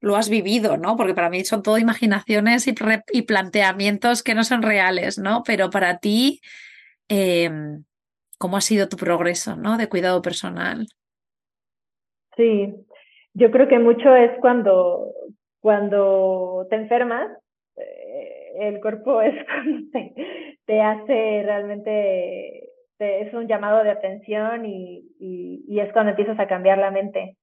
lo 0.00 0.16
has 0.16 0.28
vivido, 0.28 0.76
¿no? 0.76 0.96
Porque 0.96 1.14
para 1.14 1.30
mí 1.30 1.44
son 1.44 1.62
todo 1.62 1.78
imaginaciones 1.78 2.66
y, 2.66 2.74
y 3.12 3.22
planteamientos 3.22 4.22
que 4.22 4.34
no 4.34 4.44
son 4.44 4.62
reales, 4.62 5.18
¿no? 5.18 5.42
Pero 5.44 5.68
para 5.68 5.98
ti, 5.98 6.40
em, 7.08 7.84
¿cómo 8.40 8.56
ha 8.56 8.62
sido 8.62 8.88
tu 8.88 8.96
progreso, 8.96 9.54
¿no? 9.54 9.76
De 9.76 9.88
cuidado 9.88 10.22
personal. 10.22 10.86
Sí, 12.36 12.74
yo 13.34 13.50
creo 13.50 13.68
que 13.68 13.78
mucho 13.78 14.16
es 14.16 14.30
cuando, 14.40 15.12
cuando 15.60 16.66
te 16.70 16.76
enfermas, 16.76 17.30
eh, 17.76 18.52
el 18.60 18.80
cuerpo 18.80 19.20
es 19.22 19.34
cuando 19.44 19.90
te, 20.64 20.80
hace 20.80 21.42
realmente, 21.44 22.70
es 22.98 23.34
un 23.34 23.46
llamado 23.46 23.84
de 23.84 23.90
atención 23.90 24.64
y, 24.64 25.04
y, 25.18 25.78
es 25.78 25.92
cuando 25.92 26.10
empiezas 26.10 26.38
a 26.38 26.48
cambiar 26.48 26.78
la 26.78 26.90
mente. 26.90 27.36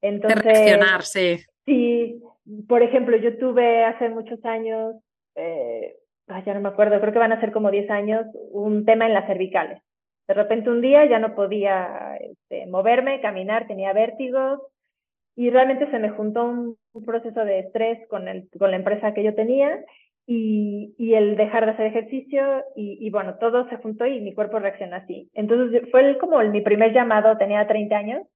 Entonces, 0.00 0.42
reaccionar, 0.42 1.02
sí. 1.02 1.38
Sí, 1.64 2.20
por 2.68 2.82
ejemplo, 2.82 3.16
yo 3.16 3.38
tuve 3.38 3.84
hace 3.84 4.08
muchos 4.08 4.44
años, 4.44 4.96
eh, 5.36 5.94
ya 6.44 6.54
no 6.54 6.60
me 6.60 6.70
acuerdo, 6.70 7.00
creo 7.00 7.12
que 7.12 7.18
van 7.20 7.32
a 7.32 7.40
ser 7.40 7.52
como 7.52 7.70
10 7.70 7.88
años, 7.90 8.26
un 8.50 8.84
tema 8.84 9.06
en 9.06 9.14
las 9.14 9.26
cervicales. 9.28 9.80
De 10.32 10.42
repente 10.42 10.70
un 10.70 10.80
día 10.80 11.04
ya 11.04 11.18
no 11.18 11.34
podía 11.34 12.16
este, 12.16 12.66
moverme, 12.66 13.20
caminar, 13.20 13.66
tenía 13.66 13.92
vértigos 13.92 14.60
y 15.36 15.50
realmente 15.50 15.90
se 15.90 15.98
me 15.98 16.08
juntó 16.08 16.46
un, 16.46 16.78
proceso 17.04 17.44
de 17.44 17.58
estrés 17.58 18.08
con, 18.08 18.28
el, 18.28 18.48
con 18.58 18.70
la 18.70 18.78
empresa 18.78 19.12
que 19.12 19.24
yo 19.24 19.34
tenía 19.34 19.84
y, 20.26 20.94
y 20.96 21.12
el 21.12 21.36
dejar 21.36 21.66
de 21.66 21.72
hacer 21.72 21.84
ejercicio 21.84 22.64
y, 22.74 22.96
y, 23.06 23.10
bueno, 23.10 23.34
todo 23.40 23.68
se 23.68 23.76
juntó 23.76 24.06
y 24.06 24.22
mi 24.22 24.32
cuerpo 24.32 24.58
reaccionó 24.58 24.96
así. 24.96 25.28
Entonces 25.34 25.82
fue 25.90 26.16
como 26.16 26.38
mi 26.44 26.62
primer 26.62 26.94
llamado, 26.94 27.36
tenía 27.36 27.66
30 27.66 27.94
años, 27.94 28.26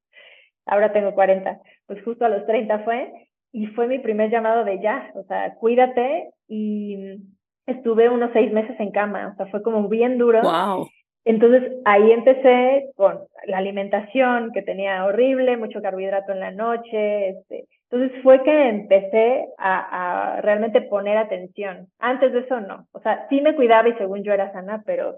ahora 0.66 0.92
tengo 0.92 1.14
40, 1.14 1.62
pues 1.86 2.04
justo 2.04 2.26
a 2.26 2.28
los 2.28 2.44
30 2.44 2.80
fue 2.80 3.10
y 3.52 3.68
fue 3.68 3.86
mi 3.86 4.00
primer 4.00 4.30
llamado 4.30 4.64
de 4.64 4.82
ya, 4.82 5.12
o 5.14 5.22
sea, 5.22 5.54
cuídate 5.54 6.28
y 6.46 7.22
estuve 7.64 8.10
unos 8.10 8.32
seis 8.34 8.52
meses 8.52 8.78
en 8.80 8.90
cama, 8.90 9.32
o 9.32 9.36
sea, 9.38 9.46
fue 9.46 9.62
como 9.62 9.88
bien 9.88 10.18
duro. 10.18 10.42
Wow. 10.42 10.90
Entonces 11.26 11.72
ahí 11.84 12.12
empecé 12.12 12.92
con 12.94 13.18
la 13.46 13.58
alimentación 13.58 14.52
que 14.52 14.62
tenía 14.62 15.04
horrible, 15.04 15.56
mucho 15.56 15.82
carbohidrato 15.82 16.30
en 16.30 16.38
la 16.38 16.52
noche. 16.52 17.30
Este. 17.30 17.66
Entonces 17.90 18.22
fue 18.22 18.44
que 18.44 18.68
empecé 18.68 19.48
a, 19.58 20.38
realmente 20.42 20.82
poner 20.82 21.18
atención. 21.18 21.88
Antes 21.98 22.32
de 22.32 22.40
eso 22.40 22.60
no. 22.60 22.86
O 22.92 23.00
sea, 23.00 23.26
sí 23.28 23.40
me 23.40 23.56
cuidaba 23.56 23.88
y 23.88 23.94
según 23.94 24.22
yo 24.22 24.32
era 24.32 24.52
sana, 24.52 24.84
pero, 24.86 25.16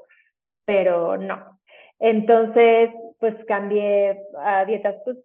pero 0.65 1.19
no. 1.19 1.59
Entonces, 2.01 2.91
pues 3.21 3.35
cambié 3.47 4.19
a 4.39 4.65
dietas 4.65 4.97
pues, 5.05 5.19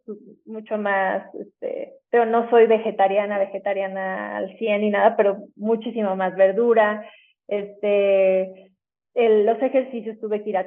mucho 0.45 0.77
más, 0.77 1.23
este, 1.35 1.93
pero 2.09 2.25
no 2.25 2.49
soy 2.49 2.67
vegetariana, 2.67 3.39
vegetariana 3.39 4.35
al 4.35 4.57
100 4.57 4.81
ni 4.81 4.89
nada, 4.89 5.15
pero 5.15 5.37
muchísimo 5.55 6.15
más 6.17 6.35
verdura, 6.35 7.07
este, 7.47 8.71
los 9.15 9.61
ejercicios 9.61 10.19
tuve 10.19 10.43
que 10.43 10.49
ir 10.49 10.57
a, 10.57 10.65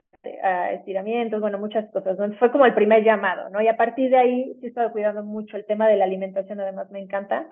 estiramientos, 0.72 1.40
bueno, 1.40 1.58
muchas 1.58 1.90
cosas, 1.90 2.18
¿no? 2.18 2.32
Fue 2.34 2.50
como 2.50 2.66
el 2.66 2.74
primer 2.74 3.04
llamado, 3.04 3.50
¿no? 3.50 3.60
Y 3.60 3.68
a 3.68 3.76
partir 3.76 4.10
de 4.10 4.18
ahí 4.18 4.54
sí 4.60 4.66
he 4.66 4.68
estado 4.68 4.92
cuidando 4.92 5.22
mucho 5.22 5.56
el 5.56 5.66
tema 5.66 5.88
de 5.88 5.96
la 5.96 6.04
alimentación, 6.04 6.60
además 6.60 6.90
me 6.90 7.00
encanta 7.00 7.46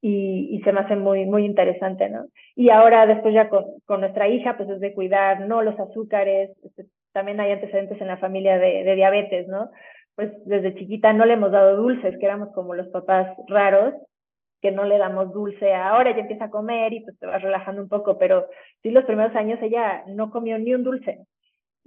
y, 0.00 0.48
y 0.56 0.62
se 0.62 0.72
me 0.72 0.80
hace 0.80 0.96
muy, 0.96 1.26
muy 1.26 1.44
interesante, 1.44 2.08
¿no? 2.08 2.26
Y 2.54 2.70
ahora 2.70 3.06
después 3.06 3.34
ya 3.34 3.48
con, 3.48 3.64
con 3.84 4.00
nuestra 4.00 4.28
hija, 4.28 4.56
pues 4.56 4.68
es 4.68 4.80
de 4.80 4.94
cuidar, 4.94 5.40
¿no? 5.40 5.62
Los 5.62 5.78
azúcares, 5.78 6.50
este, 6.62 6.86
también 7.12 7.40
hay 7.40 7.52
antecedentes 7.52 8.00
en 8.00 8.08
la 8.08 8.18
familia 8.18 8.58
de, 8.58 8.84
de 8.84 8.94
diabetes, 8.94 9.48
¿no? 9.48 9.70
Pues 10.14 10.30
desde 10.46 10.74
chiquita 10.74 11.12
no 11.12 11.24
le 11.24 11.34
hemos 11.34 11.52
dado 11.52 11.76
dulces, 11.76 12.18
que 12.18 12.26
éramos 12.26 12.50
como 12.54 12.74
los 12.74 12.88
papás 12.88 13.36
raros, 13.48 13.94
que 14.60 14.70
no 14.70 14.84
le 14.84 14.98
damos 14.98 15.32
dulce 15.32 15.74
ahora, 15.74 16.12
ya 16.12 16.22
empieza 16.22 16.46
a 16.46 16.50
comer 16.50 16.92
y 16.92 17.00
pues 17.00 17.18
te 17.18 17.26
vas 17.26 17.42
relajando 17.42 17.82
un 17.82 17.88
poco, 17.88 18.18
pero 18.18 18.46
sí 18.82 18.90
los 18.90 19.04
primeros 19.04 19.34
años 19.36 19.58
ella 19.62 20.04
no 20.08 20.30
comió 20.30 20.58
ni 20.58 20.74
un 20.74 20.84
dulce. 20.84 21.26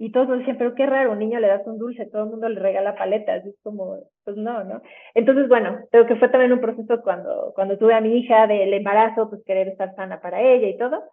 Y 0.02 0.14
todos 0.14 0.30
nos 0.30 0.39
decían, 0.39 0.58
pero 0.58 0.76
qué 0.76 0.86
raro, 0.86 1.12
un 1.12 1.20
niño 1.20 1.41
le 1.41 1.47
das 1.47 1.68
un 1.68 1.78
dulce, 1.78 2.06
todo 2.06 2.24
el 2.24 2.30
mundo 2.30 2.47
le 2.47 2.58
regala 2.58 2.95
paletas, 2.95 3.45
es 3.45 3.56
como, 3.64 3.97
pues 4.24 4.38
no, 4.38 4.64
¿no? 4.64 4.82
Entonces, 5.14 5.50
bueno, 5.50 5.78
creo 5.91 6.06
que 6.06 6.16
fue 6.16 6.30
también 6.30 6.54
un 6.54 6.62
proceso 6.62 7.02
cuando, 7.02 7.52
cuando 7.54 7.78
tuve 7.78 7.93
a 7.93 8.00
mi 8.00 8.18
hija 8.18 8.47
del 8.47 8.74
embarazo, 8.74 9.30
pues 9.30 9.43
querer 9.45 9.68
estar 9.68 9.93
sana 9.95 10.22
para 10.22 10.41
ella 10.41 10.70
y 10.70 10.78
todo. 10.78 11.04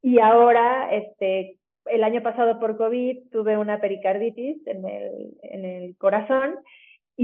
Y 0.00 0.18
ahora, 0.18 0.88
este, 0.94 1.58
el 1.84 2.02
año 2.04 2.22
pasado 2.22 2.58
por 2.58 2.78
COVID 2.78 3.30
tuve 3.30 3.58
una 3.58 3.80
pericarditis 3.82 4.66
en 4.66 4.88
el, 4.88 5.34
en 5.42 5.64
el 5.66 5.96
corazón 5.98 6.54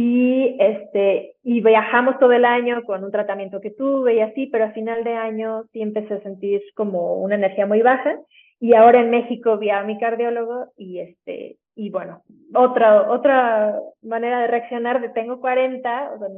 y 0.01 0.55
este 0.61 1.35
y 1.43 1.61
viajamos 1.61 2.21
todo 2.21 2.31
el 2.31 2.45
año 2.45 2.85
con 2.85 3.03
un 3.03 3.11
tratamiento 3.11 3.61
que 3.61 3.73
tuve 3.73 4.15
y 4.15 4.21
así, 4.21 4.47
pero 4.47 4.67
a 4.67 4.71
final 4.71 5.03
de 5.03 5.15
año 5.15 5.65
sí 5.73 5.83
empecé 5.83 6.15
a 6.15 6.23
sentir 6.23 6.63
como 6.77 7.15
una 7.15 7.35
energía 7.35 7.67
muy 7.67 7.83
baja 7.83 8.17
y 8.61 8.75
ahora 8.75 9.01
en 9.01 9.11
México 9.11 9.59
vi 9.59 9.71
a 9.71 9.83
mi 9.83 9.99
cardiólogo 9.99 10.67
y 10.77 11.01
este 11.01 11.57
y 11.75 11.91
bueno, 11.91 12.23
otra 12.55 13.11
otra 13.11 13.81
manera 14.01 14.39
de 14.43 14.47
reaccionar 14.47 15.01
de 15.01 15.09
tengo 15.09 15.41
40, 15.41 16.13
o 16.15 16.19
sea, 16.21 16.29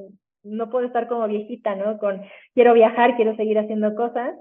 no 0.45 0.71
puedo 0.71 0.87
estar 0.87 1.07
como 1.07 1.29
viejita, 1.29 1.75
¿no? 1.75 1.99
Con 1.99 2.23
quiero 2.55 2.73
viajar, 2.73 3.15
quiero 3.17 3.37
seguir 3.37 3.59
haciendo 3.59 3.95
cosas. 3.95 4.37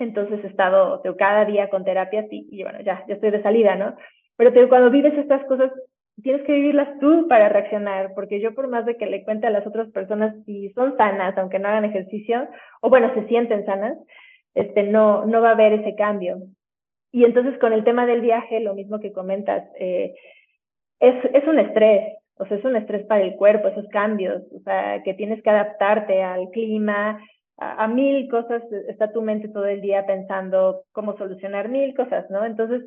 Entonces 0.00 0.42
he 0.42 0.48
estado 0.48 1.00
cada 1.16 1.44
día 1.44 1.70
con 1.70 1.84
terapias 1.84 2.26
y, 2.32 2.48
y 2.50 2.64
bueno, 2.64 2.80
ya, 2.80 3.04
ya 3.06 3.14
estoy 3.14 3.30
de 3.30 3.42
salida, 3.42 3.76
¿no? 3.76 3.94
Pero 4.36 4.68
cuando 4.68 4.90
vives 4.90 5.16
estas 5.16 5.44
cosas 5.46 5.70
tienes 6.22 6.42
que 6.44 6.52
vivirlas 6.52 6.98
tú 7.00 7.26
para 7.28 7.48
reaccionar, 7.48 8.12
porque 8.14 8.40
yo 8.40 8.54
por 8.54 8.68
más 8.68 8.86
de 8.86 8.96
que 8.96 9.06
le 9.06 9.24
cuente 9.24 9.46
a 9.46 9.50
las 9.50 9.66
otras 9.66 9.90
personas 9.90 10.34
si 10.44 10.70
son 10.70 10.96
sanas, 10.96 11.36
aunque 11.38 11.58
no 11.58 11.68
hagan 11.68 11.84
ejercicio, 11.84 12.48
o 12.80 12.88
bueno, 12.88 13.12
se 13.14 13.26
sienten 13.28 13.64
sanas, 13.64 13.96
este, 14.54 14.82
no, 14.84 15.24
no 15.26 15.40
va 15.40 15.50
a 15.50 15.52
haber 15.52 15.74
ese 15.74 15.94
cambio. 15.94 16.38
Y 17.12 17.24
entonces 17.24 17.58
con 17.58 17.72
el 17.72 17.84
tema 17.84 18.06
del 18.06 18.20
viaje, 18.20 18.60
lo 18.60 18.74
mismo 18.74 19.00
que 19.00 19.12
comentas, 19.12 19.64
eh, 19.78 20.14
es, 21.00 21.14
es 21.32 21.46
un 21.46 21.58
estrés, 21.58 22.16
o 22.36 22.46
sea, 22.46 22.56
es 22.56 22.64
un 22.64 22.76
estrés 22.76 23.06
para 23.06 23.22
el 23.22 23.36
cuerpo, 23.36 23.68
esos 23.68 23.88
cambios, 23.88 24.42
o 24.52 24.60
sea, 24.60 25.02
que 25.02 25.14
tienes 25.14 25.42
que 25.42 25.50
adaptarte 25.50 26.22
al 26.22 26.50
clima, 26.50 27.20
a, 27.56 27.84
a 27.84 27.88
mil 27.88 28.28
cosas, 28.28 28.62
está 28.88 29.12
tu 29.12 29.22
mente 29.22 29.48
todo 29.48 29.66
el 29.66 29.80
día 29.80 30.06
pensando 30.06 30.82
cómo 30.92 31.16
solucionar 31.16 31.68
mil 31.68 31.94
cosas, 31.94 32.28
¿no? 32.30 32.44
Entonces, 32.44 32.82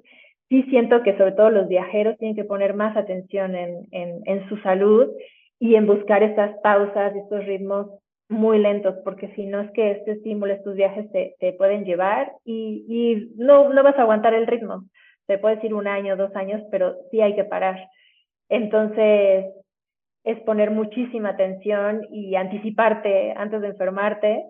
sí 0.51 0.63
siento 0.63 1.01
que 1.01 1.17
sobre 1.17 1.31
todo 1.31 1.49
los 1.49 1.69
viajeros 1.69 2.17
tienen 2.17 2.35
que 2.35 2.43
poner 2.43 2.73
más 2.73 2.97
atención 2.97 3.55
en, 3.55 4.49
su 4.49 4.57
salud 4.57 5.07
y 5.59 5.75
en 5.75 5.87
buscar 5.87 6.23
estas 6.23 6.57
pausas, 6.61 7.15
estos 7.15 7.45
ritmos 7.45 7.87
muy 8.27 8.59
lentos, 8.59 8.95
porque 9.05 9.33
si 9.35 9.45
no 9.45 9.61
es 9.61 9.71
que 9.71 9.91
este 9.91 10.11
estímulo, 10.11 10.53
estos 10.53 10.75
viajes 10.75 11.09
te, 11.13 11.53
pueden 11.53 11.85
llevar 11.85 12.33
y, 12.43 13.29
no 13.37 13.69
vas 13.81 13.97
a 13.97 14.01
aguantar 14.01 14.33
el 14.33 14.45
ritmo. 14.45 14.83
Te 15.25 15.37
puedes 15.37 15.63
ir 15.63 15.73
un 15.73 15.87
año, 15.87 16.17
dos 16.17 16.35
años, 16.35 16.61
pero 16.69 16.95
sí 17.11 17.21
hay 17.21 17.33
que 17.33 17.45
parar. 17.45 17.87
Entonces, 18.49 19.45
es 20.25 20.39
poner 20.41 20.69
muchísima 20.69 21.29
atención 21.29 22.01
y 22.11 22.35
anticiparte 22.35 23.31
antes 23.37 23.61
de 23.61 23.67
enfermarte 23.69 24.43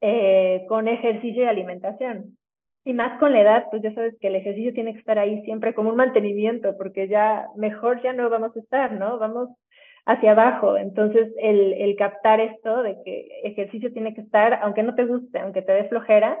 eh, 0.00 0.64
con 0.68 0.86
ejercicio 0.86 1.42
y 1.42 1.46
alimentación. 1.46 2.36
Y 2.84 2.94
más 2.94 3.18
con 3.20 3.32
la 3.32 3.40
edad, 3.40 3.66
pues 3.70 3.82
ya 3.82 3.94
sabes 3.94 4.16
que 4.20 4.26
el 4.26 4.36
ejercicio 4.36 4.72
tiene 4.72 4.92
que 4.92 4.98
estar 4.98 5.18
ahí 5.18 5.42
siempre 5.44 5.72
como 5.74 5.90
un 5.90 5.96
mantenimiento, 5.96 6.76
porque 6.76 7.06
ya 7.08 7.46
mejor 7.56 8.02
ya 8.02 8.12
no 8.12 8.28
vamos 8.28 8.56
a 8.56 8.60
estar, 8.60 8.92
¿no? 8.92 9.18
Vamos 9.18 9.50
hacia 10.04 10.32
abajo. 10.32 10.76
Entonces, 10.76 11.32
el, 11.38 11.74
el 11.74 11.94
captar 11.96 12.40
esto 12.40 12.82
de 12.82 12.96
que 13.04 13.28
ejercicio 13.44 13.92
tiene 13.92 14.14
que 14.14 14.22
estar, 14.22 14.54
aunque 14.62 14.82
no 14.82 14.94
te 14.96 15.04
guste, 15.04 15.38
aunque 15.38 15.62
te 15.62 15.72
dé 15.72 15.84
flojera, 15.84 16.38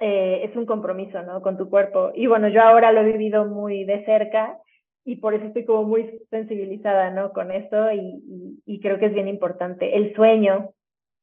eh, 0.00 0.42
es 0.44 0.56
un 0.56 0.66
compromiso, 0.66 1.22
¿no? 1.22 1.40
Con 1.40 1.56
tu 1.56 1.70
cuerpo. 1.70 2.10
Y 2.14 2.26
bueno, 2.26 2.48
yo 2.48 2.60
ahora 2.60 2.90
lo 2.92 3.02
he 3.02 3.12
vivido 3.12 3.46
muy 3.46 3.84
de 3.84 4.04
cerca 4.04 4.58
y 5.04 5.16
por 5.16 5.34
eso 5.34 5.46
estoy 5.46 5.64
como 5.64 5.84
muy 5.84 6.20
sensibilizada, 6.30 7.10
¿no? 7.10 7.32
Con 7.32 7.52
esto 7.52 7.92
y, 7.92 7.98
y, 7.98 8.62
y 8.66 8.80
creo 8.80 8.98
que 8.98 9.06
es 9.06 9.14
bien 9.14 9.28
importante. 9.28 9.96
El 9.96 10.14
sueño 10.16 10.70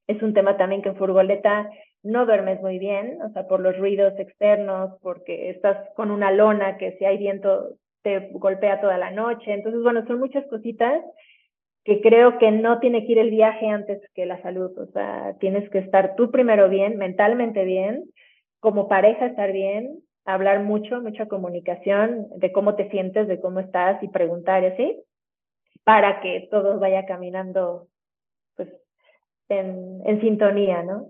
es 0.08 0.22
un 0.24 0.34
tema 0.34 0.56
también 0.58 0.82
que 0.82 0.90
en 0.90 0.96
Furgoleta 0.96 1.70
no 2.04 2.26
duermes 2.26 2.62
muy 2.62 2.80
bien, 2.80 3.20
o 3.22 3.30
sea, 3.32 3.47
por 3.47 3.60
los 3.60 3.78
ruidos 3.78 4.14
externos, 4.18 4.97
porque 5.02 5.49
estás 5.49 5.78
con 5.95 6.12
una 6.12 6.32
lona 6.32 6.78
que 6.78 6.97
si 6.97 7.06
hay 7.06 7.18
viento 7.18 7.76
te 8.02 8.30
golpea 8.34 8.82
toda 8.82 8.97
la 8.97 9.12
noche. 9.12 9.54
Entonces, 9.54 9.82
bueno, 9.84 10.06
son 10.08 10.20
muchas 10.20 10.45
cositas 10.47 11.04
que 11.84 12.02
creo 12.02 12.38
que 12.38 12.52
no 12.52 12.80
tiene 12.80 13.06
que 13.06 13.14
ir 13.14 13.20
el 13.20 13.32
viaje 13.32 13.68
antes 13.68 14.02
que 14.14 14.26
la 14.26 14.41
salud, 14.41 14.78
o 14.78 14.86
sea, 14.91 15.36
tienes 15.39 15.68
que 15.70 15.80
estar 15.80 16.16
tú 16.16 16.30
primero 16.30 16.70
bien, 16.70 16.97
mentalmente 16.97 17.64
bien, 17.64 18.06
como 18.60 18.88
pareja 18.88 19.28
estar 19.28 19.52
bien, 19.52 19.99
hablar 20.26 20.64
mucho, 20.64 21.02
mucha 21.02 21.28
comunicación 21.28 22.28
de 22.38 22.52
cómo 22.52 22.76
te 22.76 22.89
sientes, 22.91 23.28
de 23.28 23.39
cómo 23.39 23.60
estás 23.60 24.02
y 24.04 24.10
preguntar 24.10 24.64
así, 24.64 25.02
para 25.84 26.22
que 26.22 26.47
todo 26.52 26.80
vaya 26.80 27.06
caminando 27.06 27.88
pues 28.56 28.70
en, 29.49 30.02
en 30.06 30.22
sintonía, 30.22 30.84
¿no? 30.84 31.08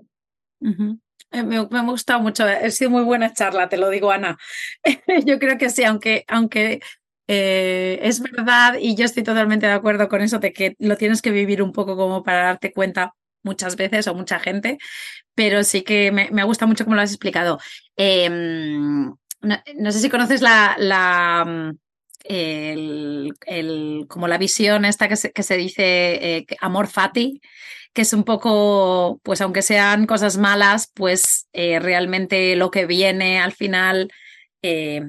Eh, 1.32 1.44
me, 1.44 1.58
ha 1.58 1.84
gustado 1.84 2.20
mucho, 2.20 2.44
ha 2.44 2.70
sido 2.72 2.90
muy 2.90 3.04
buena 3.04 3.34
charla, 3.34 3.70
te 3.70 3.78
lo 3.78 3.90
digo, 3.90 4.12
Ana. 4.12 4.38
yo 5.26 5.40
creo 5.40 5.58
que 5.58 5.70
sí, 5.70 5.84
aunque, 5.84 6.26
aunque 6.28 6.82
eh, 7.28 8.00
es 8.02 8.20
verdad 8.22 8.76
y 8.80 8.96
yo 8.96 9.06
estoy 9.06 9.24
totalmente 9.24 9.66
de 9.66 9.72
acuerdo 9.74 10.10
con 10.10 10.22
eso 10.22 10.40
de 10.40 10.52
que 10.54 10.76
lo 10.80 10.98
tienes 10.98 11.22
que 11.22 11.32
vivir 11.32 11.62
un 11.64 11.72
poco 11.72 11.96
como 11.96 12.24
para 12.24 12.44
darte 12.44 12.74
cuenta 12.74 13.14
muchas 13.44 13.76
veces 13.76 14.08
o 14.08 14.16
mucha 14.16 14.40
gente, 14.40 14.78
pero 15.36 15.64
sí 15.64 15.84
que 15.84 16.12
me, 16.12 16.30
me 16.32 16.44
gusta 16.44 16.66
mucho 16.66 16.84
cómo 16.84 16.96
lo 16.96 17.02
has 17.02 17.12
explicado. 17.12 17.60
Em, 17.96 19.14
no, 19.42 19.92
sé 19.92 20.00
si 20.00 20.10
conoces 20.10 20.42
la, 20.42 20.76
la 20.78 21.74
el, 22.24 23.34
como 24.08 24.28
la 24.28 24.38
visión 24.38 24.86
esta 24.86 25.08
que 25.08 25.16
se, 25.16 25.32
que 25.32 25.44
se 25.44 25.58
dice 25.58 26.38
eh, 26.38 26.46
amor 26.60 26.88
fati, 26.88 27.42
que 27.94 28.04
es 28.04 28.14
un 28.14 28.24
poco, 28.24 29.20
pues 29.24 29.42
aunque 29.42 29.62
sean 29.62 30.06
cosas 30.06 30.38
malas, 30.38 30.92
pues 30.94 31.48
eh, 31.54 31.80
realmente 31.80 32.56
lo 32.56 32.72
que 32.72 32.86
viene 32.86 33.40
al 33.40 33.52
final, 33.52 34.12
eh, 34.62 35.04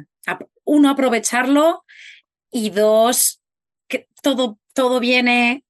uno, 0.64 0.90
aprovecharlo 0.90 1.84
y 2.50 2.70
dos, 2.70 3.40
que 3.88 4.08
todo, 4.22 4.58
todo 4.74 5.00
viene 5.00 5.64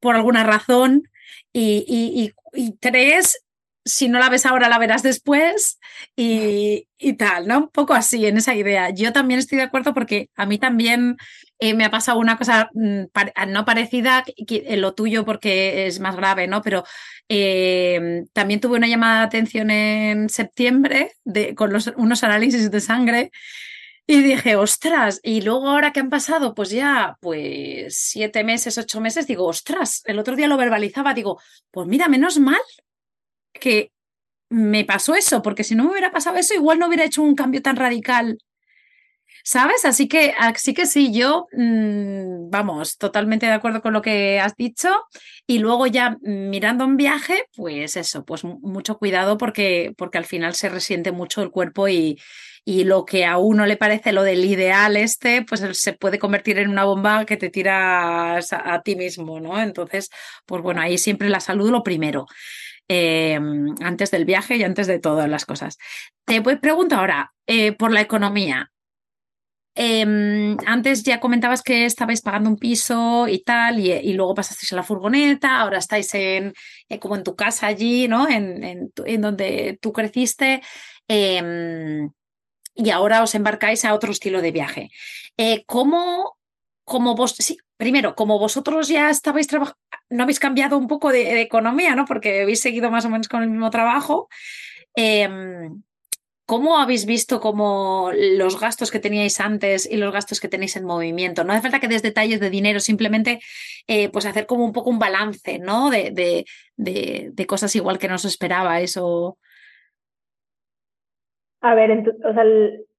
por 0.00 0.16
alguna 0.16 0.44
razón 0.44 1.10
y, 1.52 1.84
y, 1.88 2.32
y, 2.52 2.72
tres, 2.72 3.42
si 3.86 4.08
no 4.08 4.18
la 4.18 4.28
ves 4.28 4.44
ahora, 4.44 4.68
la 4.68 4.78
verás 4.78 5.02
después 5.02 5.78
y, 6.16 6.88
y, 6.98 7.12
tal, 7.14 7.46
¿no? 7.46 7.58
Un 7.58 7.68
poco 7.68 7.94
así, 7.94 8.26
en 8.26 8.36
esa 8.36 8.54
idea. 8.54 8.90
Yo 8.90 9.12
también 9.12 9.38
estoy 9.38 9.58
de 9.58 9.64
acuerdo 9.64 9.94
porque 9.94 10.28
a 10.34 10.44
mí 10.44 10.58
también 10.58 11.16
eh, 11.60 11.74
me 11.74 11.84
ha 11.84 11.90
pasado 11.90 12.18
una 12.18 12.36
cosa 12.36 12.68
mm, 12.74 13.04
no 13.48 13.64
parecida, 13.64 14.24
en 14.36 14.80
lo 14.80 14.94
tuyo 14.94 15.24
porque 15.24 15.86
es 15.86 16.00
más 16.00 16.16
grave, 16.16 16.48
¿no? 16.48 16.62
Pero 16.62 16.84
eh, 17.28 18.24
también 18.32 18.60
tuve 18.60 18.76
una 18.76 18.88
llamada 18.88 19.20
de 19.20 19.26
atención 19.26 19.70
en 19.70 20.28
septiembre 20.28 21.12
de, 21.24 21.54
con 21.54 21.72
los, 21.72 21.86
unos 21.96 22.24
análisis 22.24 22.70
de 22.70 22.80
sangre 22.80 23.30
y 24.08 24.20
dije, 24.20 24.56
ostras, 24.56 25.20
y 25.22 25.42
luego 25.42 25.68
ahora 25.68 25.92
que 25.92 26.00
han 26.00 26.10
pasado, 26.10 26.54
pues 26.54 26.70
ya, 26.70 27.16
pues 27.20 27.96
siete 27.98 28.44
meses, 28.44 28.78
ocho 28.78 29.00
meses, 29.00 29.26
digo, 29.26 29.46
ostras, 29.46 30.02
el 30.06 30.18
otro 30.18 30.36
día 30.36 30.48
lo 30.48 30.56
verbalizaba, 30.56 31.14
digo, 31.14 31.40
pues 31.70 31.88
mira, 31.88 32.08
menos 32.08 32.38
mal 32.38 32.60
que 33.58 33.92
me 34.50 34.84
pasó 34.84 35.14
eso, 35.16 35.42
porque 35.42 35.64
si 35.64 35.74
no 35.74 35.84
me 35.84 35.90
hubiera 35.92 36.12
pasado 36.12 36.36
eso, 36.38 36.54
igual 36.54 36.78
no 36.78 36.88
hubiera 36.88 37.04
hecho 37.04 37.22
un 37.22 37.34
cambio 37.36 37.62
tan 37.62 37.76
radical. 37.76 38.38
¿Sabes? 39.44 39.84
Así 39.84 40.08
que, 40.08 40.34
así 40.38 40.74
que 40.74 40.86
sí, 40.86 41.12
yo, 41.12 41.46
mmm, 41.52 42.50
vamos, 42.50 42.98
totalmente 42.98 43.46
de 43.46 43.52
acuerdo 43.52 43.80
con 43.80 43.92
lo 43.92 44.02
que 44.02 44.40
has 44.40 44.56
dicho. 44.56 44.88
Y 45.46 45.58
luego 45.60 45.86
ya 45.86 46.16
mirando 46.22 46.84
un 46.84 46.96
viaje, 46.96 47.44
pues 47.54 47.96
eso, 47.96 48.24
pues 48.24 48.42
mucho 48.44 48.98
cuidado 48.98 49.38
porque, 49.38 49.92
porque 49.96 50.18
al 50.18 50.24
final 50.24 50.54
se 50.54 50.68
resiente 50.68 51.12
mucho 51.12 51.42
el 51.42 51.50
cuerpo 51.50 51.86
y, 51.88 52.18
y 52.64 52.82
lo 52.84 53.04
que 53.04 53.24
a 53.24 53.38
uno 53.38 53.66
le 53.66 53.76
parece 53.76 54.12
lo 54.12 54.24
del 54.24 54.44
ideal 54.44 54.96
este, 54.96 55.42
pues 55.42 55.62
se 55.78 55.92
puede 55.92 56.18
convertir 56.18 56.58
en 56.58 56.68
una 56.68 56.84
bomba 56.84 57.24
que 57.24 57.36
te 57.36 57.48
tiras 57.50 58.52
a, 58.52 58.74
a 58.74 58.82
ti 58.82 58.96
mismo, 58.96 59.38
¿no? 59.38 59.60
Entonces, 59.62 60.10
pues 60.44 60.60
bueno, 60.62 60.80
ahí 60.80 60.98
siempre 60.98 61.28
la 61.28 61.38
salud 61.40 61.70
lo 61.70 61.84
primero. 61.84 62.26
Eh, 62.88 63.38
antes 63.80 64.10
del 64.12 64.24
viaje 64.24 64.56
y 64.56 64.62
antes 64.62 64.86
de 64.86 65.00
todas 65.00 65.28
las 65.28 65.44
cosas. 65.44 65.76
Te 66.24 66.40
pregunto 66.40 66.96
ahora, 66.96 67.32
eh, 67.46 67.72
por 67.72 67.92
la 67.92 68.00
economía. 68.00 68.70
Eh, 69.78 70.56
antes 70.64 71.02
ya 71.02 71.20
comentabas 71.20 71.62
que 71.62 71.84
estabais 71.84 72.22
pagando 72.22 72.48
un 72.48 72.56
piso 72.56 73.28
y 73.28 73.42
tal, 73.42 73.78
y, 73.78 74.12
luego 74.14 74.34
pasasteis 74.34 74.72
a 74.72 74.76
la 74.76 74.82
furgoneta, 74.82 75.60
ahora 75.60 75.78
estáis 75.78 76.14
en, 76.14 76.54
eh, 76.88 76.98
como 76.98 77.14
en 77.14 77.22
tu 77.22 77.36
casa 77.36 77.66
allí, 77.66 78.08
¿no? 78.08 78.26
En, 78.28 78.64
en, 78.64 78.92
en 79.04 79.20
donde 79.20 79.78
tú 79.82 79.92
creciste. 79.92 80.62
Em, 81.08 82.10
y 82.74 82.90
ahora 82.90 83.22
os 83.22 83.34
embarcáis 83.34 83.84
a 83.84 83.94
otro 83.94 84.12
estilo 84.12 84.42
de 84.42 84.52
viaje. 84.52 84.90
Eh, 85.36 85.64
¿Cómo, 85.66 86.35
como 86.86 87.16
vos, 87.16 87.32
sí, 87.32 87.58
primero, 87.76 88.14
como 88.14 88.38
vosotros 88.38 88.88
ya 88.88 89.10
estabais 89.10 89.48
trabajando, 89.48 89.78
no 90.08 90.22
habéis 90.22 90.38
cambiado 90.38 90.78
un 90.78 90.86
poco 90.86 91.10
de, 91.10 91.40
economía, 91.42 91.96
¿no? 91.96 92.04
Porque 92.04 92.42
habéis 92.42 92.60
seguido 92.60 92.90
más 92.92 93.04
o 93.04 93.10
menos 93.10 93.28
con 93.28 93.42
el 93.42 93.50
mismo 93.50 93.70
trabajo. 93.70 94.28
Eh, 94.94 95.28
¿Cómo 96.46 96.78
habéis 96.78 97.06
visto 97.06 97.40
como 97.40 98.12
los 98.14 98.60
gastos 98.60 98.92
que 98.92 99.00
teníais 99.00 99.40
antes 99.40 99.84
y 99.90 99.96
los 99.96 100.12
gastos 100.12 100.38
que 100.38 100.46
tenéis 100.46 100.76
en 100.76 100.84
movimiento? 100.84 101.42
No 101.42 101.52
hace 101.52 101.62
falta 101.62 101.80
que 101.80 101.88
des 101.88 102.02
detalles 102.02 102.38
de 102.38 102.50
dinero, 102.50 102.78
simplemente 102.78 103.40
eh, 103.88 104.08
pues 104.10 104.26
hacer 104.26 104.46
como 104.46 104.64
un 104.64 104.72
poco 104.72 104.90
un 104.90 105.00
balance, 105.00 105.58
¿no? 105.58 105.90
De, 105.90 106.12
de, 106.12 106.44
de, 107.34 107.46
cosas 107.46 107.74
igual 107.74 107.98
que 107.98 108.06
no 108.06 108.14
os 108.14 108.24
esperabais 108.24 108.96
o... 108.96 109.38
A 111.62 111.74
ver, 111.74 111.90
o 111.90 112.32
sea, 112.32 112.44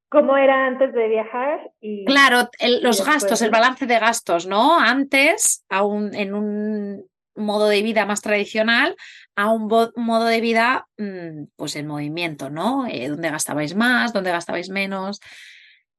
cómo 0.09 0.37
era 0.37 0.67
antes 0.67 0.93
de 0.93 1.07
viajar 1.07 1.71
y 1.81 2.05
claro 2.05 2.49
el, 2.59 2.81
los 2.81 3.01
y 3.01 3.03
gastos 3.03 3.41
el 3.41 3.51
balance 3.51 3.85
de 3.85 3.99
gastos 3.99 4.47
no 4.47 4.79
antes 4.79 5.65
aún 5.69 6.13
en 6.15 6.33
un 6.33 7.05
modo 7.35 7.67
de 7.67 7.81
vida 7.81 8.05
más 8.05 8.21
tradicional 8.21 8.95
a 9.35 9.51
un 9.51 9.67
modo 9.67 10.25
de 10.25 10.41
vida 10.41 10.87
mmm, 10.97 11.45
pues 11.55 11.75
en 11.75 11.87
movimiento 11.87 12.49
no 12.49 12.87
eh, 12.87 13.09
dónde 13.09 13.29
gastabais 13.29 13.75
más 13.75 14.13
dónde 14.13 14.31
gastabais 14.31 14.69
menos 14.69 15.19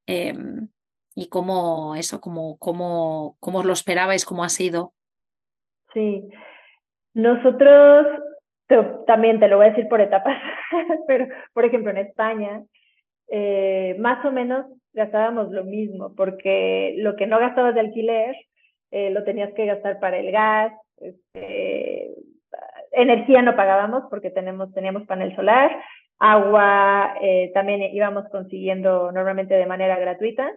eh, 0.07 0.33
y 1.19 1.27
cómo 1.27 1.95
eso 1.95 2.21
cómo 2.21 2.57
cómo 2.57 3.35
cómo 3.39 3.63
lo 3.63 3.73
esperabais 3.73 4.25
cómo 4.25 4.43
ha 4.43 4.49
sido. 4.49 4.93
Sí. 5.93 6.29
Nosotros 7.13 8.07
te, 8.67 8.77
también 9.05 9.39
te 9.39 9.47
lo 9.47 9.57
voy 9.57 9.67
a 9.67 9.69
decir 9.71 9.87
por 9.89 9.99
etapas 9.99 10.37
pero 11.07 11.27
por 11.53 11.65
ejemplo 11.65 11.91
en 11.91 11.97
España 11.97 12.63
eh, 13.31 13.95
más 13.99 14.23
o 14.25 14.31
menos 14.31 14.65
gastábamos 14.93 15.51
lo 15.51 15.63
mismo, 15.63 16.13
porque 16.15 16.95
lo 16.97 17.15
que 17.15 17.27
no 17.27 17.39
gastabas 17.39 17.75
de 17.75 17.81
alquiler 17.81 18.35
eh, 18.91 19.11
lo 19.11 19.23
tenías 19.23 19.53
que 19.53 19.65
gastar 19.65 19.99
para 19.99 20.17
el 20.17 20.31
gas, 20.31 20.73
este, 20.97 22.11
energía 22.91 23.41
no 23.41 23.55
pagábamos 23.55 24.03
porque 24.09 24.31
tenemos, 24.31 24.73
teníamos 24.73 25.05
panel 25.05 25.35
solar, 25.35 25.71
agua 26.17 27.15
eh, 27.21 27.51
también 27.53 27.81
íbamos 27.93 28.27
consiguiendo 28.29 29.11
normalmente 29.11 29.53
de 29.53 29.65
manera 29.65 29.97
gratuita, 29.99 30.51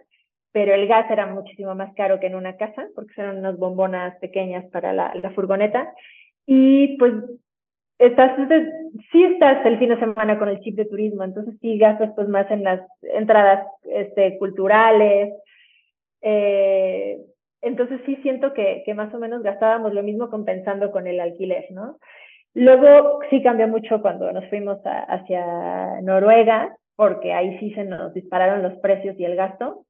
pero 0.51 0.73
el 0.73 0.87
gas 0.87 1.09
era 1.09 1.25
muchísimo 1.27 1.73
más 1.75 1.93
caro 1.95 2.19
que 2.19 2.27
en 2.27 2.35
una 2.35 2.57
casa, 2.57 2.87
porque 2.95 3.13
eran 3.17 3.37
unas 3.37 3.57
bombonas 3.57 4.17
pequeñas 4.19 4.65
para 4.71 4.93
la, 4.93 5.13
la 5.15 5.31
furgoneta. 5.31 5.93
Y 6.45 6.97
pues 6.97 7.13
estás, 7.99 8.37
sí 9.11 9.23
estás 9.23 9.65
el 9.65 9.79
fin 9.79 9.89
de 9.89 9.99
semana 9.99 10.37
con 10.37 10.49
el 10.49 10.59
chip 10.61 10.75
de 10.75 10.85
turismo, 10.85 11.23
entonces 11.23 11.55
sí 11.61 11.77
gastas 11.77 12.11
pues 12.15 12.27
más 12.27 12.49
en 12.51 12.63
las 12.63 12.81
entradas 13.01 13.65
este, 13.83 14.37
culturales. 14.37 15.33
Eh, 16.21 17.19
entonces 17.61 18.01
sí 18.05 18.17
siento 18.17 18.53
que, 18.53 18.83
que 18.85 18.93
más 18.93 19.13
o 19.13 19.19
menos 19.19 19.41
gastábamos 19.41 19.93
lo 19.93 20.03
mismo 20.03 20.29
compensando 20.29 20.91
con 20.91 21.07
el 21.07 21.19
alquiler, 21.19 21.65
¿no? 21.71 21.97
Luego 22.53 23.19
sí 23.29 23.41
cambió 23.41 23.67
mucho 23.67 24.01
cuando 24.01 24.31
nos 24.31 24.47
fuimos 24.49 24.85
a, 24.85 24.99
hacia 25.03 26.01
Noruega, 26.01 26.75
porque 26.95 27.33
ahí 27.33 27.57
sí 27.59 27.73
se 27.73 27.83
nos 27.83 28.13
dispararon 28.13 28.61
los 28.61 28.73
precios 28.79 29.19
y 29.19 29.25
el 29.25 29.35
gasto. 29.35 29.85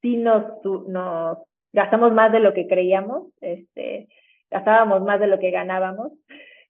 Sí 0.00 0.16
nos, 0.16 0.44
nos 0.86 1.38
gastamos 1.72 2.12
más 2.12 2.30
de 2.30 2.40
lo 2.40 2.54
que 2.54 2.68
creíamos, 2.68 3.28
este, 3.40 4.08
gastábamos 4.50 5.02
más 5.02 5.18
de 5.18 5.26
lo 5.26 5.38
que 5.38 5.50
ganábamos. 5.50 6.12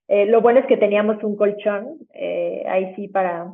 Eh, 0.09 0.25
lo 0.25 0.41
bueno 0.41 0.59
es 0.59 0.65
que 0.65 0.75
teníamos 0.75 1.23
un 1.23 1.35
colchón, 1.37 1.99
eh, 2.15 2.63
ahí 2.67 2.95
sí 2.95 3.07
para, 3.07 3.53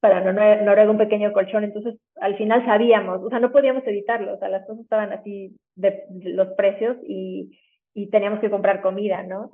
para 0.00 0.20
Noruega 0.22 0.90
un 0.90 0.96
pequeño 0.96 1.30
colchón, 1.30 1.62
entonces 1.62 1.94
al 2.16 2.38
final 2.38 2.64
sabíamos, 2.64 3.22
o 3.22 3.28
sea, 3.28 3.38
no 3.38 3.52
podíamos 3.52 3.86
evitarlo, 3.86 4.32
o 4.32 4.38
sea, 4.38 4.48
las 4.48 4.66
cosas 4.66 4.82
estaban 4.82 5.12
así 5.12 5.54
de, 5.76 6.04
los 6.24 6.48
precios 6.54 6.96
y, 7.06 7.58
y, 7.92 8.08
teníamos 8.08 8.40
que 8.40 8.48
comprar 8.48 8.80
comida, 8.80 9.22
¿no? 9.24 9.50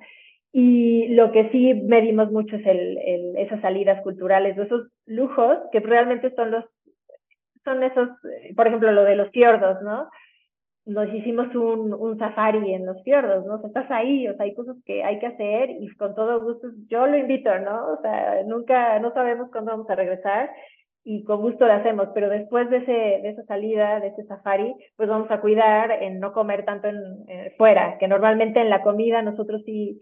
Y 0.53 1.09
lo 1.09 1.33
que 1.33 1.51
sí 1.51 1.75
medimos 1.75 2.31
mucho 2.31 2.55
es 2.55 2.65
el, 2.65 3.37
esas 3.37 3.61
salidas 3.61 4.01
culturales, 4.03 4.57
esos 4.57 4.89
lujos 5.05 5.59
que 5.73 5.81
realmente 5.81 6.33
son 6.37 6.53
los, 6.53 6.65
son 7.65 7.83
esos, 7.83 8.09
por 8.55 8.69
ejemplo, 8.69 8.93
lo 8.93 9.03
de 9.03 9.17
los 9.17 9.31
fiordos, 9.33 9.83
¿no? 9.83 10.09
Nos 10.87 11.13
hicimos 11.13 11.53
un, 11.55 12.17
safari 12.19 12.73
en 12.73 12.87
los 12.87 13.03
fiordos, 13.03 13.45
¿no? 13.45 13.55
O 13.55 13.59
sea, 13.59 13.69
estás 13.69 13.91
ahí, 13.91 14.29
o 14.29 14.37
sea, 14.37 14.45
hay 14.45 14.55
cosas 14.55 14.77
que 14.85 15.03
hay 15.03 15.19
que 15.19 15.27
hacer 15.27 15.71
y 15.71 15.89
con 15.97 16.15
todo 16.15 16.41
gusto 16.41 16.69
yo 16.89 17.07
lo 17.09 17.17
invito, 17.17 17.57
¿no? 17.59 17.93
O 17.93 18.01
sea, 18.03 18.43
nunca, 18.47 18.99
no 19.01 19.13
sabemos 19.13 19.51
cuándo 19.51 19.73
vamos 19.73 19.91
a 19.91 19.97
regresar 19.97 20.51
y 21.03 21.25
con 21.25 21.41
gusto 21.41 21.67
lo 21.67 21.73
hacemos, 21.73 22.09
pero 22.15 22.29
después 22.29 22.71
de, 22.71 22.79
ese, 22.79 22.93
de 22.93 23.29
esa 23.31 23.43
salida, 23.45 24.01
de 24.01 24.09
ese 24.09 24.25
safari, 24.27 24.75
pues 24.97 25.09
vamos 25.09 25.31
a 25.31 25.41
cuidar 25.41 25.91
en 26.03 26.21
no 26.21 26.33
comer 26.33 26.65
tanto 26.65 26.87
en, 26.89 26.97
en 27.29 27.53
fuera, 27.57 27.99
que 27.99 28.07
normalmente 28.09 28.61
en 28.61 28.71
la 28.71 28.83
comida 28.83 29.23
nosotros 29.23 29.63
sí 29.67 30.01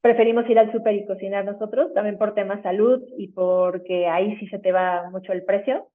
preferimos 0.00 0.48
ir 0.48 0.58
al 0.58 0.70
súper 0.72 0.94
y 0.94 1.06
cocinar 1.06 1.44
nosotros, 1.44 1.92
también 1.94 2.18
por 2.18 2.34
temas 2.34 2.62
salud 2.62 3.02
y 3.18 3.28
porque 3.32 4.06
ahí 4.06 4.36
sí 4.38 4.46
se 4.48 4.60
te 4.60 4.72
va 4.72 5.10
mucho 5.10 5.32
el 5.32 5.44
precio 5.44 5.88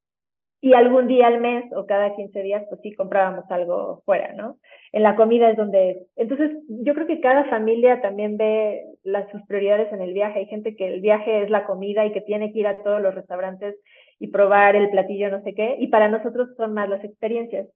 y 0.60 0.74
algún 0.74 1.08
día 1.08 1.28
al 1.28 1.40
mes 1.40 1.66
o 1.76 1.86
cada 1.86 2.16
15 2.16 2.42
días, 2.42 2.64
pues 2.70 2.82
sí, 2.82 2.94
comprábamos 2.96 3.46
algo 3.52 4.02
fuera, 4.06 4.34
¿no? 4.34 4.58
En 4.92 5.04
la 5.04 5.16
comida 5.16 5.50
es 5.50 5.58
donde... 5.58 6.08
Entonces, 6.16 6.52
yo 6.68 6.94
creo 6.94 7.06
que 7.06 7.22
cada 7.22 7.46
familia 7.46 8.02
también 8.02 8.38
ve 8.38 8.84
las, 9.04 9.30
sus 9.32 9.42
prioridades 9.44 9.92
en 9.94 10.02
el 10.02 10.14
viaje. 10.14 10.40
Hay 10.40 10.46
gente 10.48 10.76
que 10.76 10.88
el 10.88 11.02
viaje 11.02 11.44
es 11.44 11.50
la 11.50 11.66
comida 11.66 12.06
y 12.06 12.12
que 12.12 12.22
tiene 12.22 12.52
que 12.52 12.60
ir 12.60 12.68
a 12.68 12.82
todos 12.84 13.02
los 13.02 13.14
restaurantes 13.14 13.76
y 14.20 14.28
probar 14.28 14.76
el 14.76 14.90
platillo 14.90 15.30
no 15.30 15.42
sé 15.44 15.54
qué, 15.54 15.76
y 15.80 15.88
para 15.88 16.10
nosotros 16.10 16.50
son 16.58 16.74
más 16.74 16.90
las 16.90 17.04
experiencias. 17.04 17.68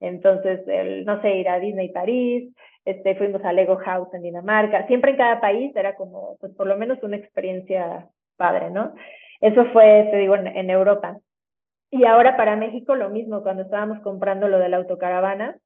Entonces, 0.00 0.60
no 1.04 1.20
sé, 1.20 1.36
ir 1.36 1.48
a 1.48 1.60
Disney 1.60 1.90
París, 1.90 2.54
este, 2.84 3.14
fuimos 3.16 3.44
a 3.44 3.52
Lego 3.52 3.76
House 3.76 4.08
en 4.14 4.22
Dinamarca, 4.22 4.86
siempre 4.86 5.10
en 5.10 5.18
cada 5.18 5.40
país 5.40 5.76
era 5.76 5.94
como, 5.94 6.38
pues 6.40 6.54
por 6.54 6.66
lo 6.66 6.78
menos 6.78 7.02
una 7.02 7.16
experiencia 7.16 8.08
padre, 8.36 8.70
¿no? 8.70 8.94
Eso 9.40 9.66
fue, 9.72 10.08
te 10.10 10.16
digo, 10.18 10.36
en, 10.36 10.70
Europa. 10.70 11.18
Y 11.90 12.04
ahora 12.04 12.36
para 12.36 12.56
México 12.56 12.94
lo 12.94 13.10
mismo, 13.10 13.42
cuando 13.42 13.62
estábamos 13.62 14.00
comprando 14.00 14.48
lo 14.48 14.58
de 14.58 14.68
la 14.68 14.76
autocaravana, 14.76 15.56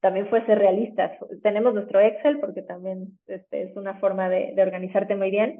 también 0.00 0.28
fue 0.28 0.44
ser 0.46 0.58
realistas. 0.58 1.12
Tenemos 1.42 1.74
nuestro 1.74 2.00
Excel 2.00 2.38
porque 2.38 2.62
también 2.62 3.18
este, 3.26 3.62
es 3.62 3.76
una 3.76 3.98
forma 3.98 4.28
de, 4.28 4.54
organizarte 4.60 5.16
muy 5.16 5.30
bien. 5.30 5.58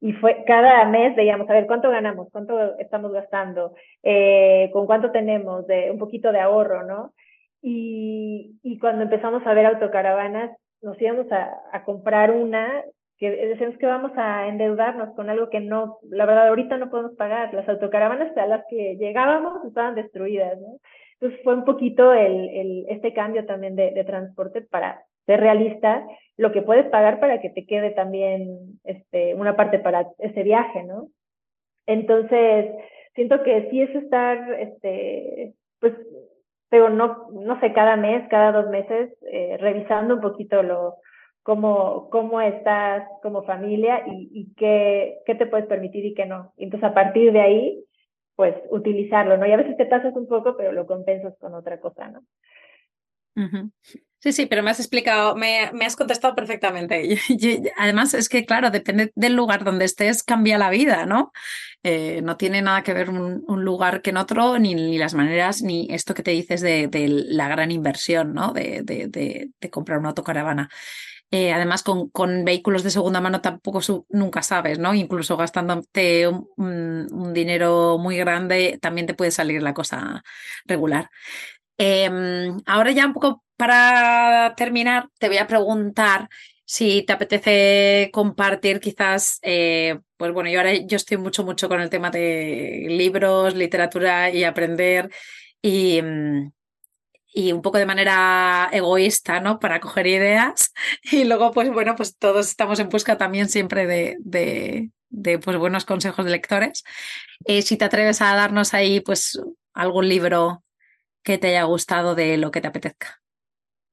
Y 0.00 0.14
fue 0.14 0.44
cada 0.46 0.84
mes 0.86 1.14
veíamos, 1.14 1.48
a 1.48 1.52
ver, 1.52 1.66
¿cuánto 1.66 1.90
ganamos? 1.90 2.28
¿Cuánto 2.32 2.78
estamos 2.78 3.12
gastando? 3.12 3.74
Eh, 4.02 4.70
¿Con 4.72 4.86
cuánto 4.86 5.12
tenemos? 5.12 5.66
De, 5.66 5.90
un 5.90 5.98
poquito 5.98 6.32
de 6.32 6.40
ahorro, 6.40 6.84
¿no? 6.84 7.12
Y, 7.60 8.58
y 8.62 8.78
cuando 8.78 9.02
empezamos 9.02 9.46
a 9.46 9.54
ver 9.54 9.66
autocaravanas, 9.66 10.56
nos 10.80 11.00
íbamos 11.00 11.26
a 11.30 11.84
comprar 11.84 12.32
una 12.32 12.82
que 13.22 13.30
decimos 13.30 13.78
que 13.78 13.86
vamos 13.86 14.10
a 14.16 14.48
endeudarnos 14.48 15.14
con 15.14 15.30
algo 15.30 15.48
que 15.48 15.60
no, 15.60 16.00
la 16.10 16.26
verdad, 16.26 16.48
ahorita 16.48 16.76
no 16.76 16.90
podemos 16.90 17.14
pagar. 17.14 17.54
Las 17.54 17.68
autocaravanas 17.68 18.36
a 18.36 18.46
las 18.46 18.64
que 18.68 18.96
llegábamos 18.96 19.64
estaban 19.64 19.94
destruidas, 19.94 20.60
¿no? 20.60 20.80
Entonces 21.20 21.40
fue 21.44 21.54
un 21.54 21.64
poquito 21.64 22.12
el, 22.12 22.48
el, 22.48 22.86
este 22.88 23.12
cambio 23.12 23.46
también 23.46 23.76
de, 23.76 23.92
de, 23.92 24.02
transporte 24.02 24.62
para 24.62 25.04
ser 25.24 25.38
realista, 25.38 26.04
lo 26.36 26.50
que 26.50 26.62
puedes 26.62 26.86
pagar 26.86 27.20
para 27.20 27.40
que 27.40 27.50
te 27.50 27.64
quede 27.64 27.92
también 27.92 28.80
este, 28.82 29.36
una 29.36 29.54
parte 29.54 29.78
para 29.78 30.08
ese 30.18 30.42
viaje, 30.42 30.82
¿no? 30.82 31.06
Entonces, 31.86 32.74
siento 33.14 33.44
que 33.44 33.70
sí 33.70 33.82
es 33.82 33.94
estar, 33.94 34.52
este, 34.54 35.54
pues 35.78 35.92
pero 36.70 36.88
no, 36.88 37.28
no 37.30 37.60
sé, 37.60 37.72
cada 37.72 37.94
mes, 37.96 38.26
cada 38.28 38.50
dos 38.50 38.68
meses, 38.68 39.16
eh, 39.30 39.58
revisando 39.60 40.14
un 40.14 40.20
poquito 40.20 40.64
lo, 40.64 40.96
cómo, 41.42 42.08
cómo 42.10 42.40
estás 42.40 43.06
como 43.22 43.44
familia 43.44 44.02
y, 44.06 44.28
y 44.32 44.54
qué, 44.54 45.20
qué 45.26 45.34
te 45.34 45.46
puedes 45.46 45.66
permitir 45.66 46.04
y 46.04 46.14
qué 46.14 46.26
no. 46.26 46.52
Entonces 46.56 46.88
a 46.88 46.94
partir 46.94 47.32
de 47.32 47.40
ahí, 47.40 47.84
pues 48.36 48.54
utilizarlo, 48.70 49.36
¿no? 49.36 49.46
Y 49.46 49.52
a 49.52 49.56
veces 49.56 49.76
te 49.76 49.86
pasas 49.86 50.14
un 50.16 50.26
poco, 50.26 50.56
pero 50.56 50.72
lo 50.72 50.86
compensas 50.86 51.34
con 51.38 51.54
otra 51.54 51.80
cosa, 51.80 52.08
¿no? 52.08 52.22
Sí, 54.18 54.32
sí, 54.32 54.46
pero 54.46 54.62
me 54.62 54.70
has 54.70 54.78
explicado, 54.78 55.34
me, 55.34 55.70
me 55.72 55.84
has 55.84 55.96
contestado 55.96 56.34
perfectamente. 56.34 57.18
además, 57.78 58.14
es 58.14 58.28
que, 58.28 58.44
claro, 58.44 58.70
depende 58.70 59.10
del 59.16 59.34
lugar 59.34 59.64
donde 59.64 59.84
estés, 59.84 60.22
cambia 60.22 60.58
la 60.58 60.70
vida, 60.70 61.06
¿no? 61.06 61.32
Eh, 61.82 62.20
no 62.22 62.36
tiene 62.36 62.62
nada 62.62 62.82
que 62.82 62.92
ver 62.92 63.10
un, 63.10 63.42
lugar 63.64 64.00
que 64.00 64.10
en 64.10 64.18
otro, 64.18 64.58
ni, 64.58 64.74
ni, 64.74 64.98
las 64.98 65.14
maneras, 65.14 65.62
ni 65.62 65.88
esto 65.90 66.14
que 66.14 66.22
te 66.22 66.30
dices 66.30 66.60
de, 66.60 66.86
de 66.86 67.08
la 67.08 67.48
gran 67.48 67.70
inversión, 67.72 68.32
¿no? 68.32 68.52
De, 68.52 68.82
de, 68.84 69.08
de 69.60 69.70
comprar 69.70 69.98
una 69.98 70.10
autocaravana. 70.10 70.68
Eh, 71.34 71.50
además, 71.50 71.82
con, 71.82 72.10
con, 72.10 72.44
vehículos 72.44 72.82
de 72.82 72.90
segunda 72.90 73.22
mano 73.22 73.40
tampoco 73.40 73.80
nunca 74.10 74.42
sabes, 74.42 74.78
¿no? 74.78 74.92
Incluso 74.92 75.38
gastándote 75.38 76.28
un, 76.28 76.46
un, 77.10 77.32
dinero 77.32 77.96
muy 77.98 78.18
grande, 78.18 78.78
también 78.82 79.06
te 79.06 79.14
puede 79.14 79.30
salir 79.30 79.62
la 79.62 79.72
cosa 79.72 80.22
regular. 80.66 81.08
Em, 81.78 82.60
ahora 82.66 82.90
ya 82.92 83.06
un 83.06 83.14
poco 83.14 83.42
para 83.56 84.54
terminar, 84.56 85.08
te 85.18 85.28
voy 85.28 85.38
a 85.38 85.46
preguntar 85.46 86.28
si 86.64 87.02
te 87.02 87.12
apetece 87.14 88.10
compartir 88.12 88.80
quizás, 88.80 89.38
eh, 89.42 90.00
pues 90.16 90.32
bueno, 90.32 90.50
yo 90.50 90.58
ahora 90.60 90.74
yo 90.74 90.96
estoy 90.96 91.16
mucho, 91.16 91.44
mucho 91.44 91.68
con 91.68 91.80
el 91.80 91.90
tema 91.90 92.10
de 92.10 92.86
libros, 92.88 93.54
literatura 93.54 94.30
y 94.30 94.44
aprender 94.44 95.10
y, 95.62 96.00
mm, 96.02 96.52
y 97.32 97.52
un 97.52 97.62
poco 97.62 97.78
de 97.78 97.86
manera 97.86 98.68
egoísta, 98.72 99.40
¿no? 99.40 99.58
Para 99.58 99.80
coger 99.80 100.06
ideas 100.06 100.72
y 101.10 101.24
luego, 101.24 101.50
pues 101.52 101.72
bueno, 101.72 101.94
pues 101.96 102.18
todos 102.18 102.48
estamos 102.48 102.78
en 102.80 102.88
busca 102.88 103.16
también 103.16 103.48
siempre 103.48 103.86
de, 103.86 104.16
de, 105.10 105.38
pues, 105.38 105.56
buenos 105.56 105.84
consejos 105.84 106.24
de 106.24 106.30
lectores. 106.30 106.84
Eh, 107.46 107.62
si 107.62 107.76
te 107.76 107.84
atreves 107.84 108.20
a 108.22 108.34
darnos 108.34 108.74
ahí, 108.74 109.00
pues 109.00 109.42
algún 109.74 110.08
libro 110.08 110.62
que 111.22 111.38
te 111.38 111.48
haya 111.48 111.64
gustado 111.64 112.14
de 112.14 112.36
lo 112.36 112.50
que 112.50 112.60
te 112.60 112.68
apetezca. 112.68 113.22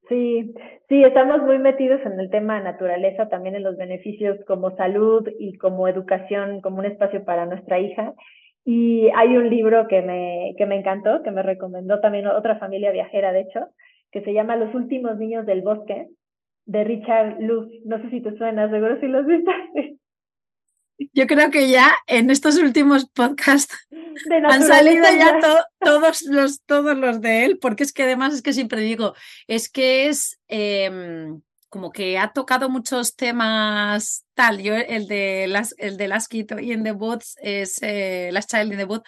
Sí, 0.08 0.52
sí, 0.88 1.04
estamos 1.04 1.40
muy 1.42 1.58
metidos 1.58 2.00
en 2.04 2.18
el 2.18 2.30
tema 2.30 2.58
de 2.58 2.64
naturaleza, 2.64 3.28
también 3.28 3.54
en 3.54 3.62
los 3.62 3.76
beneficios 3.76 4.38
como 4.44 4.76
salud 4.76 5.28
y 5.38 5.56
como 5.56 5.86
educación, 5.86 6.60
como 6.60 6.78
un 6.78 6.86
espacio 6.86 7.24
para 7.24 7.46
nuestra 7.46 7.78
hija. 7.78 8.14
Y 8.64 9.08
hay 9.14 9.36
un 9.36 9.48
libro 9.48 9.88
que 9.88 10.02
me, 10.02 10.54
que 10.58 10.66
me 10.66 10.76
encantó, 10.76 11.22
que 11.22 11.30
me 11.30 11.42
recomendó 11.42 12.00
también 12.00 12.26
otra 12.26 12.58
familia 12.58 12.92
viajera, 12.92 13.32
de 13.32 13.40
hecho, 13.40 13.68
que 14.12 14.22
se 14.22 14.32
llama 14.32 14.56
Los 14.56 14.74
últimos 14.74 15.16
niños 15.16 15.46
del 15.46 15.62
bosque, 15.62 16.08
de 16.66 16.84
Richard 16.84 17.40
Luz. 17.40 17.68
No 17.84 18.00
sé 18.02 18.10
si 18.10 18.20
te 18.20 18.36
suena, 18.36 18.70
seguro 18.70 19.00
si 19.00 19.06
los 19.06 19.26
viste. 19.26 19.50
Yo 21.14 21.26
creo 21.26 21.50
que 21.50 21.70
ya 21.70 21.92
en 22.06 22.28
estos 22.30 22.58
últimos 22.58 23.08
podcasts 23.10 23.88
han 24.44 24.62
salido 24.62 25.04
ya, 25.18 25.38
todos, 25.80 26.22
los, 26.22 26.62
todos 26.64 26.96
los 26.96 27.22
de 27.22 27.46
él, 27.46 27.58
porque 27.58 27.84
es 27.84 27.92
que 27.92 28.02
además 28.02 28.34
es 28.34 28.42
que 28.42 28.52
siempre 28.52 28.82
digo, 28.82 29.14
es 29.46 29.70
que 29.70 30.08
es 30.08 30.38
em, 30.48 31.40
como 31.70 31.92
que 31.92 32.18
ha 32.18 32.32
tocado 32.32 32.68
muchos 32.68 33.16
temas 33.16 34.26
tal. 34.34 34.60
Yo 34.60 34.74
el 34.74 35.06
de 35.08 35.46
las, 35.48 35.74
el 35.78 35.96
de 35.96 36.08
Last 36.08 36.30
Kid 36.30 36.50
y 36.60 36.72
en 36.72 36.84
the 36.84 36.92
Woods 36.92 37.36
es 37.40 37.82
eh, 37.82 38.30
Last 38.32 38.50
Child 38.50 38.72
in 38.72 38.78
the 38.78 38.84
Woods, 38.84 39.04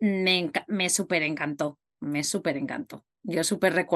me, 0.00 0.50
me 0.68 0.88
súper 0.88 1.22
encantó, 1.22 1.78
me 2.00 2.24
súper 2.24 2.56
encantó. 2.56 3.04
Yo 3.22 3.44
súper 3.44 3.86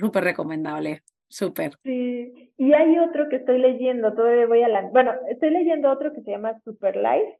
super 0.00 0.24
recomendable. 0.24 1.02
Súper. 1.28 1.72
Sí, 1.82 2.52
y 2.58 2.72
hay 2.74 2.98
otro 2.98 3.30
que 3.30 3.36
estoy 3.36 3.58
leyendo, 3.58 4.12
todavía 4.12 4.46
voy 4.46 4.62
a. 4.64 4.82
Bueno, 4.92 5.14
estoy 5.30 5.48
leyendo 5.48 5.90
otro 5.90 6.12
que 6.12 6.20
se 6.20 6.30
llama 6.30 6.60
Super 6.62 6.94
Life, 6.96 7.38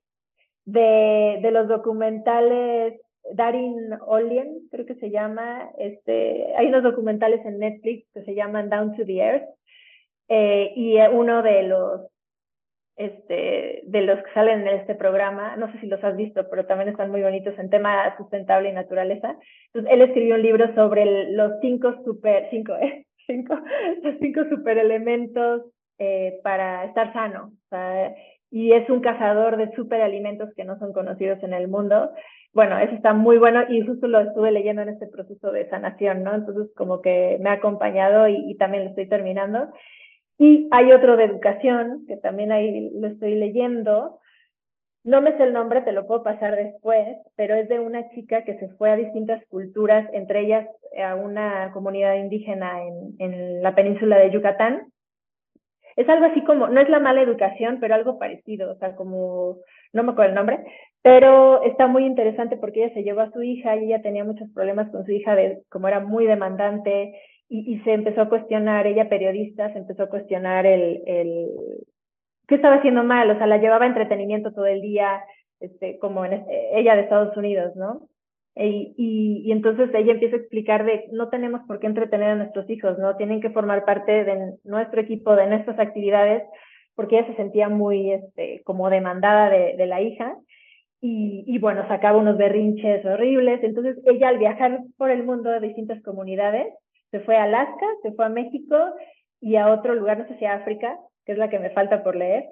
de, 0.64 1.41
de 1.43 1.51
los 1.51 1.68
documentales 1.68 2.95
Darin 3.35 3.91
Olien, 4.07 4.68
creo 4.70 4.87
que 4.87 4.95
se 4.97 5.11
llama, 5.11 5.70
este, 5.78 6.55
hay 6.57 6.66
unos 6.66 6.83
documentales 6.83 7.45
en 7.47 7.59
Netflix 7.59 8.07
que 8.12 8.22
se 8.24 8.35
llaman 8.35 8.68
Down 8.68 8.97
to 8.97 9.05
the 9.05 9.18
Earth, 9.18 9.49
eh, 10.29 10.73
y 10.77 10.99
uno 11.12 11.43
de 11.43 11.62
los, 11.64 12.01
este, 12.97 13.83
de 13.85 14.03
los 14.03 14.23
que 14.23 14.33
salen 14.35 14.66
en 14.66 14.81
este 14.81 14.95
programa, 14.95 15.57
no 15.57 15.70
sé 15.73 15.81
si 15.81 15.87
los 15.87 16.03
has 16.05 16.16
visto, 16.16 16.49
pero 16.51 16.66
también 16.66 16.91
están 16.91 17.11
muy 17.11 17.23
bonitos 17.23 17.59
en 17.59 17.70
tema 17.70 18.14
sustentable 18.16 18.68
y 18.68 18.73
naturaleza. 18.73 19.37
Entonces, 19.66 19.93
él 19.93 20.03
escribió 20.03 20.35
un 20.35 20.43
libro 20.43 20.75
sobre 20.75 21.33
los 21.33 21.53
cinco 21.61 21.95
super, 22.05 22.49
cinco, 22.51 22.75
¿eh? 22.77 23.07
cinco, 23.27 23.59
los 24.03 24.14
cinco 24.20 24.43
superelementos 24.51 25.62
eh, 25.99 26.41
para 26.43 26.85
estar 26.85 27.12
sano. 27.12 27.53
y 28.51 28.73
es 28.73 28.89
un 28.91 29.01
cazador 29.01 29.57
de 29.57 29.75
superalimentos 29.75 30.51
que 30.55 30.64
no 30.64 30.79
son 30.79 30.93
conocidos 30.93 31.43
en 31.43 31.55
el 31.55 31.68
mundo. 31.68 32.11
Bueno, 32.53 32.79
eso 32.79 32.95
está 32.95 33.14
muy 33.14 33.39
bueno 33.39 33.62
y 33.68 33.81
justo 33.81 34.07
lo 34.09 34.20
estuve 34.20 34.53
leyendo 34.53 34.83
en 34.83 34.91
este 34.91 35.07
proceso 35.07 35.51
de 35.53 35.68
sanación, 35.70 36.23
¿no? 36.23 36.35
Entonces 36.35 36.70
como 36.77 37.01
que 37.01 37.39
me 37.41 37.49
ha 37.49 37.55
acompañado 37.55 38.29
y, 38.29 38.37
y 38.51 38.57
también 38.57 38.85
lo 38.85 38.91
estoy 38.91 39.09
terminando. 39.09 39.68
Y 40.43 40.66
hay 40.72 40.90
otro 40.90 41.16
de 41.16 41.22
educación, 41.22 42.05
que 42.09 42.16
también 42.16 42.51
ahí 42.51 42.90
lo 42.99 43.07
estoy 43.07 43.36
leyendo, 43.36 44.18
no 45.05 45.22
me 45.22 45.36
sé 45.36 45.45
el 45.45 45.53
nombre, 45.53 45.82
te 45.82 45.93
lo 45.93 46.05
puedo 46.05 46.24
pasar 46.24 46.57
después, 46.57 47.16
pero 47.36 47.55
es 47.55 47.68
de 47.68 47.78
una 47.78 48.11
chica 48.11 48.43
que 48.43 48.59
se 48.59 48.68
fue 48.70 48.90
a 48.90 48.97
distintas 48.97 49.40
culturas, 49.47 50.05
entre 50.12 50.40
ellas 50.40 50.66
a 51.01 51.14
una 51.14 51.70
comunidad 51.72 52.16
indígena 52.16 52.82
en, 52.82 53.14
en 53.20 53.62
la 53.62 53.76
península 53.76 54.18
de 54.18 54.32
Yucatán. 54.32 54.88
Es 55.95 56.09
algo 56.09 56.24
así 56.24 56.43
como, 56.43 56.66
no 56.66 56.80
es 56.80 56.88
la 56.88 56.99
mala 56.99 57.22
educación, 57.22 57.78
pero 57.78 57.95
algo 57.95 58.18
parecido, 58.18 58.72
o 58.72 58.74
sea, 58.78 58.97
como, 58.97 59.59
no 59.93 60.03
me 60.03 60.11
acuerdo 60.11 60.30
el 60.30 60.34
nombre, 60.34 60.59
pero 61.03 61.62
está 61.62 61.86
muy 61.86 62.05
interesante 62.05 62.57
porque 62.57 62.82
ella 62.82 62.95
se 62.95 63.05
llevó 63.05 63.20
a 63.20 63.30
su 63.30 63.45
hija 63.45 63.76
y 63.76 63.84
ella 63.84 64.03
tenía 64.03 64.24
muchos 64.24 64.51
problemas 64.53 64.90
con 64.90 65.05
su 65.05 65.12
hija, 65.12 65.36
de, 65.36 65.62
como 65.68 65.86
era 65.86 66.01
muy 66.01 66.26
demandante 66.26 67.14
y, 67.53 67.74
y 67.74 67.80
se 67.80 67.92
empezó 67.92 68.22
a 68.22 68.28
cuestionar, 68.30 68.86
ella 68.86 69.11
periodista, 69.11 69.70
se 69.74 69.78
empezó 69.78 70.05
a 70.05 70.09
cuestionar 70.09 70.64
el, 70.64 71.03
el, 71.07 71.50
¿qué 72.48 72.55
estaba 72.55 72.76
haciendo 72.76 73.05
mal? 73.05 73.30
O 73.30 73.36
sea, 73.36 73.46
la 73.46 73.59
llevaba 73.59 73.86
entretenimiento 73.86 74.55
todo 74.55 74.64
el 74.64 74.80
día, 74.80 75.22
este, 75.61 75.98
como 75.98 76.24
en, 76.24 76.46
ella 76.72 76.96
de 76.96 77.03
Estados 77.03 77.36
Unidos, 77.36 77.76
¿no? 77.76 78.09
Y, 78.57 78.94
y, 78.96 79.42
y, 79.44 79.53
entonces 79.53 79.90
ella 79.92 80.12
empieza 80.12 80.36
a 80.36 80.38
explicar 80.38 80.86
de 80.86 81.05
no 81.12 81.28
tenemos 81.28 81.61
por 81.66 81.78
qué 81.78 81.88
entretener 81.88 82.30
a 82.30 82.36
nuestros 82.36 82.68
hijos, 82.70 82.98
¿no? 82.98 83.16
Tienen 83.16 83.42
que 83.42 83.50
formar 83.50 83.84
parte 83.84 84.24
de 84.24 84.55
nuestro 84.64 85.03
equipo, 85.03 85.36
de 85.36 85.46
nuestras 85.46 85.78
actividades, 85.78 86.42
porque 86.94 87.18
ella 87.18 87.26
se 87.28 87.36
sentía 87.36 87.68
muy 87.68 88.12
este, 88.12 88.62
como 88.64 88.88
demandada 88.88 89.50
de, 89.50 89.76
de 89.76 89.86
la 89.86 90.00
hija. 90.00 90.38
Y, 91.03 91.44
y, 91.46 91.59
bueno, 91.59 91.86
sacaba 91.88 92.16
unos 92.16 92.38
berrinches 92.38 93.05
horribles. 93.05 93.62
Entonces 93.62 93.98
ella 94.07 94.28
al 94.28 94.38
viajar 94.38 94.80
por 94.96 95.11
el 95.11 95.24
mundo 95.24 95.50
de 95.50 95.61
distintas 95.61 96.03
comunidades, 96.03 96.72
se 97.12 97.20
fue 97.20 97.36
a 97.36 97.44
Alaska, 97.44 97.86
se 98.02 98.10
fue 98.12 98.24
a 98.24 98.30
México 98.30 98.76
y 99.40 99.56
a 99.56 99.68
otro 99.68 99.94
lugar, 99.94 100.18
no 100.18 100.26
sé 100.26 100.36
si 100.38 100.44
a 100.44 100.54
África, 100.54 100.96
que 101.24 101.32
es 101.32 101.38
la 101.38 101.50
que 101.50 101.60
me 101.60 101.70
falta 101.70 102.02
por 102.02 102.16
leer. 102.16 102.44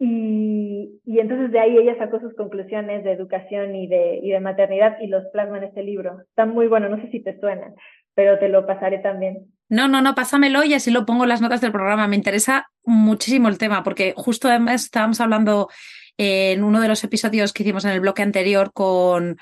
Y, 0.00 1.00
y 1.04 1.18
entonces 1.18 1.50
de 1.50 1.58
ahí 1.58 1.76
ella 1.76 1.96
sacó 1.98 2.20
sus 2.20 2.34
conclusiones 2.34 3.02
de 3.04 3.12
educación 3.12 3.74
y 3.74 3.86
de, 3.88 4.20
y 4.22 4.30
de 4.30 4.40
maternidad 4.40 4.96
y 5.00 5.06
los 5.06 5.24
plasma 5.32 5.58
en 5.58 5.64
este 5.64 5.82
libro. 5.82 6.20
Está 6.28 6.46
muy 6.46 6.66
bueno, 6.66 6.88
no 6.88 7.00
sé 7.00 7.10
si 7.10 7.20
te 7.20 7.38
suena, 7.40 7.72
pero 8.14 8.38
te 8.38 8.48
lo 8.48 8.66
pasaré 8.66 8.98
también. 8.98 9.46
No, 9.68 9.88
no, 9.88 10.00
no, 10.00 10.14
pásamelo 10.14 10.64
y 10.64 10.74
así 10.74 10.90
lo 10.90 11.04
pongo 11.04 11.24
en 11.24 11.30
las 11.30 11.40
notas 11.40 11.60
del 11.60 11.72
programa. 11.72 12.08
Me 12.08 12.16
interesa 12.16 12.66
muchísimo 12.84 13.48
el 13.48 13.58
tema 13.58 13.82
porque 13.82 14.14
justo 14.16 14.48
además 14.48 14.84
estábamos 14.84 15.20
hablando 15.20 15.68
en 16.16 16.64
uno 16.64 16.80
de 16.80 16.88
los 16.88 17.04
episodios 17.04 17.52
que 17.52 17.62
hicimos 17.62 17.84
en 17.84 17.92
el 17.92 18.00
bloque 18.00 18.22
anterior 18.22 18.72
con, 18.72 19.36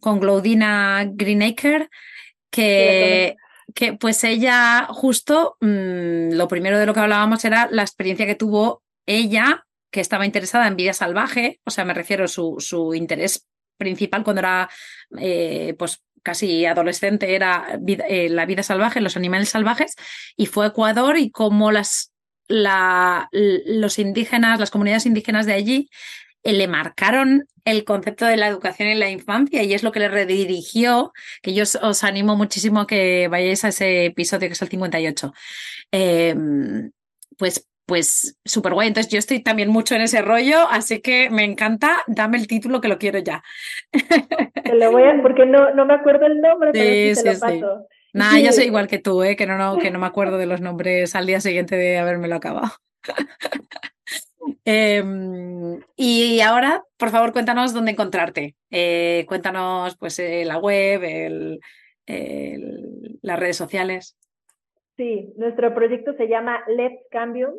con 0.00 0.20
Glaudina 0.20 1.04
Greenacre, 1.12 1.88
que, 2.50 3.36
que 3.74 3.92
pues 3.94 4.24
ella 4.24 4.86
justo 4.90 5.56
mmm, 5.60 6.32
lo 6.32 6.48
primero 6.48 6.78
de 6.78 6.86
lo 6.86 6.94
que 6.94 7.00
hablábamos 7.00 7.44
era 7.44 7.68
la 7.70 7.82
experiencia 7.82 8.26
que 8.26 8.34
tuvo 8.34 8.82
ella, 9.06 9.66
que 9.90 10.00
estaba 10.00 10.26
interesada 10.26 10.66
en 10.66 10.76
vida 10.76 10.92
salvaje, 10.92 11.60
o 11.64 11.70
sea, 11.70 11.84
me 11.84 11.94
refiero 11.94 12.24
a 12.24 12.28
su, 12.28 12.56
su 12.58 12.94
interés 12.94 13.46
principal 13.76 14.22
cuando 14.22 14.40
era 14.40 14.70
eh, 15.18 15.74
pues 15.78 16.02
casi 16.22 16.66
adolescente 16.66 17.34
era 17.34 17.80
eh, 18.08 18.28
la 18.28 18.46
vida 18.46 18.62
salvaje, 18.62 19.00
los 19.00 19.16
animales 19.16 19.48
salvajes, 19.48 19.94
y 20.36 20.46
fue 20.46 20.66
a 20.66 20.68
Ecuador 20.68 21.16
y 21.16 21.30
como 21.30 21.72
las, 21.72 22.12
la, 22.46 23.28
los 23.32 23.98
indígenas, 23.98 24.60
las 24.60 24.70
comunidades 24.70 25.06
indígenas 25.06 25.46
de 25.46 25.54
allí, 25.54 25.88
le 26.42 26.68
marcaron 26.68 27.46
el 27.64 27.84
concepto 27.84 28.24
de 28.24 28.36
la 28.36 28.48
educación 28.48 28.88
en 28.88 29.00
la 29.00 29.10
infancia 29.10 29.62
y 29.62 29.74
es 29.74 29.82
lo 29.82 29.92
que 29.92 30.00
le 30.00 30.08
redirigió, 30.08 31.12
que 31.42 31.54
yo 31.54 31.62
os, 31.62 31.76
os 31.76 32.04
animo 32.04 32.36
muchísimo 32.36 32.80
a 32.80 32.86
que 32.86 33.28
vayáis 33.28 33.64
a 33.64 33.68
ese 33.68 34.06
episodio 34.06 34.48
que 34.48 34.54
es 34.54 34.62
el 34.62 34.68
58. 34.68 35.32
Eh, 35.92 36.34
pues 37.36 37.66
pues 37.90 38.38
súper 38.44 38.72
guay. 38.72 38.86
Entonces 38.86 39.10
yo 39.10 39.18
estoy 39.18 39.42
también 39.42 39.68
mucho 39.68 39.96
en 39.96 40.02
ese 40.02 40.22
rollo, 40.22 40.58
así 40.70 41.00
que 41.00 41.28
me 41.28 41.42
encanta, 41.42 42.04
dame 42.06 42.38
el 42.38 42.46
título 42.46 42.80
que 42.80 42.86
lo 42.86 42.98
quiero 42.98 43.18
ya. 43.18 43.42
Te 43.90 44.76
lo 44.76 44.92
voy 44.92 45.02
a, 45.02 45.20
porque 45.20 45.44
no, 45.44 45.74
no 45.74 45.86
me 45.86 45.94
acuerdo 45.94 46.26
el 46.26 46.40
nombre, 46.40 46.70
pero 46.72 46.84
sí, 46.84 47.16
sí, 47.16 47.24
te 47.24 47.32
lo 47.34 47.40
paso. 47.40 47.88
Nada, 48.12 48.36
sí. 48.36 48.44
yo 48.44 48.52
soy 48.52 48.64
igual 48.66 48.86
que 48.86 49.00
tú, 49.00 49.24
¿eh? 49.24 49.34
que, 49.34 49.44
no, 49.44 49.58
no, 49.58 49.76
que 49.76 49.90
no 49.90 49.98
me 49.98 50.06
acuerdo 50.06 50.38
de 50.38 50.46
los 50.46 50.60
nombres 50.60 51.16
al 51.16 51.26
día 51.26 51.40
siguiente 51.40 51.74
de 51.74 51.98
habérmelo 51.98 52.36
acabado. 52.36 52.70
Eh, 54.64 55.02
y 55.96 56.40
ahora, 56.40 56.82
por 56.96 57.10
favor, 57.10 57.32
cuéntanos 57.32 57.72
dónde 57.72 57.92
encontrarte. 57.92 58.54
Eh, 58.70 59.24
cuéntanos 59.28 59.96
pues 59.96 60.18
eh, 60.18 60.44
la 60.44 60.58
web, 60.58 61.00
las 63.22 63.38
redes 63.38 63.56
sociales. 63.56 64.16
Sí, 64.96 65.32
nuestro 65.36 65.74
proyecto 65.74 66.14
se 66.14 66.28
llama 66.28 66.62
Let's 66.68 67.06
Cambium 67.10 67.52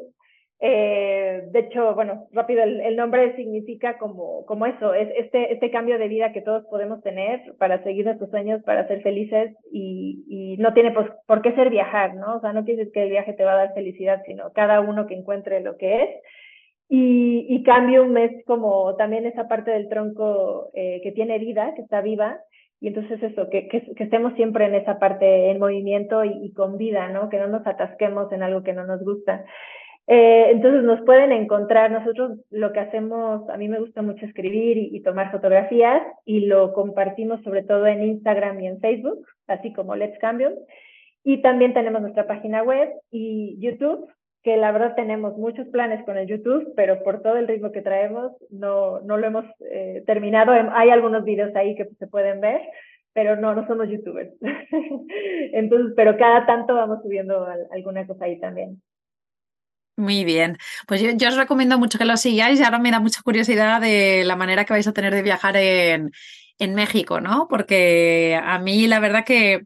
eh, 0.64 1.42
de 1.48 1.60
hecho, 1.60 1.96
bueno, 1.96 2.28
rápido, 2.32 2.62
el, 2.62 2.96
nombre 2.96 3.36
significa 3.36 3.98
como, 3.98 4.46
como 4.46 4.68
eso, 4.68 4.94
es 4.94 5.10
este, 5.18 5.52
este 5.52 5.72
cambio 5.72 5.98
de 5.98 6.08
vida 6.08 6.34
que 6.34 6.42
todos 6.42 6.64
podemos 6.68 7.02
tener 7.02 7.56
para 7.58 7.82
seguir 7.82 8.06
nuestros 8.06 8.30
sueños, 8.30 8.62
para 8.62 8.88
ser 8.88 9.02
felices 9.02 9.56
y, 9.72 10.56
no 10.60 10.74
tiene 10.74 10.92
por 10.92 11.42
qué 11.42 11.54
ser 11.54 11.72
viajar, 11.72 12.14
¿no? 12.14 12.36
O 12.36 12.42
sea, 12.42 12.54
no 12.54 12.62
decir 12.62 12.92
que 12.92 13.04
el 13.04 13.10
viaje 13.10 13.34
te 13.34 13.44
va 13.44 13.54
a 13.54 13.58
dar 13.58 13.74
felicidad, 13.74 14.22
sino 14.28 14.52
cada 14.54 14.82
uno 14.82 15.08
que 15.08 15.16
encuentre 15.16 15.62
lo 15.62 15.78
que 15.78 16.04
es. 16.04 16.10
Y, 16.94 17.46
y 17.48 17.64
Cambium 17.64 18.18
es 18.18 18.44
como 18.46 18.98
también 18.98 19.26
esa 19.26 19.48
parte 19.48 19.72
del 19.72 19.88
tronco 19.88 20.72
eh, 20.74 21.00
que 21.02 21.14
tiene 21.14 21.39
vida, 21.39 21.74
que 21.74 21.84
está 21.84 22.02
viva, 22.02 22.42
y 22.82 22.89
entonces 22.89 23.24
eso, 23.24 23.50
que, 23.50 23.70
que, 23.70 23.94
que, 23.96 24.04
estemos 24.04 24.34
siempre 24.34 24.66
en 24.66 24.76
esa 24.76 25.00
parte 25.00 25.52
en 25.52 25.60
movimiento 25.60 26.26
y, 26.26 26.32
y, 26.44 26.52
con 26.52 26.78
vida, 26.78 27.08
¿no? 27.08 27.30
Que 27.30 27.38
no 27.38 27.48
nos 27.48 27.66
atasquemos 27.66 28.30
en 28.34 28.44
algo 28.44 28.62
que 28.64 28.74
no 28.74 28.86
nos 28.86 29.02
gusta. 29.06 29.46
Eh, 30.08 30.50
entonces 30.52 30.84
nos 30.84 31.00
pueden 31.06 31.32
encontrar, 31.32 31.92
nosotros 31.92 32.39
lo 32.50 32.74
que 32.74 32.82
hacemos, 32.82 33.50
a 33.50 33.56
mí 33.56 33.70
me 33.70 33.80
gusta 33.80 34.02
mucho 34.02 34.26
escribir 34.26 34.78
y, 34.78 34.89
y, 34.94 35.02
tomar 35.02 35.32
fotografías 35.32 36.04
y 36.26 36.42
lo 36.42 36.74
compartimos 36.74 37.42
sobre 37.44 37.64
todo 37.64 37.88
en 37.88 38.04
Instagram 38.04 38.60
y 38.60 38.68
en 38.68 38.82
Facebook, 38.82 39.26
así 39.48 39.72
como 39.72 39.96
Let's 39.96 40.20
Cambio. 40.20 40.52
Y 41.24 41.42
también 41.42 41.74
tenemos 41.74 42.02
nuestra 42.02 42.28
página 42.28 42.64
web 42.64 42.89
y 43.12 43.58
YouTube, 43.60 44.10
que 44.44 44.58
la 44.58 44.72
verdad 44.72 44.96
tenemos 44.96 45.38
muchos 45.38 45.68
planes 45.68 46.04
con 46.06 46.18
el 46.18 46.28
YouTube, 46.28 46.74
pero 46.76 47.04
por 47.04 47.22
todo 47.22 47.38
el 47.38 47.48
ritmo 47.48 47.72
que 47.72 47.82
traemos 47.82 48.32
no, 48.50 49.00
no 49.02 49.18
lo 49.18 49.28
hemos 49.28 49.46
eh, 49.72 50.04
terminado. 50.08 50.52
Hay 50.74 50.89
algunos 50.89 51.24
videos 51.24 51.56
ahí 51.56 51.76
que 51.76 51.88
se 52.00 52.08
pueden 52.08 52.42
ver, 52.42 52.62
pero 53.14 53.36
no, 53.36 53.54
no 53.54 53.68
somos 53.68 53.88
youtubers. 53.89 54.32
Entonces, 55.54 55.94
pero 55.96 56.18
cada 56.18 56.46
tanto 56.46 56.74
vamos 56.74 57.02
subiendo 57.04 57.46
alguna 57.72 58.08
cosa 58.08 58.26
ahí 58.26 58.39
también. 58.39 58.82
Muy 59.98 60.24
bien, 60.24 60.58
pues 60.88 61.02
yo, 61.02 61.12
yo, 61.12 61.28
os 61.28 61.38
recomiendo 61.38 61.78
mucho 61.78 62.00
que 62.00 62.06
lo 62.06 62.18
sigáis 62.18 62.60
y 62.60 62.64
ahora 62.64 62.80
me 62.80 62.89
da 62.89 63.00
mucha 63.00 63.22
curiosidad 63.22 63.82
de 63.82 64.24
la 64.26 64.36
manera 64.36 64.66
que 64.66 64.74
vais 64.74 64.88
a 64.88 64.94
tener 64.94 65.14
de 65.14 65.22
viajar 65.22 65.58
en, 65.58 66.12
en 66.58 66.74
México, 66.74 67.20
¿no? 67.20 67.48
Porque 67.50 68.39
a 68.42 68.58
mí 68.58 68.88
la 68.88 69.00
verdad 69.00 69.26
que 69.26 69.66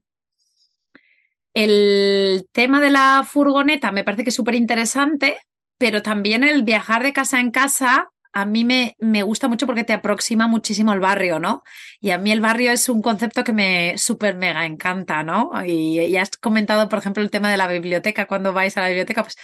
el 1.56 2.48
tema 2.52 2.80
de 2.82 2.92
la 2.92 3.26
furgoneta 3.28 3.92
me 3.92 4.04
parece 4.04 4.24
que 4.24 4.30
es 4.30 4.36
súper 4.36 4.56
interesante, 4.56 5.38
pero 5.80 6.04
también 6.04 6.44
el 6.44 6.64
viajar 6.64 7.02
de 7.02 7.14
casa 7.14 7.40
en 7.40 7.50
casa 7.50 8.10
a 8.34 8.46
mí 8.46 8.66
me, 8.66 8.98
me, 9.00 9.24
gusta 9.24 9.48
mucho 9.48 9.66
porque 9.66 9.86
te 9.86 9.94
aproxima 9.94 10.48
muchísimo 10.48 10.92
al 10.92 11.00
barrio, 11.00 11.40
¿no? 11.40 11.64
Y 12.02 12.12
a 12.12 12.18
mí 12.18 12.34
el 12.34 12.42
barrio 12.42 12.72
es 12.74 12.90
un 12.90 13.02
concepto 13.02 13.46
que 13.46 13.54
me 13.54 13.98
súper 13.98 14.36
mega 14.36 14.66
encanta, 14.66 15.24
¿no? 15.24 15.52
Y 15.66 16.10
ya 16.12 16.22
has 16.22 16.32
comentado, 16.32 16.90
por 16.90 17.00
ejemplo, 17.00 17.24
el 17.24 17.32
tema 17.32 17.50
de 17.50 17.56
la 17.56 17.70
biblioteca, 17.70 18.28
cuando 18.28 18.52
vais 18.52 18.76
a 18.76 18.82
la 18.82 18.88
biblioteca, 18.90 19.24
pues 19.24 19.38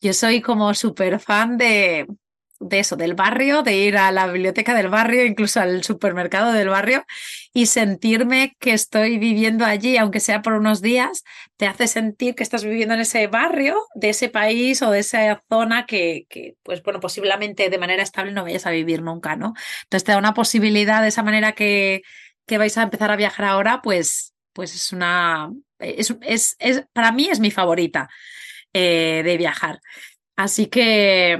yo 0.00 0.12
soy 0.12 0.40
como 0.40 0.74
súper 0.74 1.18
fan 1.18 1.58
de, 1.58 2.06
de 2.60 2.78
eso, 2.78 2.96
del 2.96 3.14
barrio, 3.14 3.62
de 3.62 3.76
ir 3.76 3.96
a 3.96 4.10
la 4.12 4.26
biblioteca 4.26 4.74
del 4.74 4.88
barrio, 4.88 5.24
incluso 5.24 5.60
al 5.60 5.84
supermercado 5.84 6.52
del 6.52 6.68
barrio 6.68 7.04
y 7.52 7.66
sentirme 7.66 8.56
que 8.58 8.72
estoy 8.72 9.18
viviendo 9.18 9.64
allí, 9.64 9.96
aunque 9.96 10.20
sea 10.20 10.42
por 10.42 10.54
unos 10.54 10.82
días, 10.82 11.22
te 11.56 11.66
hace 11.66 11.86
sentir 11.86 12.34
que 12.34 12.42
estás 12.42 12.64
viviendo 12.64 12.94
en 12.94 13.00
ese 13.00 13.26
barrio 13.26 13.76
de 13.94 14.10
ese 14.10 14.28
país 14.28 14.82
o 14.82 14.90
de 14.90 15.00
esa 15.00 15.42
zona 15.48 15.86
que, 15.86 16.26
que 16.28 16.54
pues 16.62 16.82
bueno, 16.82 17.00
posiblemente 17.00 17.68
de 17.70 17.78
manera 17.78 18.02
estable 18.02 18.32
no 18.32 18.44
vayas 18.44 18.66
a 18.66 18.70
vivir 18.70 19.02
nunca, 19.02 19.36
¿no? 19.36 19.54
Entonces 19.84 20.04
te 20.04 20.12
da 20.12 20.18
una 20.18 20.34
posibilidad 20.34 21.02
de 21.02 21.08
esa 21.08 21.22
manera 21.22 21.52
que, 21.52 22.02
que 22.46 22.58
vais 22.58 22.76
a 22.78 22.82
empezar 22.82 23.10
a 23.10 23.16
viajar 23.16 23.46
ahora, 23.46 23.80
pues, 23.82 24.34
pues 24.52 24.74
es 24.74 24.92
una, 24.92 25.50
es, 25.78 26.16
es, 26.22 26.56
es 26.58 26.84
para 26.92 27.12
mí 27.12 27.28
es 27.30 27.40
mi 27.40 27.50
favorita 27.50 28.08
eh, 28.72 29.22
de 29.24 29.36
viajar. 29.36 29.80
Así 30.36 30.66
que, 30.66 31.38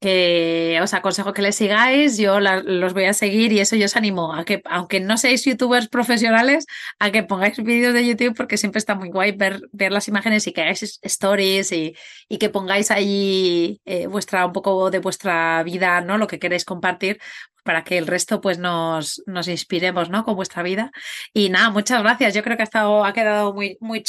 que, 0.00 0.78
os 0.82 0.94
aconsejo 0.94 1.32
que 1.32 1.42
le 1.42 1.52
sigáis, 1.52 2.18
yo 2.18 2.40
los 2.40 2.92
voy 2.92 3.04
a 3.04 3.12
seguir 3.12 3.52
y 3.52 3.60
eso 3.60 3.76
yo 3.76 3.86
os 3.86 3.96
animo 3.96 4.34
a 4.34 4.44
que, 4.44 4.62
aunque 4.64 5.00
no 5.00 5.16
seáis 5.16 5.44
youtubers 5.44 5.88
profesionales, 5.88 6.66
a 6.98 7.10
que 7.10 7.22
pongáis 7.22 7.62
vídeos 7.62 7.94
de 7.94 8.06
YouTube 8.06 8.36
porque 8.36 8.56
siempre 8.56 8.78
está 8.78 8.94
muy 8.94 9.08
guay 9.10 9.32
ver, 9.32 9.60
ver 9.72 9.92
las 9.92 10.08
imágenes 10.08 10.46
y 10.46 10.52
que 10.52 10.62
hagáis 10.62 10.98
stories 11.02 11.72
y, 11.72 11.94
y 12.28 12.38
que 12.38 12.50
pongáis 12.50 12.90
ahí 12.90 13.80
eh, 13.84 14.06
vuestra, 14.06 14.46
un 14.46 14.52
poco 14.52 14.90
de 14.90 14.98
vuestra 14.98 15.62
vida, 15.62 16.00
¿no? 16.00 16.18
Lo 16.18 16.26
que 16.26 16.38
queréis 16.38 16.64
compartir, 16.64 17.18
para 17.66 17.84
que 17.84 17.98
el 17.98 18.06
resto 18.06 18.40
pues 18.40 18.58
nos, 18.58 19.22
nos 19.26 19.48
inspiremos 19.48 20.08
¿no? 20.08 20.24
con 20.24 20.36
vuestra 20.36 20.62
vida. 20.62 20.90
Y 21.34 21.50
nada, 21.50 21.68
muchas 21.68 22.02
gracias. 22.02 22.32
Yo 22.32 22.42
creo 22.42 22.56
que 22.56 22.62
ha, 22.62 22.64
estado, 22.64 23.04
ha 23.04 23.12
quedado 23.12 23.52
muy, 23.52 23.76
muy 23.80 24.02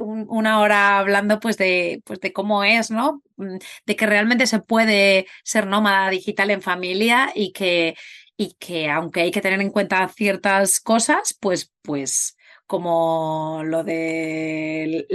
una 0.00 0.60
hora 0.60 0.98
hablando 0.98 1.40
pues 1.40 1.56
de, 1.56 2.02
pues 2.04 2.20
de 2.20 2.32
cómo 2.32 2.62
es, 2.62 2.90
¿no? 2.92 3.22
Mm, 3.40 3.58
de 3.86 3.96
que 3.96 4.06
realmente 4.06 4.46
se 4.46 4.60
puede 4.60 5.26
ser 5.44 5.66
nómada 5.66 6.10
digital 6.10 6.50
en 6.50 6.62
familia 6.62 7.30
y 7.34 7.52
que, 7.52 7.96
y 8.36 8.54
que 8.58 8.90
aunque 8.90 9.22
hay 9.22 9.30
que 9.30 9.40
tener 9.40 9.60
en 9.60 9.70
cuenta 9.70 10.06
ciertas 10.08 10.80
cosas, 10.80 11.36
pues, 11.40 11.72
pues 11.82 12.36
como 12.66 13.62
lo 13.64 13.82
de 13.82 15.06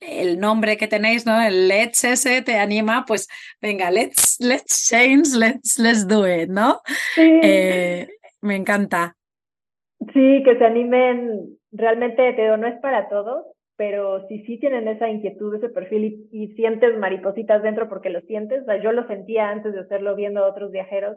el 0.00 0.40
nombre 0.40 0.76
que 0.76 0.88
tenéis, 0.88 1.26
¿no? 1.26 1.40
El 1.40 1.68
let's 1.68 2.04
ese 2.04 2.42
te 2.42 2.58
anima, 2.58 3.04
pues 3.06 3.28
venga, 3.60 3.90
let's, 3.90 4.38
let's 4.40 4.88
change, 4.88 5.34
let's, 5.36 5.78
let's 5.78 6.06
do 6.06 6.26
it, 6.26 6.48
¿no? 6.48 6.80
Sí. 7.14 7.40
Eh, 7.42 8.08
me 8.40 8.56
encanta. 8.56 9.16
Sí, 10.12 10.42
que 10.44 10.56
se 10.58 10.64
animen, 10.64 11.58
realmente 11.72 12.32
te 12.32 12.42
digo, 12.42 12.56
no 12.56 12.66
es 12.66 12.78
para 12.80 13.08
todos, 13.08 13.46
pero 13.76 14.26
si 14.28 14.42
sí 14.44 14.58
tienen 14.58 14.88
esa 14.88 15.08
inquietud, 15.08 15.54
ese 15.54 15.68
perfil 15.68 16.28
y, 16.32 16.44
y 16.44 16.48
sientes 16.54 16.96
maripositas 16.98 17.62
dentro 17.62 17.88
porque 17.88 18.10
lo 18.10 18.20
sientes, 18.22 18.62
o 18.62 18.64
sea, 18.64 18.76
yo 18.82 18.92
lo 18.92 19.06
sentía 19.06 19.50
antes 19.50 19.74
de 19.74 19.80
hacerlo 19.80 20.14
viendo 20.14 20.44
a 20.44 20.48
otros 20.48 20.70
viajeros, 20.70 21.16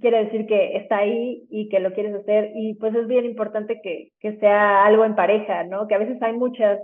quiere 0.00 0.24
decir 0.24 0.46
que 0.46 0.76
está 0.76 0.98
ahí 0.98 1.44
y 1.50 1.68
que 1.68 1.80
lo 1.80 1.92
quieres 1.92 2.14
hacer 2.14 2.52
y 2.54 2.74
pues 2.74 2.94
es 2.94 3.06
bien 3.06 3.24
importante 3.24 3.80
que, 3.82 4.10
que 4.20 4.38
sea 4.38 4.84
algo 4.84 5.04
en 5.04 5.14
pareja, 5.14 5.64
¿no? 5.64 5.86
Que 5.86 5.94
a 5.94 5.98
veces 5.98 6.20
hay 6.22 6.32
muchas 6.32 6.78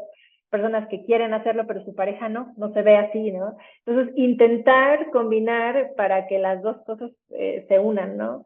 personas 0.51 0.89
que 0.89 1.05
quieren 1.05 1.35
hacerlo, 1.35 1.65
pero 1.67 1.85
su 1.85 1.95
pareja 1.95 2.29
no, 2.29 2.53
no 2.57 2.73
se 2.73 2.83
ve 2.83 2.97
así, 2.97 3.31
¿no? 3.33 3.57
Entonces, 3.85 4.15
intentar 4.17 5.11
combinar 5.11 5.91
para 5.97 6.27
que 6.27 6.39
las 6.39 6.63
dos 6.63 6.77
cosas 6.85 7.11
eh, 7.31 7.65
se 7.69 7.79
unan, 7.79 8.17
¿no? 8.17 8.45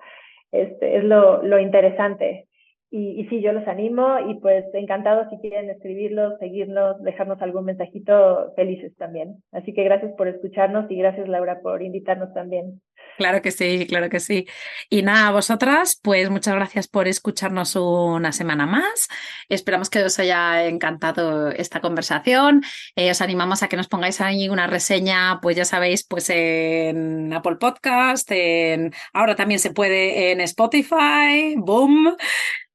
Este, 0.50 0.96
es 0.96 1.04
lo, 1.04 1.42
lo 1.42 1.58
interesante. 1.58 2.46
Y, 2.94 3.26
sí, 3.30 3.40
yo 3.40 3.54
los 3.54 3.66
animo 3.66 4.18
y 4.28 4.34
pues 4.34 4.66
encantados 4.74 5.26
si 5.30 5.38
quieren 5.38 5.70
escribirlos, 5.70 6.38
seguirnos, 6.38 7.02
dejarnos 7.02 7.40
algún 7.40 7.64
mensajito, 7.64 8.52
felices 8.54 8.94
también. 8.98 9.42
Así 9.50 9.72
que 9.72 9.82
gracias 9.82 10.12
por 10.12 10.28
escucharnos 10.28 10.90
y 10.90 10.96
gracias 10.96 11.26
Laura 11.26 11.60
por 11.62 11.82
invitarnos 11.82 12.34
también. 12.34 12.82
Claro 13.16 13.40
que 13.40 13.50
sí, 13.50 13.86
claro 13.86 14.10
que 14.10 14.20
sí. 14.20 14.46
Y 14.90 15.00
nada, 15.00 15.30
vosotras, 15.30 15.98
pues 16.02 16.28
muchas 16.28 16.54
gracias 16.54 16.86
por 16.86 17.08
escucharnos 17.08 17.76
una 17.76 18.30
semana 18.30 18.66
más. 18.66 19.08
Esperamos 19.48 19.88
que 19.88 20.02
os 20.02 20.18
haya 20.18 20.66
encantado 20.66 21.48
esta 21.50 21.80
conversación. 21.80 22.62
Eh, 22.94 23.10
os 23.10 23.22
animamos 23.22 23.62
a 23.62 23.68
que 23.68 23.76
nos 23.78 23.88
pongáis 23.88 24.20
ahí 24.20 24.50
una 24.50 24.66
reseña, 24.66 25.40
pues 25.40 25.56
ya 25.56 25.64
sabéis, 25.64 26.06
pues 26.06 26.28
en 26.28 27.32
Apple 27.32 27.56
Podcast, 27.56 28.30
en... 28.32 28.92
ahora 29.14 29.34
también 29.34 29.60
se 29.60 29.72
puede 29.72 30.32
en 30.32 30.42
Spotify, 30.42 31.54
boom. 31.56 32.16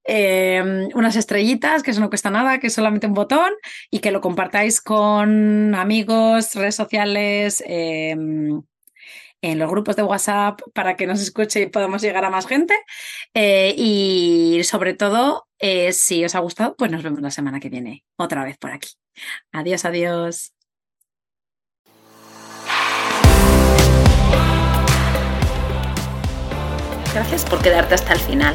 Eh, 0.08 0.88
unas 0.94 1.16
estrellitas, 1.16 1.82
que 1.82 1.90
eso 1.92 2.00
no 2.00 2.08
cuesta 2.08 2.30
nada, 2.30 2.58
que 2.58 2.68
es 2.68 2.72
solamente 2.72 3.06
un 3.06 3.14
botón, 3.14 3.52
y 3.90 4.00
que 4.00 4.10
lo 4.10 4.20
compartáis 4.20 4.80
con 4.80 5.74
amigos, 5.74 6.54
redes 6.54 6.74
sociales, 6.74 7.62
eh, 7.66 8.16
en 9.40 9.58
los 9.58 9.70
grupos 9.70 9.96
de 9.96 10.02
WhatsApp 10.02 10.60
para 10.74 10.96
que 10.96 11.06
nos 11.06 11.20
escuche 11.20 11.62
y 11.62 11.66
podamos 11.66 12.02
llegar 12.02 12.24
a 12.24 12.30
más 12.30 12.46
gente. 12.46 12.74
Eh, 13.34 13.74
y 13.76 14.60
sobre 14.64 14.94
todo, 14.94 15.46
eh, 15.58 15.92
si 15.92 16.24
os 16.24 16.34
ha 16.34 16.40
gustado, 16.40 16.74
pues 16.76 16.90
nos 16.90 17.02
vemos 17.02 17.20
la 17.20 17.30
semana 17.30 17.60
que 17.60 17.68
viene 17.68 18.04
otra 18.16 18.44
vez 18.44 18.58
por 18.58 18.70
aquí. 18.70 18.90
Adiós, 19.52 19.84
adiós. 19.84 20.52
Gracias 27.14 27.44
por 27.46 27.60
quedarte 27.62 27.94
hasta 27.94 28.12
el 28.12 28.20
final. 28.20 28.54